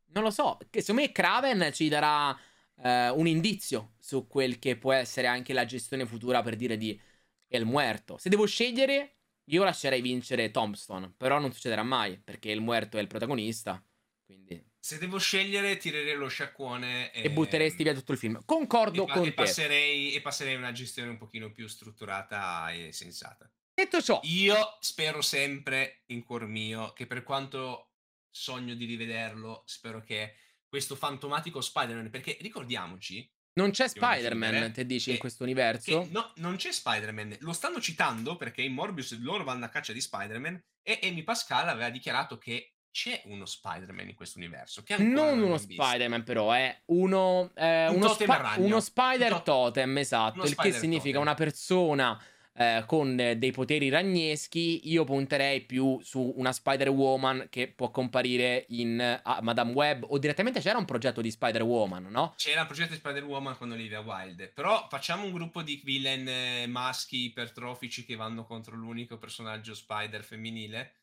non 0.08 0.24
lo 0.24 0.30
so. 0.30 0.60
Secondo 0.70 1.02
me 1.02 1.12
Kraven 1.12 1.72
ci 1.74 1.88
darà 1.88 2.38
eh, 2.84 3.10
un 3.10 3.26
indizio 3.26 3.94
su 4.00 4.28
quel 4.28 4.60
che 4.60 4.78
può 4.78 4.92
essere 4.92 5.28
anche 5.28 5.54
la 5.54 5.66
gestione 5.66 6.06
futura 6.06 6.42
per 6.42 6.56
dire 6.56 6.78
di 6.78 7.00
El 7.48 7.66
Muerto. 7.66 8.18
Se 8.18 8.30
devo 8.30 8.46
scegliere, 8.46 9.16
io 9.46 9.64
lascerei 9.64 10.02
vincere 10.02 10.52
Tombstone. 10.52 11.14
Però 11.18 11.40
non 11.40 11.52
succederà 11.54 11.84
mai, 11.84 12.20
perché 12.20 12.52
El 12.52 12.62
Muerto 12.62 12.98
è 12.98 13.02
il 13.02 13.08
protagonista. 13.08 13.84
Quindi... 14.26 14.70
se 14.84 14.98
devo 14.98 15.20
scegliere 15.20 15.78
tirerei 15.78 16.16
lo 16.16 16.28
sciacquone 16.28 17.12
E 17.14 17.30
butteresti 17.30 17.84
via 17.84 17.94
tutto 17.94 18.14
il 18.14 18.18
film. 18.18 18.42
Concordo 18.44 19.04
e, 19.04 19.06
pa- 19.06 19.14
con 19.14 19.22
e 19.26 19.30
te. 19.30 19.34
passerei, 19.36 20.14
e 20.16 20.22
passerei 20.22 20.56
a 20.56 20.58
una 20.58 20.72
gestione 20.72 21.10
un 21.12 21.18
pochino 21.18 21.52
più 21.52 21.68
strutturata 21.68 22.72
e 22.72 22.92
sensata. 22.92 23.50
Detto 23.74 24.02
ciò, 24.02 24.20
Io 24.24 24.78
spero 24.80 25.22
sempre 25.22 26.02
in 26.08 26.24
cuor 26.24 26.48
mio 26.48 26.94
che 26.94 27.06
per 27.06 27.22
quanto 27.24 27.92
sogno 28.32 28.74
di 28.74 28.86
rivederlo, 28.86 29.62
spero 29.68 30.02
che 30.02 30.36
questo 30.68 30.96
fantomatico 30.96 31.62
Spider-Man, 31.62 32.10
perché 32.10 32.38
ricordiamoci 32.42 33.30
non 33.54 33.70
c'è 33.72 33.88
Spider-Man, 33.88 34.72
te 34.74 34.86
dici, 34.86 35.06
che- 35.08 35.12
in 35.12 35.18
questo 35.20 35.44
universo. 35.44 36.08
no, 36.10 36.32
non 36.38 36.56
c'è 36.56 36.72
Spider-Man, 36.72 37.38
lo 37.42 37.54
stanno 37.54 37.80
citando 37.80 38.36
perché 38.36 38.62
in 38.64 38.74
Morbius 38.74 39.20
loro 39.20 39.44
vanno 39.44 39.66
a 39.66 39.70
caccia 39.70 39.94
di 39.94 40.02
Spider-Man 40.02 40.60
e 40.82 41.00
Amy 41.04 41.22
Pascal 41.24 41.68
aveva 41.68 41.90
dichiarato 41.90 42.38
che 42.40 42.74
c'è 42.92 43.22
uno 43.26 43.46
Spider-Man 43.46 44.10
in 44.10 44.16
questo 44.16 44.38
universo. 44.38 44.84
Che 44.84 44.98
Non 44.98 45.42
uno. 45.42 45.58
Spider-Man, 45.58 46.24
però, 46.24 46.52
è 46.52 46.76
uno, 46.86 47.52
eh, 47.56 47.88
Un 47.88 47.96
uno, 47.96 48.10
spa- 48.10 48.54
uno 48.58 48.80
Spider 48.80 49.32
Un 49.32 49.38
to- 49.38 49.44
Totem, 49.44 49.98
esatto. 49.98 50.36
uno 50.40 50.46
Il 50.46 50.56
che 50.56 50.72
significa 50.72 51.18
Totem. 51.18 51.22
una 51.22 51.34
persona 51.36 52.24
eh, 52.54 52.84
con 52.86 53.18
eh, 53.18 53.38
dei 53.38 53.52
poteri 53.52 53.88
ragneschi. 53.88 54.90
Io 54.92 55.06
punterei 55.06 55.62
più 55.62 56.00
su 56.04 56.34
una 56.36 56.52
Spider-Woman 56.52 57.48
che 57.50 57.70
può 57.70 57.90
comparire 57.92 58.66
in 58.70 59.00
eh, 59.00 59.22
ah, 59.24 59.40
Madame 59.42 59.72
Web. 59.72 60.06
O 60.10 60.18
direttamente 60.18 60.60
c'era 60.60 60.78
un 60.78 60.84
progetto 60.86 61.22
di 61.22 61.32
Spider-Woman, 61.32 62.08
no? 62.10 62.34
C'era 62.36 62.60
il 62.62 62.66
progetto 62.68 62.92
di 62.92 62.98
Spider-Woman 62.98 63.58
con 63.58 63.72
Olivia 63.72 64.02
Wilde. 64.02 64.50
Però 64.50 64.86
facciamo 64.90 65.24
un 65.24 65.32
gruppo 65.32 65.62
di 65.62 65.80
villain 65.84 66.28
eh, 66.28 66.68
maschi 66.68 67.24
ipertrofici 67.24 68.04
che 68.04 68.18
vanno 68.18 68.44
contro 68.44 68.76
l'unico 68.76 69.18
personaggio 69.18 69.74
Spider 69.74 70.22
femminile. 70.22 70.96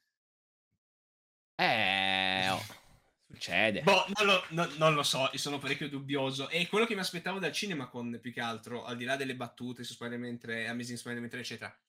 Eh, 1.60 2.48
oh, 2.50 2.60
succede. 3.26 3.82
Boh, 3.82 4.04
non 4.16 4.26
lo, 4.26 4.44
no- 4.50 4.70
non 4.76 4.94
lo 4.94 5.02
so, 5.02 5.28
sono 5.34 5.58
parecchio 5.58 5.88
dubbioso. 5.88 6.48
E 6.48 6.68
quello 6.68 6.86
che 6.86 6.94
mi 6.94 7.00
aspettavo 7.00 7.38
dal 7.38 7.52
cinema 7.52 7.88
con 7.88 8.18
più 8.20 8.32
che 8.32 8.40
altro, 8.40 8.84
al 8.84 8.96
di 8.96 9.04
là 9.04 9.16
delle 9.16 9.34
battute 9.34 9.82
su 9.84 9.94
Spider-Man 9.94 10.38
3, 10.38 10.68
Amazing 10.68 10.98
Spider-Man 10.98 11.30
3, 11.30 11.40
eccetera. 11.40 11.80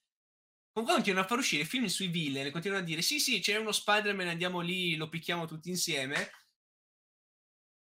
Continuano 0.72 1.26
a 1.26 1.28
far 1.28 1.38
uscire 1.40 1.66
film 1.66 1.86
sui 1.88 2.08
villain, 2.08 2.52
continuano 2.52 2.84
a 2.84 2.86
dire 2.88 3.02
sì 3.02 3.20
sì 3.20 3.40
c'è 3.42 3.58
uno 3.58 3.72
Spider-Man, 3.72 4.28
andiamo 4.28 4.62
lì, 4.62 4.96
lo 4.96 5.10
picchiamo 5.10 5.46
tutti 5.46 5.70
insieme. 5.70 6.32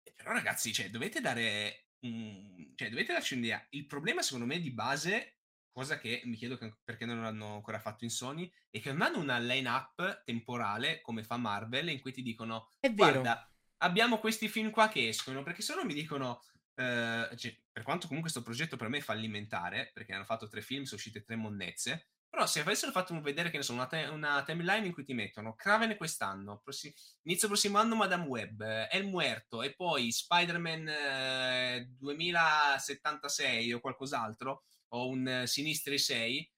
E 0.05 0.13
Però 0.15 0.33
ragazzi, 0.33 0.73
cioè, 0.73 0.91
dovete 0.91 1.21
dare... 1.21 1.87
un- 2.01 2.73
cioè, 2.77 2.89
dovete 2.91 3.13
darci 3.13 3.35
un'idea. 3.35 3.65
Il 3.71 3.87
problema 3.87 4.23
secondo 4.23 4.47
me 4.47 4.61
di 4.61 4.71
base, 4.71 5.39
cosa 5.73 5.99
che 5.99 6.23
mi 6.27 6.37
chiedo 6.37 6.57
che- 6.59 6.77
perché 6.85 7.05
non 7.07 7.23
l'hanno 7.23 7.55
ancora 7.55 7.81
fatto 7.81 8.05
in 8.05 8.11
Sony, 8.11 8.51
è 8.71 8.81
che 8.81 8.93
non 8.93 9.03
hanno 9.03 9.19
una 9.19 9.39
line-up 9.39 10.23
temporale 10.25 11.01
come 11.01 11.25
fa 11.25 11.37
Marvel 11.37 11.89
in 11.89 12.01
cui 12.01 12.13
ti 12.13 12.23
dicono 12.23 12.71
È 12.79 12.91
vero. 12.93 13.21
guarda, 13.21 13.51
abbiamo 13.79 14.19
questi 14.19 14.49
film 14.49 14.71
qua 14.71 14.89
che 14.89 15.09
escono, 15.09 15.43
perché 15.43 15.63
se 15.63 15.75
no 15.75 15.85
mi 15.85 15.95
dicono, 15.95 16.43
eh, 16.75 17.31
cioè, 17.37 17.57
per 17.73 17.83
quanto 17.83 18.07
comunque 18.07 18.31
questo 18.31 18.43
progetto 18.43 18.77
per 18.77 18.89
me 18.89 18.99
è 18.99 19.03
fallimentare, 19.03 19.91
perché 19.93 20.13
hanno 20.13 20.25
fatto 20.25 20.47
tre 20.49 20.61
film, 20.63 20.85
sono 20.85 20.97
uscite 20.97 21.23
tre 21.23 21.37
monnezze, 21.37 22.09
però 22.29 22.47
se 22.47 22.61
avessero 22.61 22.93
fatto 22.93 23.19
vedere 23.21 23.51
che 23.51 23.59
ne 23.59 23.63
so, 23.63 23.75
una, 23.75 23.87
te- 23.87 24.07
una 24.07 24.43
timeline 24.43 24.87
in 24.87 24.93
cui 24.93 25.05
ti 25.05 25.13
mettono 25.13 25.55
Kraven 25.55 25.97
quest'anno, 25.97 26.61
prossi- 26.65 26.95
inizio 27.25 27.47
prossimo 27.49 27.77
anno 27.79 27.95
Madame 27.95 28.25
Web, 28.27 28.61
eh, 28.63 28.89
El 28.91 29.07
Muerto 29.07 29.63
e 29.63 29.75
poi 29.75 30.11
Spider-Man 30.11 30.89
eh, 30.89 31.89
2076 31.99 33.73
o 33.73 33.81
qualcos'altro, 33.81 34.65
o 34.95 35.09
un 35.09 35.43
Sinistri 35.47 35.99
6, 35.99 36.53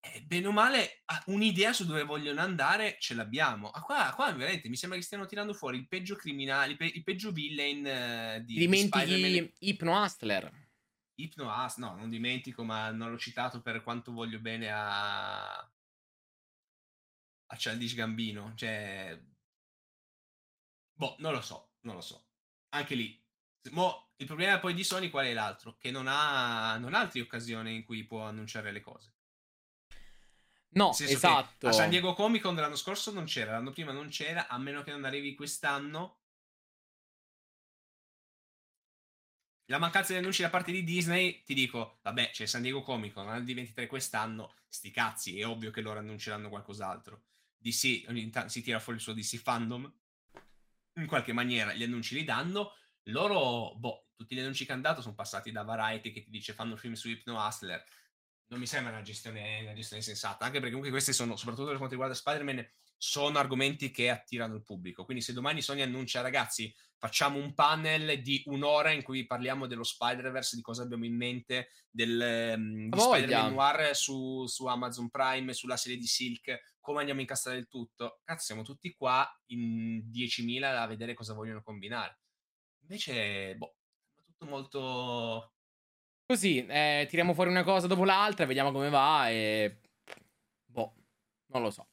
eh, 0.00 0.22
bene 0.22 0.46
o 0.46 0.52
male, 0.52 1.02
un'idea 1.26 1.72
su 1.72 1.84
dove 1.84 2.04
vogliono 2.04 2.40
andare 2.40 2.96
ce 2.98 3.14
l'abbiamo. 3.14 3.70
Ah, 3.70 3.80
qua, 3.80 4.12
qua 4.14 4.32
veramente 4.32 4.68
mi 4.68 4.76
sembra 4.76 4.98
che 4.98 5.04
stiano 5.04 5.26
tirando 5.26 5.52
fuori 5.52 5.78
il 5.78 5.88
peggio 5.88 6.14
criminale, 6.14 6.72
il, 6.72 6.76
pe- 6.76 6.92
il 6.94 7.02
peggio 7.02 7.32
villain 7.32 7.86
eh, 7.86 8.42
di, 8.44 8.54
Ti 8.54 8.66
di 8.66 8.76
Spider-Man. 8.76 9.30
dimentichi 9.30 9.66
Hypno 9.66 10.02
Hustler. 10.02 10.64
Hypno 11.18 11.50
As, 11.50 11.78
no, 11.78 11.96
non 11.96 12.10
dimentico, 12.10 12.62
ma 12.62 12.90
non 12.90 13.10
l'ho 13.10 13.18
citato 13.18 13.62
per 13.62 13.82
quanto 13.82 14.12
voglio 14.12 14.38
bene 14.38 14.70
a. 14.70 15.56
a 17.46 17.56
Childish 17.56 17.94
Gambino. 17.94 18.52
Cioè. 18.54 19.18
Boh, 20.92 21.16
non 21.18 21.32
lo 21.32 21.40
so, 21.40 21.72
non 21.80 21.94
lo 21.94 22.00
so. 22.00 22.28
Anche 22.70 22.94
lì, 22.94 23.25
Mo, 23.70 24.10
il 24.16 24.26
problema 24.26 24.58
poi 24.58 24.74
di 24.74 24.84
Sony 24.84 25.10
qual 25.10 25.26
è 25.26 25.32
l'altro? 25.32 25.76
Che 25.78 25.90
non 25.90 26.06
ha, 26.08 26.76
non 26.78 26.94
ha 26.94 27.00
altre 27.00 27.20
occasioni 27.20 27.74
in 27.74 27.84
cui 27.84 28.04
può 28.04 28.22
annunciare 28.22 28.72
le 28.72 28.80
cose. 28.80 29.14
No, 30.70 30.90
esatto. 30.90 31.68
A 31.68 31.72
San 31.72 31.88
Diego 31.88 32.12
Comic 32.12 32.42
Con 32.42 32.54
dell'anno 32.54 32.76
scorso 32.76 33.10
non 33.10 33.24
c'era, 33.24 33.52
l'anno 33.52 33.70
prima 33.70 33.92
non 33.92 34.08
c'era, 34.08 34.46
a 34.48 34.58
meno 34.58 34.82
che 34.82 34.90
non 34.90 35.04
arrivi 35.04 35.34
quest'anno. 35.34 36.20
La 39.68 39.78
mancanza 39.78 40.12
di 40.12 40.18
annunci 40.18 40.42
da 40.42 40.50
parte 40.50 40.70
di 40.70 40.84
Disney, 40.84 41.42
ti 41.42 41.54
dico, 41.54 41.98
vabbè, 42.02 42.30
c'è 42.30 42.46
San 42.46 42.62
Diego 42.62 42.82
Comic 42.82 43.14
Con, 43.14 43.26
nel 43.26 43.42
D23 43.42 43.86
quest'anno, 43.86 44.54
sti 44.68 44.90
cazzi, 44.90 45.40
è 45.40 45.46
ovvio 45.46 45.70
che 45.70 45.80
loro 45.80 45.98
annunceranno 45.98 46.48
qualcos'altro. 46.48 47.22
DC 47.58 48.04
ogni 48.08 48.30
tanto 48.30 48.50
si 48.50 48.62
tira 48.62 48.78
fuori 48.78 48.98
il 48.98 49.04
suo 49.04 49.12
DC 49.12 49.38
fandom, 49.38 49.92
in 50.94 51.06
qualche 51.06 51.32
maniera 51.32 51.72
gli 51.72 51.82
annunci 51.82 52.14
li 52.14 52.22
danno, 52.22 52.74
loro, 53.06 53.74
boh, 53.76 54.06
tutti 54.14 54.34
gli 54.34 54.40
annunci 54.40 54.64
che 54.64 54.72
hanno 54.72 54.82
dato 54.82 55.02
sono 55.02 55.14
passati 55.14 55.52
da 55.52 55.62
Variety 55.62 56.12
che 56.12 56.22
ti 56.22 56.30
dice 56.30 56.52
fanno 56.52 56.74
il 56.74 56.78
film 56.78 56.94
su 56.94 57.08
Hypno 57.08 57.44
Hustler, 57.44 57.84
non 58.48 58.60
mi 58.60 58.66
sembra 58.66 58.92
una 58.92 59.02
gestione, 59.02 59.60
una 59.62 59.74
gestione 59.74 60.02
sensata, 60.02 60.44
anche 60.44 60.58
perché 60.58 60.74
comunque 60.74 60.90
questi 60.90 61.12
sono, 61.12 61.36
soprattutto 61.36 61.66
per 61.68 61.76
quanto 61.76 61.94
riguarda 61.94 62.14
Spider-Man, 62.14 62.64
sono 62.98 63.38
argomenti 63.38 63.90
che 63.90 64.08
attirano 64.08 64.54
il 64.54 64.62
pubblico. 64.62 65.04
Quindi 65.04 65.22
se 65.22 65.32
domani 65.32 65.60
Sony 65.60 65.82
annuncia, 65.82 66.20
ragazzi, 66.20 66.72
facciamo 66.96 67.38
un 67.38 67.54
panel 67.54 68.22
di 68.22 68.42
un'ora 68.46 68.90
in 68.90 69.02
cui 69.02 69.26
parliamo 69.26 69.66
dello 69.66 69.82
Spider-Verse, 69.82 70.56
di 70.56 70.62
cosa 70.62 70.82
abbiamo 70.82 71.04
in 71.04 71.16
mente, 71.16 71.68
del, 71.90 72.54
um, 72.56 72.88
di 72.88 72.98
Spider-Man 72.98 73.52
Noir 73.52 73.94
su, 73.94 74.46
su, 74.46 74.66
Amazon 74.66 75.10
Prime, 75.10 75.52
sulla 75.52 75.76
serie 75.76 75.98
di 75.98 76.06
Silk, 76.06 76.76
come 76.80 77.00
andiamo 77.00 77.20
a 77.20 77.22
incastrare 77.22 77.58
il 77.58 77.68
tutto. 77.68 78.20
Cazzo, 78.24 78.44
siamo 78.44 78.62
tutti 78.62 78.94
qua 78.94 79.28
in 79.46 80.08
10.000 80.10 80.62
a 80.62 80.86
vedere 80.86 81.14
cosa 81.14 81.34
vogliono 81.34 81.62
combinare. 81.62 82.20
Invece, 82.88 83.54
boh, 83.56 83.74
è 84.16 84.22
tutto 84.24 84.46
molto 84.46 85.50
Così, 86.26 86.66
eh, 86.66 87.06
tiriamo 87.08 87.34
fuori 87.34 87.50
una 87.50 87.62
cosa 87.62 87.86
dopo 87.86 88.04
l'altra, 88.04 88.46
vediamo 88.46 88.72
come 88.72 88.90
va 88.90 89.30
e... 89.30 89.78
Boh, 90.64 90.94
non 91.52 91.62
lo 91.62 91.70
so. 91.70 91.86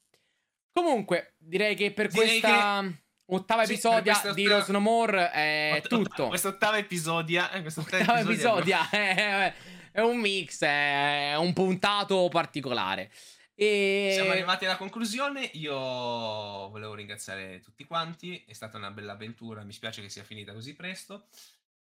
Comunque, 0.71 1.35
direi 1.37 1.75
che 1.75 1.93
per 1.93 2.07
direi 2.07 2.39
questa 2.39 2.81
che... 2.81 3.03
ottava 3.25 3.61
episodia 3.61 4.15
sì, 4.15 4.33
di 4.33 4.47
Rose 4.47 4.71
No 4.71 4.79
More 4.79 5.29
è 5.29 5.73
Ott- 5.75 5.87
tutto. 5.87 6.27
Questa 6.29 6.47
ottava 6.47 6.79
episodia... 6.79 7.51
Eh, 7.51 7.61
questa 7.61 7.81
ottava, 7.81 8.01
ottava 8.01 8.19
episodia, 8.21 8.89
è, 8.89 9.53
è, 9.93 10.01
un 10.01 10.17
mix, 10.17 10.63
è 10.63 11.35
un 11.37 11.53
puntato 11.53 12.27
particolare. 12.29 13.11
E... 13.55 14.11
Siamo 14.13 14.31
arrivati 14.31 14.65
alla 14.65 14.77
conclusione. 14.77 15.49
Io 15.53 15.73
volevo 15.73 16.93
ringraziare 16.95 17.59
tutti 17.59 17.83
quanti. 17.83 18.43
È 18.47 18.53
stata 18.53 18.77
una 18.77 18.91
bella 18.91 19.13
avventura. 19.13 19.63
Mi 19.63 19.73
spiace 19.73 20.01
che 20.01 20.09
sia 20.09 20.23
finita 20.23 20.53
così 20.53 20.75
presto. 20.75 21.27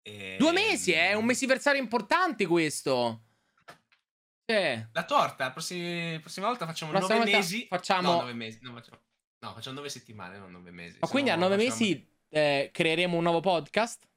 E... 0.02 0.36
Due 0.40 0.52
mesi, 0.52 0.92
eh? 0.92 1.14
Un 1.14 1.26
mesiversario 1.26 1.82
importante 1.82 2.48
questo. 2.48 3.24
Cioè... 4.46 4.88
La 4.94 5.06
torta, 5.06 5.46
la 5.46 5.52
prossima, 5.52 6.20
prossima 6.20 6.48
volta 6.48 6.66
facciamo 6.66 6.92
prossima 6.92 7.14
nove 7.20 7.26
volta 7.26 7.38
mesi. 7.38 7.68
Facciamo... 7.68 8.12
No, 8.12 8.20
nove 8.22 8.34
mesi. 8.34 8.60
No 8.64 8.74
facciamo... 8.74 9.00
no, 9.40 9.54
facciamo 9.54 9.76
nove 9.76 9.90
settimane, 9.90 10.40
non 10.40 10.52
nove 10.52 10.72
mesi. 10.72 10.98
Ma 11.00 11.08
quindi 11.08 11.30
a 11.30 11.36
nove 11.36 11.56
facciamo... 11.56 11.78
mesi 11.78 12.12
eh, 12.30 12.70
creeremo 12.74 13.16
un 13.16 13.24
nuovo 13.24 13.42
podcast? 13.42 14.08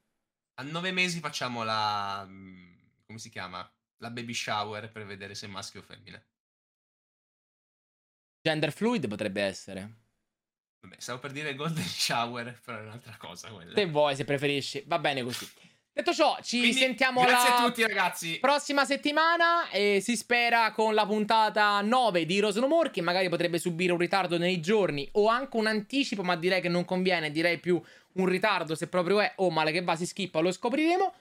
A 0.55 0.63
nove 0.63 0.91
mesi 0.91 1.19
facciamo 1.19 1.63
la... 1.63 2.25
Mm, 2.27 2.73
come 3.05 3.19
si 3.19 3.29
chiama? 3.29 3.71
La 3.97 4.09
baby 4.09 4.33
shower 4.33 4.91
per 4.91 5.05
vedere 5.05 5.35
se 5.35 5.45
è 5.45 5.49
maschio 5.49 5.81
o 5.81 5.83
femmina. 5.83 6.19
Gender 8.43 8.73
fluid 8.73 9.07
potrebbe 9.07 9.41
essere. 9.41 9.89
Vabbè, 10.81 10.95
stavo 10.97 11.19
per 11.19 11.31
dire 11.31 11.55
golden 11.55 11.81
shower, 11.81 12.59
però 12.63 12.79
è 12.79 12.81
un'altra 12.81 13.15
cosa 13.17 13.47
quella. 13.47 13.73
Se 13.73 13.85
vuoi, 13.85 14.17
se 14.17 14.25
preferisci. 14.25 14.83
Va 14.85 14.99
bene 14.99 15.23
così. 15.23 15.49
Detto 15.93 16.11
ciò, 16.11 16.37
ci 16.41 16.57
Quindi, 16.59 16.77
sentiamo 16.77 17.21
grazie 17.21 17.49
la 17.49 17.55
a 17.55 17.65
tutti, 17.65 17.83
ragazzi. 17.83 18.39
prossima 18.39 18.83
settimana 18.83 19.69
e 19.69 19.99
si 20.01 20.17
spera 20.17 20.71
con 20.71 20.93
la 20.93 21.05
puntata 21.05 21.79
9 21.81 22.25
di 22.25 22.39
Rose 22.39 22.59
No 22.59 22.67
More 22.67 22.89
che 22.89 22.99
magari 22.99 23.29
potrebbe 23.29 23.59
subire 23.59 23.93
un 23.93 23.99
ritardo 23.99 24.37
nei 24.37 24.59
giorni 24.59 25.07
o 25.13 25.27
anche 25.27 25.55
un 25.55 25.67
anticipo, 25.67 26.23
ma 26.23 26.35
direi 26.35 26.59
che 26.59 26.67
non 26.67 26.83
conviene, 26.83 27.31
direi 27.31 27.59
più 27.59 27.81
un 28.13 28.25
ritardo 28.25 28.75
se 28.75 28.87
proprio 28.87 29.21
è 29.21 29.33
o 29.37 29.51
male 29.51 29.71
che 29.71 29.83
va 29.83 29.95
si 29.95 30.05
skippa, 30.05 30.39
lo 30.39 30.51
scopriremo. 30.51 31.13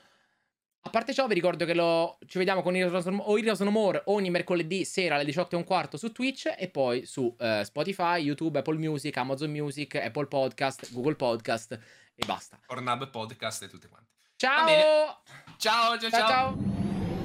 A 0.85 0.91
parte 0.91 1.15
ciò, 1.15 1.29
vi 1.29 1.35
ricordo 1.35 1.65
che 1.65 1.75
lo... 1.75 2.19
ci 2.27 2.39
vediamo 2.39 2.61
con 2.61 2.75
Heroes 2.75 3.05
No 3.07 3.71
More 3.71 4.03
ogni 4.07 4.31
mercoledì 4.31 4.85
sera 4.85 5.15
alle 5.15 5.25
18 5.25 5.55
e 5.55 5.59
un 5.59 5.65
quarto 5.65 5.97
su 5.97 6.11
Twitch 6.11 6.53
e 6.59 6.69
poi 6.71 7.07
su 7.07 7.35
uh, 7.39 7.63
Spotify, 7.63 8.21
YouTube, 8.21 8.59
Apple 8.59 8.79
Music, 8.79 9.17
Amazon 9.17 9.51
Music, 9.51 9.95
Apple 9.95 10.27
Podcast, 10.27 10.93
Google 10.93 11.15
Podcast 11.15 11.79
e 12.15 12.27
basta. 12.27 12.59
Pornhub 12.67 13.11
Podcast 13.11 13.63
e 13.63 13.69
tutte 13.69 13.89
quante. 13.89 14.11
Ciao! 14.35 15.23
Ciao, 15.57 15.99
ciao, 15.99 16.11
ciao. 16.11 16.11
ciao. 16.11 16.29
ciao. 16.29 17.22